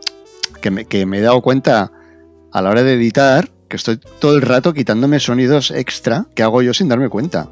que 0.61 0.71
me, 0.71 0.85
que 0.85 1.05
me 1.05 1.19
he 1.19 1.21
dado 1.21 1.41
cuenta 1.41 1.91
a 2.51 2.61
la 2.61 2.69
hora 2.69 2.83
de 2.83 2.93
editar 2.93 3.49
que 3.67 3.75
estoy 3.75 3.99
todo 4.19 4.35
el 4.35 4.41
rato 4.41 4.73
quitándome 4.73 5.19
sonidos 5.19 5.71
extra 5.71 6.27
que 6.35 6.43
hago 6.43 6.61
yo 6.61 6.73
sin 6.73 6.89
darme 6.89 7.09
cuenta. 7.09 7.49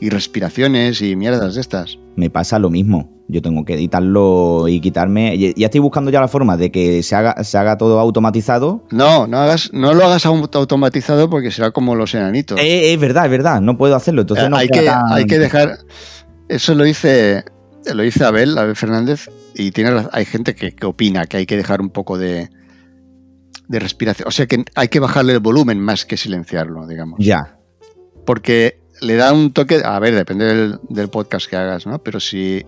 Y 0.00 0.10
respiraciones 0.10 1.00
y 1.00 1.16
mierdas 1.16 1.54
de 1.54 1.60
estas. 1.60 1.98
Me 2.16 2.28
pasa 2.28 2.58
lo 2.58 2.68
mismo. 2.68 3.13
Yo 3.26 3.40
tengo 3.40 3.64
que 3.64 3.74
editarlo 3.74 4.68
y 4.68 4.80
quitarme. 4.80 5.38
Ya 5.56 5.66
estoy 5.66 5.80
buscando 5.80 6.10
ya 6.10 6.20
la 6.20 6.28
forma 6.28 6.56
de 6.58 6.70
que 6.70 7.02
se 7.02 7.14
haga, 7.16 7.42
se 7.42 7.56
haga 7.56 7.78
todo 7.78 7.98
automatizado. 7.98 8.84
No, 8.90 9.26
no, 9.26 9.38
hagas, 9.38 9.70
no 9.72 9.94
lo 9.94 10.04
hagas 10.04 10.26
auto- 10.26 10.58
automatizado 10.58 11.30
porque 11.30 11.50
será 11.50 11.70
como 11.70 11.94
los 11.94 12.14
enanitos. 12.14 12.60
Eh, 12.60 12.92
es 12.92 13.00
verdad, 13.00 13.24
es 13.24 13.30
verdad. 13.30 13.60
No 13.62 13.78
puedo 13.78 13.96
hacerlo. 13.96 14.20
Entonces 14.22 14.46
Eh, 14.46 14.50
no 14.50 14.56
hay, 14.58 14.68
que, 14.68 14.82
tan- 14.82 15.10
hay 15.10 15.24
que 15.24 15.38
dejar. 15.38 15.78
Eso 16.48 16.74
lo 16.74 16.84
dice, 16.84 17.44
lo 17.94 18.02
dice 18.02 18.24
Abel, 18.24 18.58
Abel 18.58 18.76
Fernández, 18.76 19.30
y 19.54 19.70
tiene, 19.70 20.04
hay 20.12 20.26
gente 20.26 20.54
que, 20.54 20.72
que 20.74 20.84
opina 20.84 21.24
que 21.24 21.38
hay 21.38 21.46
que 21.46 21.56
dejar 21.56 21.80
un 21.80 21.88
poco 21.88 22.18
de, 22.18 22.50
de 23.68 23.78
respiración. 23.78 24.28
O 24.28 24.32
sea 24.32 24.46
que 24.46 24.64
hay 24.74 24.88
que 24.88 25.00
bajarle 25.00 25.32
el 25.32 25.40
volumen 25.40 25.80
más 25.80 26.04
que 26.04 26.18
silenciarlo, 26.18 26.86
digamos. 26.86 27.18
Ya. 27.20 27.56
Porque 28.26 28.80
le 29.00 29.16
da 29.16 29.32
un 29.32 29.52
toque. 29.54 29.80
A 29.82 29.98
ver, 29.98 30.14
depende 30.14 30.44
del, 30.44 30.78
del 30.90 31.08
podcast 31.08 31.48
que 31.48 31.56
hagas, 31.56 31.86
¿no? 31.86 31.98
Pero 32.02 32.20
si. 32.20 32.62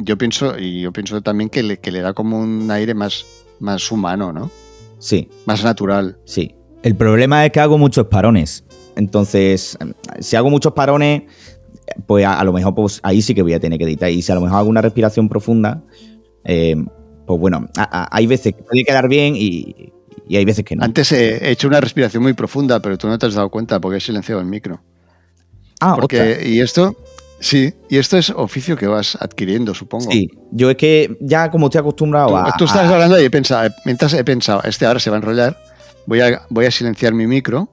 Yo 0.00 0.16
pienso, 0.16 0.56
y 0.58 0.82
yo 0.82 0.92
pienso 0.92 1.20
también 1.22 1.50
que 1.50 1.62
le, 1.62 1.78
que 1.78 1.90
le 1.90 2.00
da 2.00 2.12
como 2.14 2.38
un 2.38 2.70
aire 2.70 2.94
más, 2.94 3.26
más 3.58 3.90
humano, 3.90 4.32
¿no? 4.32 4.50
Sí, 4.98 5.28
Más 5.44 5.62
natural. 5.64 6.18
sí. 6.24 6.54
El 6.84 6.94
problema 6.94 7.44
es 7.44 7.50
que 7.50 7.58
hago 7.58 7.76
muchos 7.76 8.06
parones. 8.06 8.64
Entonces, 8.94 9.76
si 10.20 10.36
hago 10.36 10.48
muchos 10.48 10.72
parones, 10.72 11.22
pues 12.06 12.24
a, 12.24 12.38
a 12.38 12.44
lo 12.44 12.52
mejor 12.52 12.74
pues, 12.76 13.00
ahí 13.02 13.20
sí 13.20 13.34
que 13.34 13.42
voy 13.42 13.52
a 13.54 13.58
tener 13.60 13.78
que 13.78 13.84
editar. 13.84 14.08
Y 14.10 14.22
si 14.22 14.30
a 14.30 14.36
lo 14.36 14.40
mejor 14.40 14.58
hago 14.58 14.68
una 14.68 14.80
respiración 14.80 15.28
profunda, 15.28 15.82
eh, 16.44 16.76
pues 17.26 17.40
bueno, 17.40 17.68
a- 17.76 18.02
a- 18.04 18.08
hay 18.16 18.26
veces 18.28 18.54
que 18.54 18.62
puede 18.62 18.84
quedar 18.84 19.08
bien 19.08 19.34
y, 19.36 19.92
Y 20.28 20.36
hay 20.36 20.44
veces 20.44 20.64
que 20.64 20.76
no. 20.76 20.84
Antes 20.84 21.10
he 21.12 21.50
hecho 21.50 21.66
una 21.68 21.80
respiración 21.80 22.22
muy 22.22 22.34
profunda, 22.34 22.80
pero 22.80 22.96
tú 22.98 23.08
no 23.08 23.18
te 23.18 23.26
has 23.26 23.34
dado 23.34 23.48
cuenta 23.50 23.80
porque 23.80 23.96
he 23.96 24.00
silenciado 24.00 24.40
el 24.40 24.46
micro. 24.46 24.80
Ah, 25.80 25.96
Porque, 25.98 26.42
y 26.46 26.60
esto, 26.60 26.94
sí, 27.40 27.72
y 27.88 27.98
esto 27.98 28.16
es 28.16 28.30
oficio 28.30 28.76
que 28.76 28.86
vas 28.86 29.16
adquiriendo, 29.20 29.74
supongo. 29.74 30.10
Sí, 30.10 30.28
yo 30.52 30.70
es 30.70 30.76
que 30.76 31.16
ya 31.20 31.50
como 31.50 31.66
estoy 31.66 31.80
acostumbrado 31.80 32.28
Tú, 32.28 32.36
a... 32.36 32.54
tú 32.58 32.64
estás 32.64 32.88
a- 32.90 32.94
hablando 32.94 33.20
y 33.20 33.24
he 33.24 33.30
pensado, 33.30 33.70
mientras 33.84 34.12
he 34.14 34.24
pensado, 34.24 34.62
este 34.64 34.86
ahora 34.86 35.00
se 35.00 35.10
va 35.10 35.16
a 35.16 35.20
enrollar, 35.20 35.56
voy 36.08 36.20
a, 36.20 36.46
voy 36.48 36.64
a 36.64 36.70
silenciar 36.70 37.12
mi 37.12 37.26
micro 37.26 37.68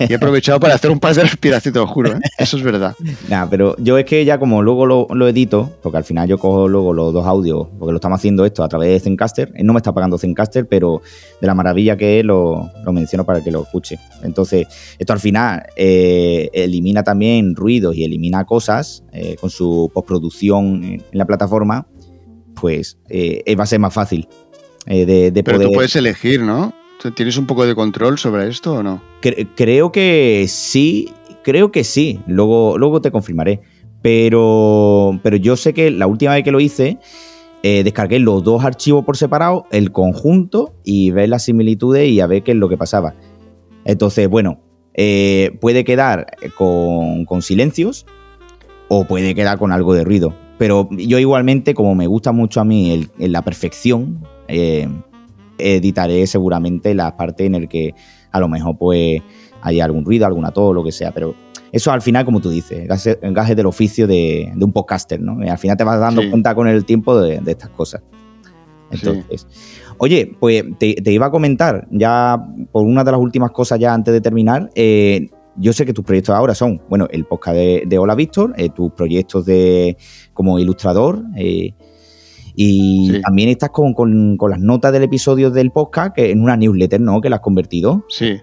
y 0.00 0.12
he 0.12 0.16
aprovechado 0.16 0.58
para 0.58 0.74
hacer 0.74 0.90
un 0.90 0.98
par 0.98 1.14
de 1.14 1.22
respiraciones, 1.22 1.72
te 1.72 1.78
lo 1.78 1.86
juro, 1.86 2.16
¿eh? 2.16 2.20
eso 2.36 2.56
es 2.56 2.62
verdad. 2.62 2.94
Nah, 3.28 3.46
pero 3.48 3.76
yo 3.78 3.96
es 3.96 4.06
que 4.06 4.24
ya 4.24 4.40
como 4.40 4.60
luego 4.60 4.86
lo, 4.86 5.06
lo 5.14 5.28
edito, 5.28 5.78
porque 5.82 5.98
al 5.98 6.04
final 6.04 6.26
yo 6.26 6.38
cojo 6.38 6.66
luego 6.66 6.92
los 6.92 7.12
dos 7.12 7.24
audios, 7.26 7.68
porque 7.78 7.92
lo 7.92 7.98
estamos 7.98 8.18
haciendo 8.18 8.44
esto 8.44 8.64
a 8.64 8.68
través 8.68 8.88
de 8.88 9.00
Zencaster. 9.00 9.52
Él 9.54 9.66
no 9.66 9.72
me 9.72 9.78
está 9.78 9.92
pagando 9.92 10.18
Zencaster, 10.18 10.66
pero 10.66 11.00
de 11.40 11.46
la 11.46 11.54
maravilla 11.54 11.96
que 11.96 12.18
es 12.18 12.24
lo, 12.24 12.72
lo 12.84 12.92
menciono 12.92 13.24
para 13.24 13.44
que 13.44 13.52
lo 13.52 13.62
escuche. 13.62 13.98
Entonces, 14.24 14.66
esto 14.98 15.12
al 15.12 15.20
final 15.20 15.62
eh, 15.76 16.50
elimina 16.52 17.04
también 17.04 17.54
ruidos 17.54 17.94
y 17.94 18.04
elimina 18.04 18.44
cosas 18.44 19.04
eh, 19.12 19.36
con 19.40 19.50
su 19.50 19.90
postproducción 19.94 20.82
en, 20.82 21.04
la 21.12 21.26
plataforma, 21.26 21.86
pues 22.54 22.98
va 23.08 23.62
a 23.62 23.66
ser 23.66 23.78
más 23.78 23.94
fácil 23.94 24.26
eh, 24.86 25.06
de, 25.06 25.30
de 25.30 25.44
Pero 25.44 25.58
poder... 25.58 25.68
tú 25.68 25.74
puedes 25.74 25.94
elegir, 25.94 26.42
¿no? 26.42 26.74
¿Tú 27.00 27.10
¿Tienes 27.12 27.36
un 27.38 27.46
poco 27.46 27.64
de 27.66 27.74
control 27.74 28.18
sobre 28.18 28.48
esto 28.48 28.74
o 28.74 28.82
no? 28.82 29.00
Cre- 29.22 29.48
creo 29.56 29.90
que 29.90 30.44
sí, 30.48 31.12
creo 31.42 31.72
que 31.72 31.82
sí. 31.84 32.20
Luego, 32.26 32.76
luego 32.76 33.00
te 33.00 33.10
confirmaré. 33.10 33.60
Pero, 34.02 35.18
pero 35.22 35.36
yo 35.36 35.56
sé 35.56 35.72
que 35.74 35.90
la 35.90 36.06
última 36.06 36.34
vez 36.34 36.42
que 36.44 36.50
lo 36.52 36.60
hice, 36.60 36.98
eh, 37.62 37.82
descargué 37.84 38.18
los 38.18 38.42
dos 38.44 38.64
archivos 38.64 39.04
por 39.04 39.16
separado, 39.16 39.66
el 39.70 39.92
conjunto, 39.92 40.74
y 40.84 41.10
ver 41.10 41.28
las 41.28 41.44
similitudes 41.44 42.08
y 42.08 42.20
a 42.20 42.26
ver 42.26 42.42
qué 42.42 42.52
es 42.52 42.56
lo 42.56 42.68
que 42.68 42.76
pasaba. 42.76 43.14
Entonces, 43.84 44.28
bueno, 44.28 44.60
eh, 44.94 45.56
puede 45.60 45.84
quedar 45.84 46.26
con, 46.56 47.24
con 47.24 47.42
silencios 47.42 48.06
o 48.88 49.04
puede 49.04 49.34
quedar 49.34 49.58
con 49.58 49.72
algo 49.72 49.94
de 49.94 50.04
ruido. 50.04 50.34
Pero 50.58 50.88
yo 50.92 51.18
igualmente, 51.18 51.72
como 51.74 51.94
me 51.94 52.06
gusta 52.06 52.32
mucho 52.32 52.60
a 52.60 52.64
mí 52.64 53.06
la 53.18 53.42
perfección, 53.42 54.26
eh, 54.48 54.88
editaré 55.60 56.26
seguramente 56.26 56.94
las 56.94 57.12
partes 57.12 57.46
en 57.46 57.54
el 57.54 57.68
que 57.68 57.94
a 58.32 58.40
lo 58.40 58.48
mejor 58.48 58.76
pues 58.78 59.20
hay 59.62 59.80
algún 59.80 60.04
ruido, 60.04 60.26
alguna 60.26 60.50
tos, 60.52 60.74
lo 60.74 60.82
que 60.84 60.92
sea, 60.92 61.12
pero 61.12 61.34
eso 61.72 61.92
al 61.92 62.02
final, 62.02 62.24
como 62.24 62.40
tú 62.40 62.50
dices, 62.50 62.88
gajes 62.88 63.56
del 63.56 63.66
oficio 63.66 64.06
de, 64.06 64.52
de 64.54 64.64
un 64.64 64.72
podcaster, 64.72 65.20
¿no? 65.20 65.44
Y 65.44 65.48
al 65.48 65.58
final 65.58 65.76
te 65.76 65.84
vas 65.84 66.00
dando 66.00 66.22
Sí. 66.22 66.30
cuenta 66.30 66.54
con 66.54 66.66
el 66.68 66.84
tiempo 66.84 67.20
de, 67.20 67.40
de 67.40 67.50
estas 67.52 67.70
cosas. 67.70 68.02
Entonces, 68.90 69.46
oye, 69.98 70.32
pues 70.40 70.64
te, 70.78 70.94
te 70.94 71.12
iba 71.12 71.26
a 71.26 71.30
comentar, 71.30 71.86
ya 71.92 72.36
por 72.72 72.84
una 72.84 73.04
de 73.04 73.12
las 73.12 73.20
últimas 73.20 73.52
cosas 73.52 73.78
ya 73.78 73.94
antes 73.94 74.12
de 74.12 74.20
terminar, 74.20 74.68
eh, 74.74 75.28
yo 75.56 75.72
sé 75.72 75.84
que 75.86 75.92
tus 75.92 76.04
proyectos 76.04 76.34
ahora 76.34 76.54
son, 76.54 76.80
bueno, 76.88 77.06
el 77.10 77.24
podcast 77.24 77.56
de, 77.56 77.84
de 77.86 77.98
Hola 77.98 78.14
Víctor, 78.16 78.52
eh, 78.56 78.70
tus 78.70 78.92
proyectos 78.92 79.44
de 79.46 79.96
como 80.32 80.58
ilustrador, 80.58 81.22
eh, 81.36 81.72
y 82.54 83.10
Sí. 83.12 83.20
también 83.22 83.48
estás 83.48 83.70
con, 83.70 83.94
con- 83.94 84.36
con 84.36 84.50
las 84.50 84.60
notas 84.60 84.92
del 84.92 85.02
episodio 85.04 85.50
del 85.50 85.70
podcast, 85.70 86.14
que 86.14 86.30
en 86.30 86.42
una 86.42 86.56
newsletter, 86.56 87.00
¿no? 87.00 87.20
Que 87.20 87.30
la 87.30 87.36
has 87.36 87.42
convertido. 87.42 88.04
Sí, 88.08 88.38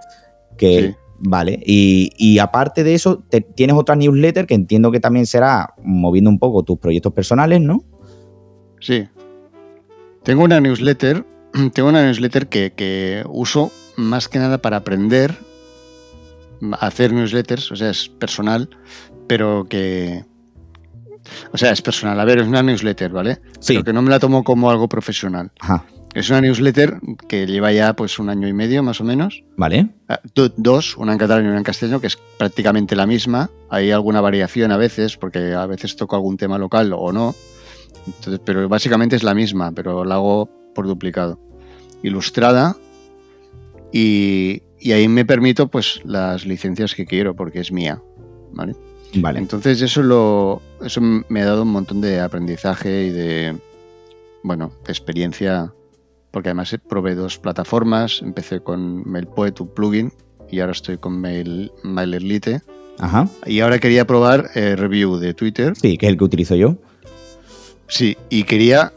Que, 0.57 0.81
Sí. 0.81 0.95
Vale. 1.19 1.59
Y, 1.65 2.11
y 2.17 2.37
aparte 2.37 2.83
de 2.83 2.93
eso, 2.93 3.23
te- 3.27 3.41
tienes 3.41 3.75
otra 3.75 3.95
newsletter 3.95 4.45
que 4.45 4.53
entiendo 4.53 4.91
que 4.91 4.99
también 4.99 5.25
será 5.25 5.73
moviendo 5.83 6.29
un 6.29 6.37
poco 6.37 6.61
tus 6.63 6.77
proyectos 6.77 7.11
personales, 7.13 7.59
¿no? 7.61 7.83
sí. 8.79 9.07
Tengo 10.23 10.43
una 10.43 10.59
newsletter, 10.59 11.25
tengo 11.73 11.89
una 11.89 12.03
newsletter 12.05 12.47
que, 12.47 12.71
que 12.75 13.23
uso 13.29 13.71
más 13.95 14.27
que 14.29 14.37
nada 14.39 14.57
para 14.59 14.77
aprender 14.77 15.35
a 16.73 16.85
hacer 16.87 17.13
newsletters, 17.13 17.71
o 17.71 17.75
sea, 17.75 17.89
es 17.89 18.09
personal, 18.09 18.69
pero 19.27 19.65
que... 19.69 20.23
O 21.51 21.57
sea, 21.57 21.71
es 21.71 21.81
personal. 21.81 22.19
A 22.19 22.25
ver, 22.25 22.39
es 22.39 22.47
una 22.47 22.61
newsletter, 22.63 23.11
¿vale? 23.11 23.39
Sí. 23.59 23.73
Pero 23.73 23.83
que 23.85 23.93
no 23.93 24.01
me 24.01 24.09
la 24.09 24.19
tomo 24.19 24.43
como 24.43 24.69
algo 24.69 24.87
profesional. 24.87 25.51
Ajá. 25.59 25.85
Es 26.13 26.29
una 26.29 26.41
newsletter 26.41 26.99
que 27.27 27.45
lleva 27.45 27.71
ya 27.71 27.93
pues 27.95 28.17
un 28.17 28.29
año 28.29 28.47
y 28.47 28.53
medio 28.53 28.81
más 28.81 28.99
o 29.01 29.03
menos. 29.03 29.43
Vale. 29.55 29.89
Ah, 30.09 30.19
do- 30.33 30.51
Dos, 30.57 30.97
una 30.97 31.11
en 31.13 31.19
catalán 31.19 31.45
y 31.45 31.47
una 31.49 31.57
en 31.57 31.63
castellano, 31.63 32.01
que 32.01 32.07
es 32.07 32.17
prácticamente 32.37 32.95
la 32.95 33.05
misma. 33.05 33.51
Hay 33.69 33.91
alguna 33.91 34.19
variación 34.21 34.71
a 34.71 34.77
veces, 34.77 35.15
porque 35.17 35.53
a 35.53 35.65
veces 35.67 35.95
toco 35.95 36.15
algún 36.15 36.37
tema 36.37 36.57
local 36.57 36.91
o 36.95 37.11
no. 37.11 37.35
Entonces, 38.07 38.39
pero 38.43 38.67
básicamente 38.69 39.15
es 39.15 39.23
la 39.23 39.33
misma, 39.35 39.71
pero 39.73 40.05
la 40.05 40.15
hago 40.15 40.49
por 40.73 40.87
duplicado. 40.87 41.39
Ilustrada 42.03 42.77
y, 43.91 44.61
y 44.79 44.91
ahí 44.93 45.07
me 45.07 45.25
permito 45.25 45.67
pues 45.67 46.01
las 46.03 46.45
licencias 46.45 46.95
que 46.95 47.05
quiero, 47.05 47.35
porque 47.35 47.59
es 47.59 47.71
mía. 47.71 48.01
¿vale? 48.53 48.75
Vale. 49.15 49.39
Entonces 49.39 49.81
eso 49.81 50.03
lo 50.03 50.61
eso 50.83 51.01
me 51.01 51.41
ha 51.41 51.45
dado 51.45 51.63
un 51.63 51.71
montón 51.71 52.01
de 52.01 52.19
aprendizaje 52.19 53.05
y 53.05 53.09
de 53.09 53.57
bueno, 54.43 54.71
de 54.85 54.91
experiencia 54.91 55.73
porque 56.31 56.49
además 56.49 56.71
eh, 56.73 56.79
probé 56.79 57.15
dos 57.15 57.37
plataformas, 57.37 58.21
empecé 58.21 58.61
con 58.61 59.09
MailPoet, 59.09 59.53
tu 59.53 59.73
plugin 59.73 60.11
y 60.51 60.59
ahora 60.59 60.73
estoy 60.73 60.97
con 60.97 61.19
Mail 61.19 61.71
MailerLite 61.83 62.61
Ajá. 62.99 63.29
y 63.45 63.59
ahora 63.61 63.79
quería 63.79 64.05
probar 64.05 64.49
eh, 64.55 64.75
review 64.75 65.17
de 65.17 65.33
Twitter. 65.33 65.73
Sí, 65.75 65.97
que 65.97 66.05
es 66.05 66.11
el 66.11 66.17
que 66.17 66.23
utilizo 66.23 66.55
yo. 66.55 66.77
Sí, 67.87 68.17
y 68.29 68.43
quería 68.43 68.93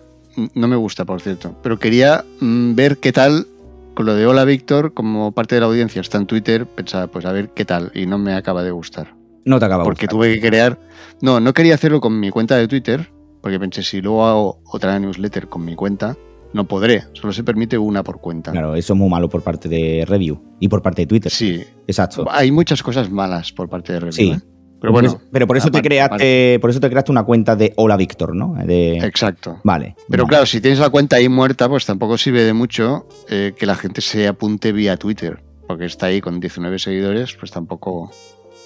no 0.55 0.69
me 0.69 0.77
gusta, 0.77 1.05
por 1.05 1.21
cierto, 1.21 1.55
pero 1.63 1.79
quería 1.79 2.25
mm, 2.41 2.75
ver 2.75 2.99
qué 2.99 3.13
tal 3.13 3.47
con 3.95 4.07
lo 4.07 4.15
de 4.15 4.27
Hola 4.27 4.45
Víctor, 4.45 4.95
como 4.95 5.33
parte 5.33 5.57
de 5.57 5.61
la 5.61 5.67
audiencia 5.67 6.01
está 6.01 6.19
en 6.19 6.27
Twitter, 6.27 6.67
pensaba, 6.67 7.09
pues 7.09 7.25
a 7.27 7.33
ver 7.33 7.51
qué 7.51 7.65
tal 7.65 7.91
y 7.95 8.07
no 8.07 8.19
me 8.19 8.35
acaba 8.35 8.63
de 8.63 8.71
gustar. 8.71 9.20
No 9.45 9.59
te 9.59 9.65
acaba 9.67 9.85
porque 9.85 10.07
gustando. 10.07 10.25
tuve 10.25 10.35
que 10.41 10.49
crear. 10.49 10.79
No, 11.23 11.41
no 11.41 11.53
quería 11.53 11.75
hacerlo 11.75 12.01
con 12.01 12.19
mi 12.19 12.31
cuenta 12.31 12.57
de 12.57 12.69
Twitter, 12.69 13.11
porque 13.43 13.59
pensé, 13.59 13.83
si 13.83 14.01
luego 14.01 14.27
hago 14.27 14.63
otra 14.73 14.99
newsletter 14.99 15.49
con 15.49 15.65
mi 15.65 15.75
cuenta, 15.75 16.17
no 16.53 16.65
podré. 16.65 17.05
Solo 17.13 17.33
se 17.33 17.45
permite 17.45 17.79
una 17.79 18.03
por 18.03 18.21
cuenta. 18.21 18.53
Claro, 18.53 18.75
eso 18.75 18.93
es 18.95 18.99
muy 18.99 19.09
malo 19.09 19.29
por 19.29 19.43
parte 19.43 19.69
de 19.69 20.05
Review 20.07 20.43
y 20.59 20.69
por 20.69 20.83
parte 20.83 21.03
de 21.03 21.07
Twitter. 21.07 21.31
Sí, 21.31 21.63
Exacto. 21.87 22.27
hay 22.31 22.51
muchas 22.51 22.83
cosas 22.83 23.11
malas 23.11 23.53
por 23.53 23.69
parte 23.69 23.93
de 23.93 24.01
Review. 24.01 24.13
Sí. 24.13 24.31
¿eh? 24.33 24.41
Pero 24.81 24.95
bueno, 24.95 25.21
pero 25.31 25.47
por 25.47 25.59
eso 25.59 25.71
te 25.71 25.77
aparte- 25.79 25.89
creaste, 25.89 26.59
por 26.59 26.71
eso 26.71 26.81
te 26.81 26.89
creaste 26.89 27.13
una 27.13 27.23
cuenta 27.25 27.55
de 27.55 27.75
Hola 27.77 27.99
Víctor, 27.99 28.35
¿no? 28.35 28.55
De- 28.65 28.97
exacto. 28.97 29.61
Vale. 29.63 29.95
Pero 30.09 30.23
vale. 30.25 30.31
claro, 30.31 30.47
si 30.47 30.63
tienes 30.63 30.79
la 30.81 30.89
cuenta 30.89 31.17
ahí 31.17 31.29
muerta, 31.29 31.69
pues 31.69 31.85
tampoco 31.85 32.17
sirve 32.17 32.45
de 32.45 32.55
mucho 32.55 33.07
eh, 33.29 33.53
que 33.59 33.67
la 33.67 33.75
gente 33.75 34.01
se 34.01 34.27
apunte 34.27 34.73
vía 34.73 34.97
Twitter, 34.97 35.43
porque 35.69 35.85
está 35.85 36.07
ahí 36.07 36.23
con 36.23 36.41
19 36.41 36.79
seguidores, 36.79 37.37
pues 37.39 37.51
tampoco. 37.53 38.11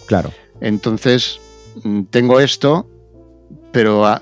Claro. 0.06 0.30
Entonces, 0.64 1.40
mm, 1.82 2.04
tengo 2.04 2.40
esto, 2.40 2.88
pero 3.70 4.06
ah, 4.06 4.20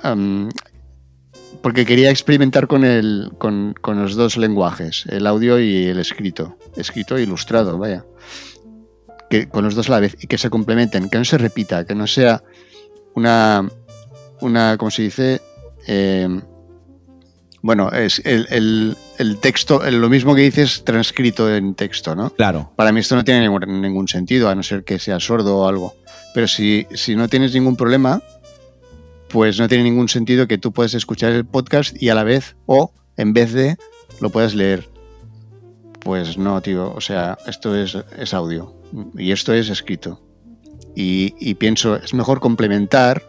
porque 1.63 1.87
quería 1.87 2.11
experimentar 2.11 2.67
con, 2.67 2.85
el, 2.85 3.31
con, 3.39 3.75
con 3.81 4.03
los 4.03 4.17
dos 4.17 4.37
lenguajes, 4.37 5.07
el 5.09 5.27
audio 5.29 5.61
y 5.61 5.85
el 5.87 6.01
escrito. 6.01 6.57
Escrito 6.77 7.17
e 7.17 7.23
ilustrado, 7.23 7.79
vaya. 7.79 8.05
Que, 9.31 9.49
con 9.49 9.65
los 9.65 9.77
dos 9.77 9.89
a 9.89 9.93
la 9.93 10.01
vez 10.01 10.17
y 10.21 10.27
que 10.27 10.37
se 10.39 10.51
complementen, 10.51 11.09
que 11.09 11.19
no 11.19 11.25
se 11.25 11.39
repita, 11.39 11.87
que 11.87 11.95
no 11.95 12.07
sea 12.09 12.43
una, 13.15 13.69
una 14.41 14.77
¿cómo 14.77 14.91
se 14.91 15.03
dice? 15.03 15.41
Eh, 15.87 16.29
bueno, 17.63 17.91
es 17.93 18.21
el, 18.25 18.47
el- 18.51 18.97
el 19.19 19.39
texto, 19.39 19.81
lo 19.89 20.09
mismo 20.09 20.35
que 20.35 20.41
dices 20.43 20.83
transcrito 20.85 21.55
en 21.55 21.75
texto, 21.77 22.17
¿no? 22.17 22.31
Claro. 22.31 22.73
Para 22.75 22.91
mí 22.91 22.99
esto 22.99 23.15
no 23.15 23.23
tiene 23.23 23.43
ningún, 23.43 23.81
ningún 23.81 24.09
sentido, 24.09 24.49
a 24.49 24.55
no 24.57 24.65
ser 24.65 24.83
que 24.83 24.99
sea 24.99 25.21
sordo 25.21 25.59
o 25.59 25.69
algo. 25.69 25.95
Pero 26.35 26.47
si, 26.49 26.87
si 26.95 27.15
no 27.15 27.29
tienes 27.29 27.55
ningún 27.55 27.77
problema, 27.77 28.23
pues 29.29 29.59
no 29.59 29.69
tiene 29.69 29.85
ningún 29.85 30.09
sentido 30.09 30.47
que 30.47 30.59
tú 30.59 30.73
puedas 30.73 30.95
escuchar 30.95 31.33
el 31.33 31.45
podcast 31.45 32.01
y 32.01 32.09
a 32.09 32.15
la 32.15 32.25
vez, 32.25 32.57
o 32.67 32.93
en 33.17 33.33
vez 33.33 33.53
de, 33.53 33.77
lo 34.21 34.31
puedas 34.31 34.55
leer. 34.55 34.89
Pues 36.01 36.37
no, 36.37 36.61
tío, 36.61 36.93
o 36.93 37.01
sea, 37.01 37.39
esto 37.47 37.77
es, 37.77 37.97
es 38.19 38.35
audio 38.35 38.75
y 39.17 39.33
esto 39.33 39.53
es 39.55 39.69
escrito. 39.69 40.21
Y, 40.95 41.35
y 41.39 41.55
pienso, 41.55 41.97
es 41.97 42.13
mejor 42.13 42.41
complementar 42.41 43.23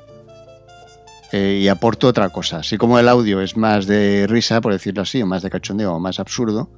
eh, 1.31 1.61
y 1.63 1.67
aporto 1.67 2.07
otra 2.07 2.29
cosa. 2.29 2.57
Así 2.57 2.77
como 2.77 2.99
el 2.99 3.09
audio 3.09 3.41
es 3.41 3.57
más 3.57 3.87
de 3.87 4.27
risa, 4.27 4.61
por 4.61 4.71
decirlo 4.71 5.01
así, 5.01 5.21
o 5.21 5.25
más 5.25 5.41
de 5.41 5.49
cachondeo, 5.49 5.93
o 5.93 5.99
más 5.99 6.19
absurdo, 6.19 6.69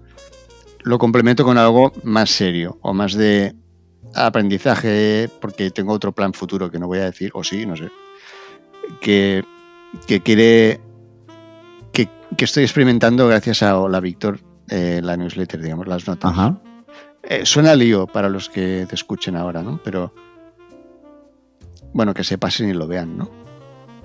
lo 0.84 0.98
complemento 0.98 1.44
con 1.44 1.58
algo 1.58 1.92
más 2.04 2.30
serio 2.30 2.78
o 2.82 2.94
más 2.94 3.16
de 3.16 3.54
aprendizaje, 4.16 5.30
porque 5.42 5.72
tengo 5.72 5.94
otro 5.94 6.12
plan 6.12 6.34
futuro 6.34 6.72
que 6.72 6.80
no 6.80 6.88
voy 6.88 7.00
a 7.00 7.06
decir, 7.06 7.32
o 7.34 7.44
sí, 7.44 7.66
no 7.66 7.76
sé, 7.76 7.90
que, 9.02 9.44
que 10.08 10.22
quiere, 10.22 10.80
que, 11.92 12.10
que 12.38 12.46
estoy 12.46 12.64
experimentando 12.64 13.28
gracias 13.28 13.64
a 13.64 13.80
Hola 13.80 14.00
Víctor, 14.00 14.40
eh, 14.70 15.02
la 15.04 15.18
newsletter, 15.18 15.62
digamos, 15.62 15.88
las 15.88 16.08
notas. 16.08 16.32
Ajá. 16.32 16.60
Eh, 17.24 17.46
suena 17.46 17.76
lío 17.76 18.08
para 18.08 18.30
los 18.30 18.50
que 18.50 18.86
te 18.88 18.96
escuchen 18.96 19.36
ahora, 19.36 19.64
¿no? 19.64 19.80
Pero 19.84 20.14
bueno, 21.94 22.14
que 22.14 22.24
se 22.24 22.38
pasen 22.38 22.70
y 22.70 22.74
lo 22.74 22.88
vean, 22.88 23.18
¿no? 23.18 23.30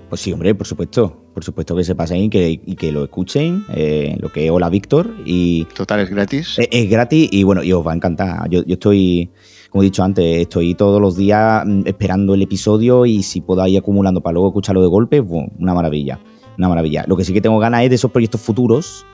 Pues 0.09 0.21
sí, 0.21 0.33
hombre, 0.33 0.53
por 0.55 0.67
supuesto. 0.67 1.21
por 1.33 1.43
supuesto 1.43 1.75
que 1.75 1.83
se 1.83 1.95
pasen 1.95 2.17
y 2.17 2.29
que, 2.29 2.49
y 2.49 2.75
que 2.75 2.91
lo 2.91 3.03
escuchen, 3.03 3.65
eh, 3.73 4.17
lo 4.19 4.29
que 4.31 4.45
es 4.45 4.51
Hola 4.51 4.69
Víctor. 4.69 5.15
Y 5.25 5.65
Total, 5.65 6.01
es 6.01 6.09
gratis. 6.09 6.59
es, 6.59 6.67
es 6.71 6.89
gratis 6.89 7.29
y 7.31 7.43
bueno, 7.43 7.63
y 7.63 7.71
os 7.71 7.85
va 7.85 7.93
a 7.93 7.95
encantar. 7.95 8.49
Yo, 8.49 8.63
yo 8.65 8.73
estoy, 8.73 9.29
como 9.71 9.81
he 9.81 9.85
dicho 9.85 10.03
antes, 10.03 10.23
estoy 10.41 10.75
todos 10.75 11.01
los 11.01 11.15
días 11.17 11.63
mm, 11.65 11.81
esperando 11.87 12.35
el 12.35 12.43
episodio 12.43 13.05
y 13.07 13.23
si 13.23 13.41
puedo 13.41 13.65
ir 13.65 13.79
acumulando 13.79 14.21
para 14.21 14.33
luego 14.33 14.49
escucharlo 14.49 14.81
de 14.83 14.87
golpe, 14.89 15.19
bueno, 15.21 15.49
una 15.57 15.73
maravilla. 15.73 16.19
Una 16.57 16.67
maravilla. 16.69 17.05
Lo 17.07 17.17
que 17.17 17.23
sí 17.25 17.33
que 17.33 17.41
tengo 17.41 17.57
ganas 17.57 17.81
es 17.83 17.89
de 17.89 17.95
esos 17.95 18.11
proyectos 18.11 18.41
futuros 18.41 19.05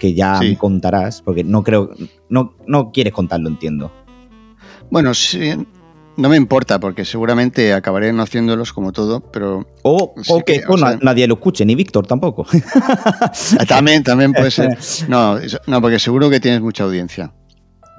que 0.00 0.14
ya 0.14 0.38
Sí. 0.40 0.48
me 0.50 0.56
contarás, 0.58 1.22
porque 1.22 1.44
no 1.44 1.62
creo, 1.62 1.90
no, 2.28 2.54
no 2.66 2.90
quieres 2.90 3.12
contarlo, 3.12 3.48
entiendo. 3.48 3.92
Bueno, 4.90 5.12
sí, 5.12 5.50
no 6.16 6.28
me 6.28 6.36
importa 6.36 6.80
porque 6.80 7.04
seguramente 7.04 7.74
acabaré 7.74 8.12
no 8.12 8.22
haciéndolos 8.22 8.72
como 8.72 8.92
todo, 8.92 9.20
pero 9.20 9.66
O, 9.82 10.14
Sí 10.22 10.32
o 10.32 10.38
que 10.44 10.60
que, 10.60 10.66
o 10.66 10.74
o 10.74 10.76
na- 10.78 10.88
sea- 10.92 10.98
nadie 11.02 11.26
lo 11.28 11.34
escuche, 11.34 11.64
ni 11.66 11.74
Víctor 11.74 12.06
tampoco. 12.06 12.46
Ah, 13.58 13.66
También, 13.68 14.02
también 14.02 14.32
puede 14.32 14.50
ser. 14.50 14.78
No, 15.08 15.36
no, 15.66 15.80
porque 15.80 15.98
seguro 15.98 16.30
que 16.30 16.40
tienes 16.40 16.60
mucha 16.62 16.84
audiencia. 16.84 17.32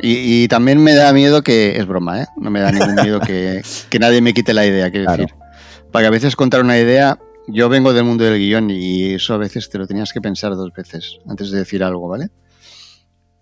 Y, 0.02 0.44
y 0.44 0.48
también 0.48 0.82
me 0.82 0.94
da 0.94 1.12
miedo 1.14 1.42
que. 1.44 1.78
Es 1.78 1.86
broma, 1.86 2.22
¿eh? 2.24 2.26
No 2.38 2.50
me 2.52 2.60
da 2.62 2.72
ningún 2.72 2.96
miedo 2.96 3.20
que, 3.20 3.62
que 3.90 4.00
nadie 4.00 4.22
me 4.22 4.34
quite 4.34 4.54
la 4.54 4.66
idea, 4.66 4.90
quiero 4.92 5.06
Claro. 5.08 5.24
decir. 5.24 5.36
Para 5.92 6.04
que 6.04 6.08
a 6.08 6.12
veces 6.12 6.36
contar 6.36 6.62
una 6.62 6.78
idea. 6.78 7.20
Yo 7.52 7.68
vengo 7.68 7.94
del 7.94 8.04
mundo 8.04 8.24
del 8.24 8.38
guion 8.38 8.70
y 8.70 9.14
eso 9.16 9.34
a 9.34 9.38
veces 9.38 9.70
te 9.70 9.80
lo 9.80 9.88
tenías 9.88 10.14
que 10.14 10.22
pensar 10.22 10.56
dos 10.56 10.72
veces 10.72 11.18
antes 11.28 11.50
de 11.50 11.58
decir 11.58 11.84
algo, 11.84 12.08
¿vale? 12.08 12.30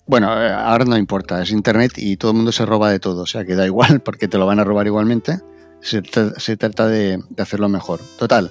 Bueno, 0.06 0.32
eh, 0.42 0.50
ahora 0.50 0.86
no 0.86 0.96
importa, 0.98 1.42
es 1.44 1.52
internet 1.52 1.92
y 1.98 2.16
todo 2.16 2.32
el 2.32 2.38
mundo 2.38 2.54
se 2.54 2.66
roba 2.66 2.90
de 2.90 3.00
todo, 3.00 3.24
o 3.24 3.26
sea 3.26 3.44
que 3.44 3.56
da 3.56 3.66
igual 3.66 4.00
porque 4.06 4.30
te 4.30 4.38
lo 4.38 4.46
van 4.46 4.60
a 4.60 4.64
robar 4.64 4.88
igualmente. 4.88 5.40
Se, 5.82 6.02
tra- 6.02 6.34
se 6.40 6.56
trata 6.56 6.88
de, 6.88 7.20
de 7.30 7.44
hacerlo 7.44 7.68
mejor. 7.68 8.00
Total, 8.18 8.50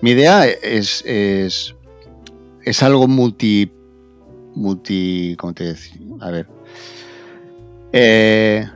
mi 0.00 0.12
idea 0.12 0.46
es, 0.46 1.02
es, 1.04 1.74
es 2.62 2.82
algo 2.84 3.08
multi. 3.08 3.72
multi. 4.54 5.34
¿Cómo 5.38 5.54
te 5.54 5.64
decía? 5.64 5.96
A 6.20 6.30
ver. 6.30 6.46
Eh, 7.96 8.66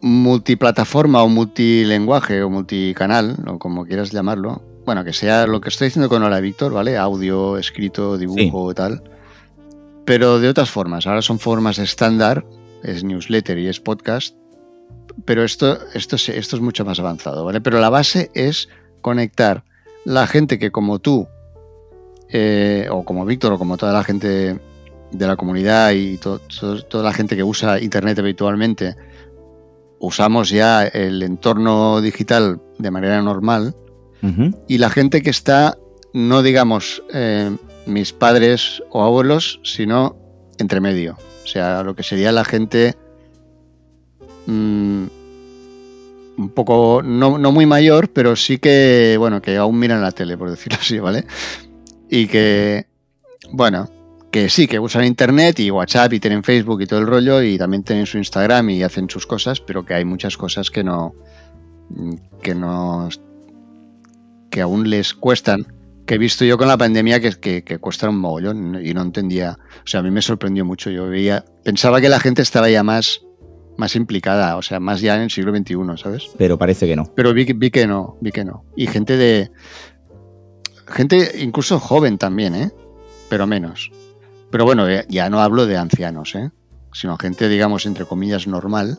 multiplataforma 0.00 1.22
o 1.22 1.28
multilenguaje 1.28 2.42
o 2.42 2.50
multicanal, 2.50 3.36
o 3.46 3.58
como 3.58 3.84
quieras 3.84 4.10
llamarlo. 4.10 4.62
Bueno, 4.84 5.04
que 5.04 5.12
sea 5.12 5.46
lo 5.46 5.60
que 5.60 5.68
estoy 5.68 5.86
diciendo 5.88 6.08
con 6.08 6.22
Hola 6.22 6.40
Víctor, 6.40 6.72
¿vale? 6.72 6.96
Audio, 6.96 7.58
escrito, 7.58 8.16
dibujo, 8.18 8.74
tal. 8.74 9.02
Pero 10.04 10.40
de 10.40 10.48
otras 10.48 10.70
formas. 10.70 11.06
Ahora 11.06 11.22
son 11.22 11.38
formas 11.38 11.78
estándar, 11.78 12.44
es 12.82 13.04
newsletter 13.04 13.58
y 13.58 13.68
es 13.68 13.78
podcast. 13.78 14.34
Pero 15.24 15.44
esto, 15.44 15.78
esto, 15.94 16.16
es- 16.16 16.30
esto 16.30 16.56
es 16.56 16.62
mucho 16.62 16.84
más 16.84 16.98
avanzado, 16.98 17.44
¿vale? 17.44 17.60
Pero 17.60 17.78
la 17.78 17.90
base 17.90 18.30
es 18.34 18.68
conectar 19.02 19.64
la 20.04 20.26
gente 20.26 20.58
que 20.58 20.70
como 20.72 20.98
tú, 20.98 21.28
eh, 22.30 22.88
o 22.90 23.04
como 23.04 23.26
Víctor, 23.26 23.52
o 23.52 23.58
como 23.58 23.76
toda 23.76 23.92
la 23.92 24.02
gente 24.02 24.58
de 25.12 25.26
la 25.26 25.36
comunidad 25.36 25.92
y 25.92 26.16
to- 26.18 26.38
to- 26.40 26.82
toda 26.84 27.04
la 27.04 27.12
gente 27.12 27.36
que 27.36 27.42
usa 27.42 27.80
Internet 27.80 28.18
habitualmente, 28.18 28.96
usamos 29.98 30.50
ya 30.50 30.84
el 30.86 31.22
entorno 31.22 32.00
digital 32.00 32.60
de 32.78 32.90
manera 32.90 33.20
normal, 33.22 33.74
y 34.68 34.78
la 34.78 34.90
gente 34.90 35.22
que 35.22 35.30
está, 35.30 35.78
no 36.12 36.42
digamos 36.42 37.02
eh, 37.12 37.50
mis 37.86 38.12
padres 38.12 38.82
o 38.90 39.02
abuelos, 39.02 39.60
sino 39.64 40.16
entre 40.58 40.80
medio. 40.80 41.16
O 41.42 41.46
sea, 41.46 41.82
lo 41.82 41.94
que 41.96 42.02
sería 42.02 42.30
la 42.30 42.44
gente 42.44 42.94
mm, 44.46 45.04
un 46.36 46.48
poco, 46.54 47.02
no, 47.02 47.38
no 47.38 47.52
muy 47.52 47.66
mayor, 47.66 48.10
pero 48.10 48.36
sí 48.36 48.58
que, 48.58 49.16
bueno, 49.18 49.40
que 49.42 49.56
aún 49.56 49.78
miran 49.78 50.02
la 50.02 50.12
tele, 50.12 50.36
por 50.38 50.50
decirlo 50.50 50.78
así, 50.80 50.98
¿vale? 50.98 51.24
Y 52.08 52.26
que, 52.26 52.86
bueno, 53.52 53.88
que 54.30 54.48
sí, 54.48 54.66
que 54.66 54.78
usan 54.78 55.04
Internet 55.04 55.58
y 55.60 55.70
WhatsApp 55.70 56.12
y 56.12 56.20
tienen 56.20 56.44
Facebook 56.44 56.82
y 56.82 56.86
todo 56.86 57.00
el 57.00 57.06
rollo 57.06 57.42
y 57.42 57.58
también 57.58 57.82
tienen 57.82 58.06
su 58.06 58.18
Instagram 58.18 58.70
y 58.70 58.82
hacen 58.82 59.10
sus 59.10 59.26
cosas, 59.26 59.60
pero 59.60 59.84
que 59.84 59.94
hay 59.94 60.04
muchas 60.04 60.36
cosas 60.36 60.70
que 60.70 60.84
no, 60.84 61.14
mm, 61.90 62.14
que 62.42 62.54
no 62.54 63.08
que 64.50 64.60
aún 64.60 64.88
les 64.88 65.14
cuestan, 65.14 65.66
que 66.06 66.14
he 66.14 66.18
visto 66.18 66.44
yo 66.44 66.58
con 66.58 66.68
la 66.68 66.76
pandemia 66.76 67.20
que, 67.20 67.30
que, 67.38 67.62
que 67.62 67.78
cuestan 67.78 68.10
un 68.10 68.18
mogollón 68.18 68.84
y 68.84 68.92
no 68.94 69.02
entendía, 69.02 69.58
o 69.84 69.86
sea, 69.86 70.00
a 70.00 70.02
mí 70.02 70.10
me 70.10 70.22
sorprendió 70.22 70.64
mucho, 70.64 70.90
yo 70.90 71.08
veía, 71.08 71.44
pensaba 71.64 72.00
que 72.00 72.08
la 72.08 72.18
gente 72.18 72.42
estaba 72.42 72.68
ya 72.68 72.82
más, 72.82 73.22
más 73.76 73.94
implicada, 73.96 74.56
o 74.56 74.62
sea, 74.62 74.80
más 74.80 75.00
ya 75.00 75.16
en 75.16 75.22
el 75.22 75.30
siglo 75.30 75.56
XXI, 75.56 75.76
¿sabes? 75.96 76.30
Pero 76.36 76.58
parece 76.58 76.86
que 76.86 76.96
no. 76.96 77.04
Pero 77.14 77.32
vi, 77.32 77.44
vi 77.52 77.70
que 77.70 77.86
no, 77.86 78.18
vi 78.20 78.32
que 78.32 78.44
no. 78.44 78.64
Y 78.76 78.88
gente 78.88 79.16
de, 79.16 79.50
gente 80.88 81.32
incluso 81.38 81.78
joven 81.78 82.18
también, 82.18 82.54
¿eh? 82.54 82.70
Pero 83.28 83.46
menos. 83.46 83.92
Pero 84.50 84.64
bueno, 84.64 84.88
eh, 84.88 85.06
ya 85.08 85.30
no 85.30 85.40
hablo 85.40 85.66
de 85.66 85.76
ancianos, 85.76 86.34
¿eh? 86.34 86.50
Sino 86.92 87.16
gente, 87.18 87.48
digamos, 87.48 87.86
entre 87.86 88.04
comillas, 88.04 88.46
normal, 88.46 88.98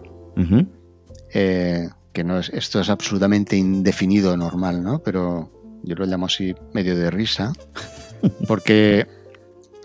eh, 1.34 1.90
que 2.14 2.24
no 2.24 2.40
es, 2.40 2.50
esto 2.50 2.80
es 2.80 2.90
absolutamente 2.90 3.56
indefinido 3.58 4.36
normal, 4.38 4.84
¿no? 4.84 5.00
Pero 5.00 5.52
yo 5.84 5.96
lo 5.96 6.06
llamo 6.06 6.26
así 6.28 6.56
medio 6.74 6.96
de 6.96 7.10
risa, 7.12 7.54
porque 8.48 9.08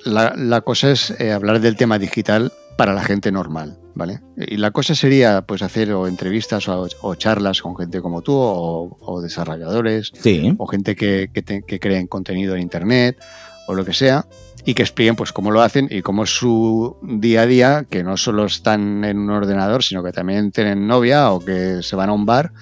la, 0.04 0.34
la 0.36 0.60
cosa 0.60 0.90
es 0.90 1.10
eh, 1.18 1.32
hablar 1.32 1.60
del 1.60 1.76
tema 1.76 1.98
digital 1.98 2.52
para 2.76 2.92
la 2.92 3.02
gente 3.02 3.32
normal, 3.32 3.78
¿vale? 3.94 4.20
Y 4.36 4.56
la 4.58 4.70
cosa 4.70 4.94
sería, 4.94 5.42
pues, 5.42 5.62
hacer 5.62 5.92
o 5.92 6.06
entrevistas 6.06 6.68
o, 6.68 6.86
o 7.00 7.14
charlas 7.14 7.62
con 7.62 7.76
gente 7.76 8.00
como 8.02 8.22
tú 8.22 8.34
o, 8.34 8.96
o 9.00 9.20
desarrolladores 9.22 10.12
Sí. 10.20 10.54
o 10.58 10.66
gente 10.66 10.94
que, 10.94 11.30
que, 11.32 11.42
te- 11.42 11.62
que 11.62 11.80
creen 11.80 12.06
contenido 12.06 12.54
en 12.54 12.62
internet 12.62 13.18
o 13.66 13.74
lo 13.74 13.84
que 13.84 13.94
sea 13.94 14.26
y 14.66 14.74
que 14.74 14.82
expliquen 14.82 15.14
pues 15.14 15.32
cómo 15.32 15.52
lo 15.52 15.62
hacen 15.62 15.86
y 15.90 16.02
cómo 16.02 16.24
es 16.24 16.30
su 16.30 16.96
día 17.00 17.42
a 17.42 17.46
día, 17.46 17.86
que 17.88 18.02
no 18.02 18.16
solo 18.16 18.44
están 18.44 19.04
en 19.04 19.20
un 19.20 19.30
ordenador, 19.30 19.84
sino 19.84 20.02
que 20.02 20.10
también 20.10 20.50
tienen 20.50 20.88
novia 20.88 21.30
o 21.30 21.38
que 21.38 21.84
se 21.84 21.94
van 21.94 22.10
a 22.10 22.12
un 22.12 22.26
bar, 22.26 22.52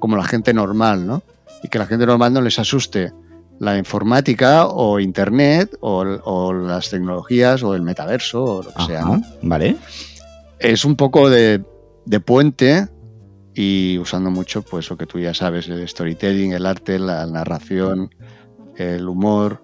como 0.00 0.16
la 0.16 0.24
gente 0.24 0.52
normal, 0.52 1.06
¿no? 1.06 1.22
Y 1.62 1.68
que 1.68 1.78
la 1.78 1.86
gente 1.86 2.04
normal 2.04 2.32
no 2.32 2.40
les 2.42 2.58
asuste 2.58 3.12
la 3.60 3.78
informática 3.78 4.66
o 4.66 4.98
internet 4.98 5.78
o, 5.80 5.98
o 6.00 6.52
las 6.52 6.90
tecnologías 6.90 7.62
o 7.62 7.76
el 7.76 7.82
metaverso 7.82 8.42
o 8.42 8.62
lo 8.64 8.74
que 8.74 8.82
sea, 8.82 9.02
¿no? 9.02 9.22
Vale. 9.42 9.76
es 10.58 10.84
un 10.84 10.96
poco 10.96 11.30
de, 11.30 11.62
de 12.04 12.18
puente 12.18 12.88
y 13.54 13.98
usando 13.98 14.32
mucho, 14.32 14.62
pues 14.62 14.90
lo 14.90 14.96
que 14.96 15.06
tú 15.06 15.20
ya 15.20 15.32
sabes, 15.32 15.68
el 15.68 15.86
storytelling, 15.86 16.54
el 16.54 16.66
arte, 16.66 16.98
la 16.98 17.24
narración, 17.26 18.12
el 18.76 19.06
humor. 19.06 19.62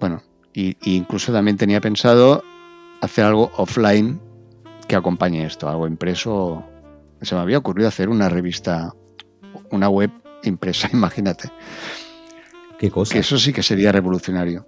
Bueno, 0.00 0.22
y, 0.54 0.76
y 0.82 0.96
incluso 0.96 1.32
también 1.32 1.56
tenía 1.56 1.80
pensado 1.80 2.42
hacer 3.00 3.24
algo 3.24 3.50
offline 3.56 4.20
que 4.88 4.96
acompañe 4.96 5.44
esto, 5.44 5.68
algo 5.68 5.86
impreso. 5.86 6.64
Se 7.20 7.34
me 7.34 7.40
había 7.40 7.58
ocurrido 7.58 7.88
hacer 7.88 8.08
una 8.08 8.28
revista, 8.28 8.92
una 9.70 9.88
web 9.88 10.10
impresa, 10.44 10.88
imagínate. 10.92 11.50
Qué 12.78 12.90
cosa. 12.90 13.12
Que 13.12 13.20
eso 13.20 13.38
sí 13.38 13.52
que 13.52 13.62
sería 13.62 13.92
revolucionario. 13.92 14.66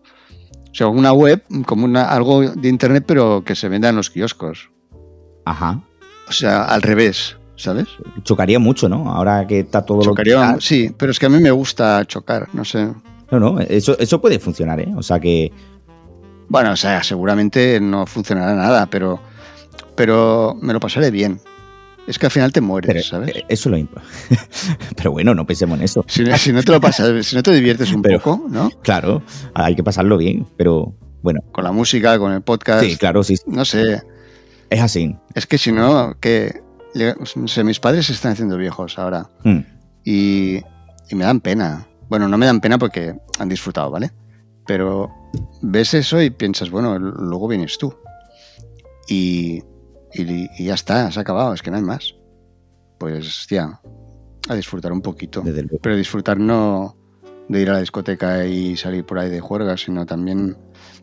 O 0.71 0.75
sea, 0.77 0.89
una 0.89 1.13
web 1.13 1.43
como 1.67 1.85
una, 1.85 2.05
algo 2.11 2.43
de 2.43 2.69
internet, 2.69 3.05
pero 3.07 3.45
que 3.45 3.55
se 3.55 3.69
venda 3.69 3.89
en 3.89 3.97
los 3.97 4.11
kioscos. 4.11 4.71
Ajá. 5.45 5.83
O 6.29 6.33
sea, 6.33 6.65
al 6.65 6.83
revés, 6.83 7.37
¿sabes? 7.55 7.87
Chocaría 8.23 8.59
mucho, 8.59 8.89
¿no? 8.89 9.13
Ahora 9.13 9.47
que 9.47 9.61
está 9.61 9.85
todo 9.85 9.99
lo 9.99 10.05
Chocaría, 10.05 10.41
digital. 10.41 10.63
sí, 10.63 10.93
pero 10.97 11.13
es 11.13 11.19
que 11.19 11.27
a 11.27 11.29
mí 11.29 11.39
me 11.39 11.51
gusta 11.51 12.05
chocar, 12.07 12.49
no 12.55 12.65
sé. 12.65 12.89
No, 13.31 13.39
no, 13.41 13.61
eso, 13.61 13.97
eso 13.99 14.21
puede 14.21 14.39
funcionar, 14.39 14.81
¿eh? 14.81 14.93
O 14.97 15.03
sea 15.03 15.21
que. 15.21 15.53
Bueno, 16.49 16.73
o 16.73 16.77
sea, 16.77 17.03
seguramente 17.03 17.81
no 17.81 18.07
funcionará 18.07 18.55
nada, 18.55 18.87
pero, 18.87 19.21
pero 19.97 20.57
me 20.61 20.73
lo 20.73 20.81
pasaré 20.81 21.11
bien. 21.11 21.41
Es 22.07 22.19
que 22.19 22.27
al 22.27 22.33
final 22.33 22.53
te 22.53 22.61
mueres, 22.61 22.89
Pero, 22.89 23.03
¿sabes? 23.03 23.35
eh, 23.37 23.45
Eso 23.49 23.75
es 23.75 23.81
lo 23.81 23.89
Pero 24.97 25.11
bueno, 25.13 25.35
no 25.35 25.47
pensemos 25.47 25.79
en 25.79 25.85
eso. 25.85 26.05
Si, 26.07 26.25
si 26.37 26.53
no 26.53 26.63
te 26.63 26.71
lo 26.73 26.81
pasas, 26.81 27.25
si 27.27 27.35
no 27.35 27.43
te 27.43 27.53
diviertes 27.53 27.93
un 27.93 28.03
Pero- 28.03 28.21
poco, 28.21 28.47
¿no? 28.51 28.71
Claro, 28.83 29.23
hay 29.55 29.75
que 29.75 29.83
pasarlo 29.83 30.19
bien, 30.19 30.47
pero 30.59 30.95
bueno, 31.23 31.41
Con 31.53 31.65
la 31.65 31.73
música, 31.73 32.19
con 32.19 32.33
el 32.33 32.43
podcast, 32.43 32.85
sí, 32.85 32.97
claro, 32.99 33.23
sí, 33.23 33.37
no 33.47 33.65
sé. 33.65 34.03
es 34.69 34.81
así. 34.83 35.17
Es 35.35 35.47
que 35.47 35.57
si 35.57 35.73
no, 35.73 36.15
que 36.21 36.61
no 37.37 37.47
sé, 37.49 37.65
mis 37.65 37.81
padres 37.81 38.07
se 38.07 38.13
están 38.13 38.33
haciendo 38.33 38.59
viejos 38.59 38.99
ahora 38.99 39.29
Mm, 39.43 39.61
y, 40.05 40.57
y 41.09 41.15
me 41.15 41.25
dan 41.25 41.41
pena. 41.41 41.87
Bueno, 42.11 42.29
no 42.29 42.37
me 42.37 42.45
dan 42.45 42.61
pena 42.61 42.77
porque 42.77 43.15
han 43.39 43.49
disfrutado, 43.49 43.91
¿vale? 43.91 44.11
Pero 44.67 45.11
ves 45.63 45.95
eso 45.95 46.21
y 46.23 46.31
piensas, 46.31 46.71
bueno, 46.71 46.99
luego 46.99 47.49
vienes 47.49 47.79
tú. 47.79 47.95
Y, 49.09 49.63
y- 50.15 50.49
y 50.59 50.65
ya 50.65 50.75
está, 50.75 51.11
se 51.11 51.19
ha 51.19 51.23
acabado, 51.23 51.53
es 51.55 51.63
que 51.63 51.71
no 51.71 51.77
hay 51.77 51.83
más. 51.83 52.15
Pues, 52.99 53.47
ya, 53.51 53.81
a 54.49 54.55
disfrutar 54.55 54.93
un 54.93 55.03
poquito. 55.03 55.43
Pero 55.83 55.97
disfrutar 55.97 56.39
no 56.39 56.97
de 57.49 57.61
ir 57.61 57.69
a 57.71 57.75
la 57.75 57.81
discoteca 57.81 58.47
y 58.47 58.77
salir 58.77 59.05
por 59.05 59.19
ahí 59.19 59.29
de 59.31 59.41
juerga, 59.41 59.77
sino 59.77 60.07
también 60.07 60.57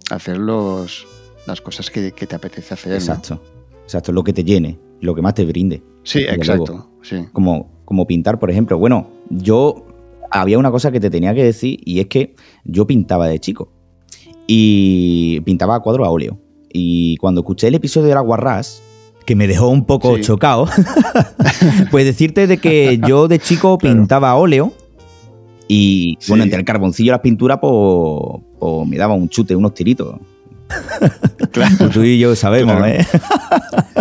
hacer 0.10 0.38
los, 0.38 1.06
las 1.46 1.62
cosas 1.62 1.92
que, 1.92 2.12
que 2.14 2.26
te 2.26 2.36
apetece 2.36 2.74
hacer. 2.74 2.92
¿no? 2.94 2.98
Exacto. 2.98 3.42
Exacto, 3.84 4.12
lo 4.12 4.24
que 4.24 4.34
te 4.34 4.44
llene, 4.44 4.80
lo 5.02 5.14
que 5.14 5.22
más 5.22 5.34
te 5.36 5.46
brinde. 5.46 5.84
Sí, 6.04 6.20
exacto. 6.22 6.66
luego. 6.74 6.92
Sí. 7.04 7.26
Como, 7.34 7.84
como 7.86 8.08
pintar, 8.08 8.40
por 8.40 8.50
ejemplo. 8.50 8.78
Bueno, 8.80 9.10
yo 9.30 9.86
había 10.32 10.58
una 10.58 10.72
cosa 10.72 10.92
que 10.92 11.00
te 11.00 11.10
tenía 11.10 11.34
que 11.36 11.44
decir 11.44 11.80
y 11.84 12.00
es 12.00 12.08
que 12.08 12.36
yo 12.64 12.88
pintaba 12.88 13.28
de 13.28 13.38
chico 13.40 13.72
y 14.48 15.40
pintaba 15.42 15.76
a 15.76 15.80
cuadro 15.80 16.06
a 16.06 16.10
óleo. 16.10 16.38
Y 16.74 17.18
cuando 17.18 17.42
escuché 17.42 17.68
el 17.68 17.76
episodio 17.76 18.08
de 18.08 18.16
la 18.16 18.22
Guarras, 18.22 18.82
que 19.26 19.36
me 19.36 19.48
dejó 19.48 19.68
un 19.70 19.86
poco 19.86 20.16
Sí. 20.16 20.22
chocado, 20.24 20.68
pues 21.92 22.06
decirte 22.06 22.48
de 22.48 22.58
que 22.58 23.00
yo 23.08 23.28
de 23.28 23.40
chico 23.40 23.78
Claro. 23.78 23.98
pintaba 23.98 24.32
a 24.32 24.36
óleo 24.36 24.74
y 25.68 26.18
Sí. 26.20 26.32
bueno, 26.32 26.44
entre 26.44 26.60
el 26.60 26.66
carboncillo 26.66 27.10
y 27.10 27.12
las 27.12 27.20
pinturas, 27.22 27.60
pues, 27.62 28.42
pues 28.60 28.88
me 28.88 28.98
daba 28.98 29.14
un 29.14 29.30
chute, 29.30 29.56
unos 29.56 29.74
tiritos. 29.74 30.16
Claro. 31.52 31.76
Pues 31.80 31.90
tú 31.92 32.02
y 32.04 32.18
yo 32.18 32.34
sabemos, 32.36 32.78
Claro. 32.78 32.94
¿eh? 32.94 33.06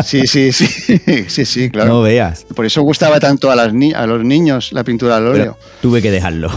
Sí, 0.04 0.24
sí, 0.28 0.52
sí. 0.52 0.66
Sí, 1.26 1.44
sí, 1.44 1.68
claro. 1.70 1.88
No 1.94 2.02
veas. 2.02 2.44
Por 2.54 2.64
eso 2.64 2.82
gustaba 2.82 3.18
tanto 3.18 3.50
a, 3.50 3.56
las 3.56 3.74
ni- 3.74 3.92
a 3.92 4.06
los 4.06 4.22
niños 4.24 4.72
la 4.72 4.84
pintura 4.84 5.16
al 5.16 5.26
óleo. 5.26 5.56
Pero 5.58 5.80
tuve 5.82 6.00
que 6.00 6.12
dejarlo. 6.12 6.48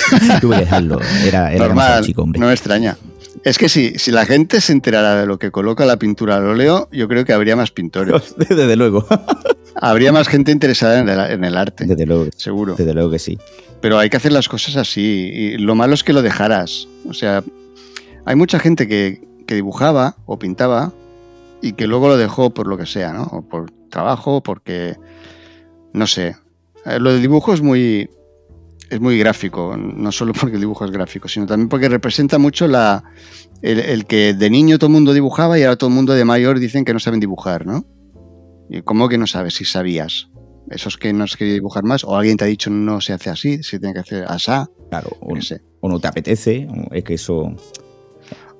tuve 0.40 0.56
que 0.56 0.60
dejarlo. 0.62 1.00
Era, 1.24 1.50
Normal, 1.50 2.04
chico, 2.04 2.22
hombre. 2.22 2.40
no 2.40 2.46
me 2.46 2.52
extraña. 2.52 2.96
Es 3.44 3.56
que 3.56 3.68
sí, 3.68 3.94
si 3.96 4.10
la 4.10 4.26
gente 4.26 4.60
se 4.60 4.72
enterara 4.72 5.14
de 5.20 5.26
lo 5.26 5.38
que 5.38 5.50
coloca 5.50 5.86
la 5.86 5.96
pintura 5.96 6.36
al 6.36 6.46
óleo, 6.46 6.88
yo 6.90 7.06
creo 7.08 7.24
que 7.24 7.32
habría 7.32 7.54
más 7.56 7.70
pintores. 7.70 8.34
Desde 8.48 8.76
luego. 8.76 9.06
habría 9.76 10.12
más 10.12 10.28
gente 10.28 10.50
interesada 10.50 10.98
en 10.98 11.08
el, 11.08 11.20
en 11.20 11.44
el 11.44 11.56
arte, 11.56 11.84
Desde 11.86 12.04
luego. 12.04 12.26
seguro. 12.36 12.74
Desde 12.76 12.94
luego 12.94 13.10
que 13.10 13.18
sí. 13.20 13.38
Pero 13.80 13.98
hay 13.98 14.10
que 14.10 14.16
hacer 14.16 14.32
las 14.32 14.48
cosas 14.48 14.76
así. 14.76 15.30
Y 15.32 15.58
lo 15.58 15.74
malo 15.76 15.94
es 15.94 16.02
que 16.02 16.12
lo 16.12 16.20
dejaras. 16.22 16.88
O 17.08 17.14
sea, 17.14 17.44
hay 18.24 18.34
mucha 18.34 18.58
gente 18.58 18.88
que, 18.88 19.22
que 19.46 19.54
dibujaba 19.54 20.16
o 20.26 20.36
pintaba 20.38 20.92
y 21.62 21.72
que 21.74 21.86
luego 21.86 22.08
lo 22.08 22.16
dejó 22.16 22.50
por 22.50 22.66
lo 22.66 22.76
que 22.76 22.86
sea, 22.86 23.12
¿no? 23.12 23.22
O 23.24 23.42
por 23.42 23.70
trabajo, 23.88 24.42
porque. 24.42 24.96
No 25.92 26.08
sé. 26.08 26.36
Eh, 26.84 26.98
Lo 26.98 27.12
del 27.12 27.22
dibujo 27.22 27.54
es 27.54 27.60
muy. 27.62 28.10
Es 28.90 29.00
muy 29.00 29.18
gráfico, 29.18 29.76
no 29.76 30.10
solo 30.12 30.32
porque 30.32 30.54
el 30.54 30.60
dibujo 30.60 30.84
es 30.84 30.90
gráfico, 30.90 31.28
sino 31.28 31.46
también 31.46 31.68
porque 31.68 31.88
representa 31.88 32.38
mucho 32.38 32.66
la, 32.66 33.04
el, 33.60 33.78
el 33.80 34.06
que 34.06 34.32
de 34.34 34.48
niño 34.50 34.78
todo 34.78 34.88
el 34.88 34.94
mundo 34.94 35.12
dibujaba 35.12 35.58
y 35.58 35.62
ahora 35.62 35.76
todo 35.76 35.90
el 35.90 35.96
mundo 35.96 36.14
de 36.14 36.24
mayor 36.24 36.58
dicen 36.58 36.84
que 36.84 36.92
no 36.94 36.98
saben 36.98 37.20
dibujar, 37.20 37.66
¿no? 37.66 37.84
¿Y 38.70 38.82
cómo 38.82 39.08
que 39.08 39.18
no 39.18 39.26
sabes 39.26 39.54
si 39.54 39.64
sabías? 39.64 40.28
Esos 40.70 40.96
que 40.98 41.12
no 41.12 41.24
has 41.24 41.36
querido 41.36 41.54
dibujar 41.54 41.84
más, 41.84 42.04
o 42.04 42.16
alguien 42.16 42.36
te 42.36 42.44
ha 42.44 42.46
dicho 42.46 42.70
no 42.70 43.00
se 43.00 43.12
hace 43.14 43.30
así, 43.30 43.62
se 43.62 43.78
tiene 43.78 43.94
que 43.94 44.00
hacer 44.00 44.24
asá, 44.28 44.68
Claro. 44.90 45.10
O, 45.20 45.34
qué 45.34 45.42
sé. 45.42 45.60
o 45.80 45.88
no 45.88 46.00
te 46.00 46.08
apetece. 46.08 46.66
Es 46.92 47.04
que 47.04 47.14
eso. 47.14 47.54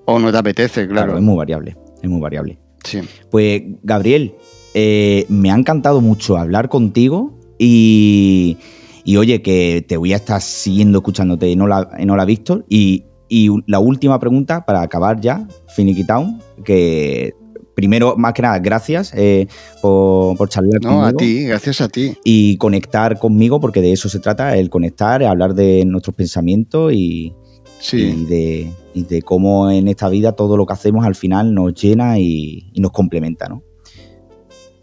O 0.05 0.19
no 0.19 0.31
te 0.31 0.39
apetece, 0.39 0.87
Claro, 0.87 1.07
claro. 1.07 1.19
es 1.19 1.25
muy 1.25 1.37
variable. 1.37 1.77
Es 2.03 2.09
muy 2.09 2.21
variable. 2.21 2.59
Sí. 2.85 3.01
Pues, 3.31 3.63
Gabriel, 3.83 4.35
eh, 4.75 5.25
me 5.29 5.51
ha 5.51 5.55
encantado 5.55 6.01
mucho 6.03 6.37
hablar 6.37 6.69
contigo 6.69 7.39
y, 7.59 8.57
y, 9.05 9.17
oye, 9.17 9.43
que 9.43 9.85
te 9.87 9.97
voy 9.97 10.13
a 10.13 10.17
estar 10.17 10.41
siguiendo 10.41 10.99
escuchándote 10.99 11.51
en 11.51 11.61
Hola, 11.61 11.91
en 11.99 12.11
Hola 12.11 12.25
Víctor. 12.25 12.65
Y, 12.69 13.05
y 13.29 13.49
la 13.67 13.79
última 13.79 14.19
pregunta 14.19 14.65
para 14.65 14.83
acabar 14.83 15.21
ya, 15.21 15.47
Finiquitown, 15.75 16.41
que 16.65 17.35
primero, 17.75 18.17
más 18.17 18.33
que 18.33 18.43
nada, 18.43 18.59
gracias 18.59 19.13
eh, 19.15 19.47
por, 19.81 20.37
por 20.37 20.49
charlar 20.49 20.81
No, 20.83 21.05
a 21.05 21.13
ti, 21.13 21.45
gracias 21.45 21.81
a 21.81 21.89
ti. 21.89 22.17
y 22.25 22.57
conectar 22.57 23.19
conmigo, 23.21 23.61
porque 23.61 23.81
de 23.81 23.93
eso 23.93 24.09
se 24.09 24.19
trata, 24.19 24.57
el 24.57 24.69
conectar, 24.71 25.23
hablar 25.23 25.55
de 25.55 25.85
nuestros 25.85 26.17
pensamientos 26.17 26.93
y, 26.93 27.33
Sí, 27.81 27.99
y 27.99 28.25
de, 28.25 28.73
y 28.93 29.05
de 29.05 29.23
cómo 29.23 29.71
en 29.71 29.87
esta 29.87 30.09
vida 30.09 30.33
todo 30.33 30.57
lo 30.57 30.67
que 30.67 30.73
hacemos 30.73 31.07
al 31.07 31.15
final 31.15 31.55
nos 31.55 31.73
llena 31.75 32.19
y, 32.19 32.71
y 32.73 32.81
nos 32.81 32.91
complementa, 32.91 33.49
¿no? 33.49 33.63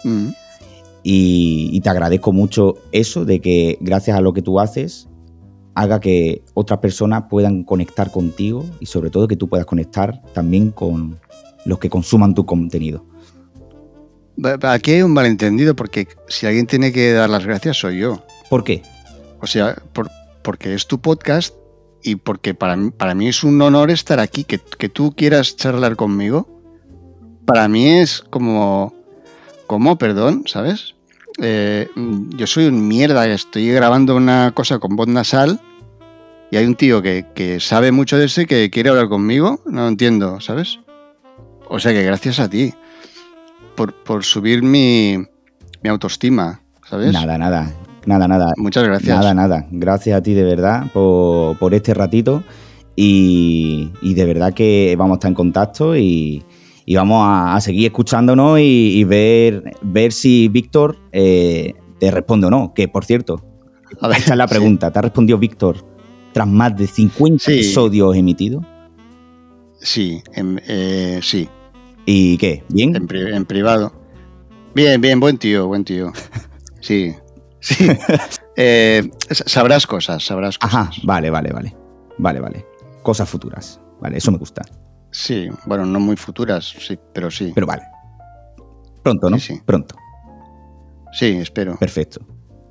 Mm. 0.06 0.30
Y, 1.08 1.70
y 1.72 1.82
te 1.82 1.90
agradezco 1.90 2.34
mucho 2.34 2.74
eso, 2.92 3.26
de 3.26 3.40
que 3.40 3.78
gracias 3.80 4.18
a 4.18 4.22
lo 4.22 4.34
que 4.34 4.42
tú 4.42 4.60
haces, 4.60 5.08
haga 5.76 6.00
que 6.00 6.44
otras 6.56 6.80
personas 6.80 7.26
puedan 7.30 7.64
conectar 7.64 8.10
contigo 8.12 8.66
y 8.80 8.88
sobre 8.88 9.12
todo 9.12 9.28
que 9.28 9.36
tú 9.36 9.48
puedas 9.48 9.68
conectar 9.68 10.24
también 10.34 10.72
con 10.72 11.20
los 11.64 11.78
que 11.78 11.92
consuman 11.92 12.34
tu 12.34 12.48
contenido. 12.48 13.06
Aquí 14.64 14.94
hay 14.94 15.02
un 15.04 15.14
malentendido 15.14 15.76
porque 15.76 16.08
si 16.28 16.48
alguien 16.48 16.66
tiene 16.66 16.92
que 16.92 17.12
dar 17.14 17.30
las 17.30 17.46
gracias 17.46 17.78
soy 17.78 18.00
yo. 18.00 18.24
¿Por 18.50 18.64
qué? 18.64 18.82
O 19.42 19.48
sea, 19.48 19.76
por- 19.94 20.10
porque 20.42 20.74
es 20.74 20.88
tu 20.88 21.00
podcast 21.00 21.54
y 22.02 22.16
porque 22.16 22.56
para 22.56 22.76
mí, 22.76 22.90
para 22.90 23.14
mí 23.14 23.28
es 23.28 23.44
un 23.44 23.62
honor 23.62 23.92
estar 23.92 24.20
aquí, 24.20 24.44
que, 24.44 24.60
que 24.60 24.90
tú 24.90 25.14
quieras 25.16 25.56
charlar 25.56 25.96
conmigo. 25.96 26.48
Para 27.46 27.68
mí 27.68 27.88
es 27.90 28.24
como, 28.32 28.92
como, 29.68 29.98
perdón, 30.00 30.44
¿sabes? 30.48 30.95
Eh, 31.40 31.90
mm, 31.96 32.30
yo 32.36 32.48
soy 32.48 32.66
un 32.66 32.88
mierda, 32.88 33.28
estoy 33.28 33.70
grabando 33.72 34.16
una 34.16 34.52
cosa 34.54 34.80
con 34.80 34.96
voz 34.96 35.08
nasal 35.08 35.60
y 36.52 36.58
hay 36.58 36.66
un 36.66 36.76
tío 36.76 37.02
que, 37.02 37.26
que 37.36 37.60
sabe 37.60 37.92
mucho 37.92 38.18
de 38.18 38.26
eso 38.26 38.42
y 38.42 38.46
que 38.46 38.70
quiere 38.70 38.90
hablar 38.90 39.10
conmigo. 39.10 39.60
No 39.66 39.82
lo 39.82 39.88
entiendo, 39.88 40.40
¿sabes? 40.40 40.80
O 41.68 41.80
sea 41.80 41.92
que 41.92 42.04
gracias 42.04 42.40
a 42.40 42.50
ti 42.50 42.74
por, 43.76 43.94
por 44.04 44.24
subir 44.24 44.64
mi, 44.64 45.18
mi 45.84 45.90
autoestima, 45.90 46.62
¿sabes? 46.88 47.12
Nada, 47.12 47.38
nada, 47.38 47.74
nada, 48.06 48.28
nada. 48.28 48.54
Muchas 48.58 48.84
gracias. 48.84 49.18
Nada, 49.18 49.34
nada. 49.34 49.66
Gracias 49.72 50.18
a 50.18 50.22
ti 50.22 50.34
de 50.34 50.44
verdad 50.44 50.92
por, 50.94 51.58
por 51.58 51.74
este 51.74 51.94
ratito 51.94 52.44
y, 52.96 53.92
y 54.02 54.14
de 54.14 54.26
verdad 54.26 54.54
que 54.54 54.96
vamos 54.98 55.16
a 55.16 55.18
estar 55.18 55.30
en 55.30 55.36
contacto 55.36 55.98
y, 55.98 56.44
y 56.86 56.96
vamos 56.96 57.24
a, 57.26 57.56
a 57.56 57.62
seguir 57.62 57.86
escuchándonos 57.88 58.60
y, 58.60 58.98
y 59.00 59.04
ver, 59.04 59.64
ver 59.82 60.12
si 60.12 60.48
Víctor 60.48 60.98
eh, 61.12 61.74
te 62.00 62.12
responde 62.12 62.48
o 62.48 62.50
no. 62.50 62.74
Que 62.74 62.88
por 62.88 63.06
cierto, 63.06 63.44
A 64.02 64.08
ver, 64.08 64.18
esta 64.20 64.34
es 64.34 64.38
la 64.38 64.48
sí. 64.48 64.54
pregunta. 64.56 64.92
¿Te 64.92 65.00
ha 65.00 65.02
respondido 65.04 65.38
Víctor 65.38 65.78
tras 66.34 66.48
más 66.48 66.76
de 66.76 66.88
50 66.88 67.44
Sí. 67.44 67.54
episodios 67.54 68.16
emitidos? 68.16 68.64
Sí, 69.80 70.22
en, 70.34 70.62
eh, 70.68 71.20
sí, 71.22 71.48
¿Y 72.06 72.38
qué? 72.38 72.64
¿Bien? 72.70 72.96
en, 72.96 73.08
pri- 73.08 73.34
en 73.36 73.46
privado. 73.46 73.92
Bien, 74.74 75.00
bien, 75.02 75.20
buen 75.20 75.38
tío, 75.38 75.68
buen 75.68 75.84
tío. 75.84 76.12
Sí, 76.82 77.14
sí. 77.60 77.88
Eh, 78.58 79.10
sabrás 79.30 79.86
cosas, 79.86 80.24
sabrás 80.26 80.58
cosas. 80.58 80.74
Ajá, 80.76 80.92
vale, 81.04 81.30
vale, 81.30 81.52
vale. 81.52 81.76
Vale, 82.18 82.40
vale. 82.40 82.66
Cosas 83.04 83.28
futuras. 83.28 83.82
Vale, 84.00 84.18
eso 84.18 84.32
me 84.32 84.38
gusta. 84.38 84.62
Sí, 85.18 85.48
bueno, 85.66 85.86
no 85.86 86.02
muy 86.02 86.18
futuras, 86.18 86.76
sí, 86.78 87.00
pero 87.14 87.32
sí. 87.32 87.54
Pero 87.56 87.66
vale. 87.66 87.84
Pronto, 89.02 89.30
¿no? 89.30 89.40
Sí, 89.40 89.54
sí. 89.54 89.62
Pronto. 89.66 89.96
Sí, 91.14 91.28
espero. 91.40 91.78
Perfecto, 91.78 92.20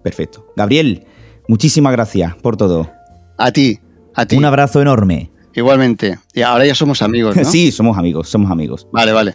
perfecto. 0.03 0.53
Gabriel, 0.55 1.07
muchísimas 1.49 1.93
gracias 1.93 2.35
por 2.37 2.59
todo. 2.59 2.91
A 3.39 3.51
ti, 3.51 3.81
a 4.15 4.27
ti. 4.27 4.37
Un 4.37 4.45
abrazo 4.45 4.83
enorme. 4.83 5.31
Igualmente. 5.55 6.19
Y 6.35 6.43
ahora 6.43 6.67
ya 6.67 6.75
somos 6.75 7.01
amigos, 7.01 7.35
¿no? 7.35 7.45
Sí, 7.51 7.73
somos 7.73 7.97
amigos, 7.97 8.29
somos 8.29 8.51
amigos. 8.51 8.87
Vale, 8.93 9.13
vale. 9.13 9.35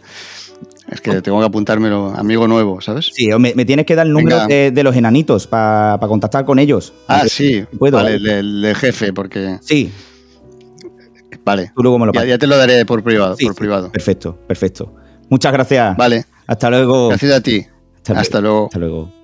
Es 0.88 1.02
que 1.02 1.20
tengo 1.24 1.40
que 1.40 1.46
apuntármelo, 1.48 2.14
amigo 2.16 2.48
nuevo, 2.48 2.80
¿sabes? 2.80 3.10
Sí, 3.12 3.28
me, 3.40 3.56
me 3.56 3.66
tienes 3.66 3.88
que 3.88 3.96
dar 3.96 4.06
el 4.06 4.14
número 4.14 4.46
de, 4.46 4.70
de 4.70 4.84
los 4.84 4.96
enanitos 4.96 5.48
para 5.48 5.98
contactar 6.08 6.46
con 6.46 6.60
ellos. 6.60 6.94
Ah, 7.08 7.24
sí. 7.28 7.66
puedo, 7.80 7.98
Vale, 7.98 8.18
el 8.18 8.76
jefe, 8.76 9.14
porque. 9.14 9.58
Sí, 9.62 9.92
Vale. 11.46 11.72
tú 11.76 11.84
luego 11.84 12.00
me 12.00 12.06
lo 12.06 12.14
Ya, 12.14 12.26
ya 12.26 12.38
te 12.38 12.48
lo 12.48 12.58
daré 12.58 12.86
por 12.86 13.04
privado. 13.04 13.36
Sí, 13.36 13.46
por 13.46 13.54
sí, 13.54 13.60
privado. 13.60 13.92
Perfecto, 13.92 14.38
perfecto. 14.48 14.96
Muchas 15.30 15.54
gracias. 15.54 15.96
Vale. 15.98 16.26
Hasta 16.48 16.70
luego. 16.70 17.10
Gracias 17.10 17.34
a 17.34 17.42
ti. 17.42 17.66
Hasta 18.16 18.42
luego. 18.42 18.66
Hasta 18.66 18.80
luego. 18.80 19.19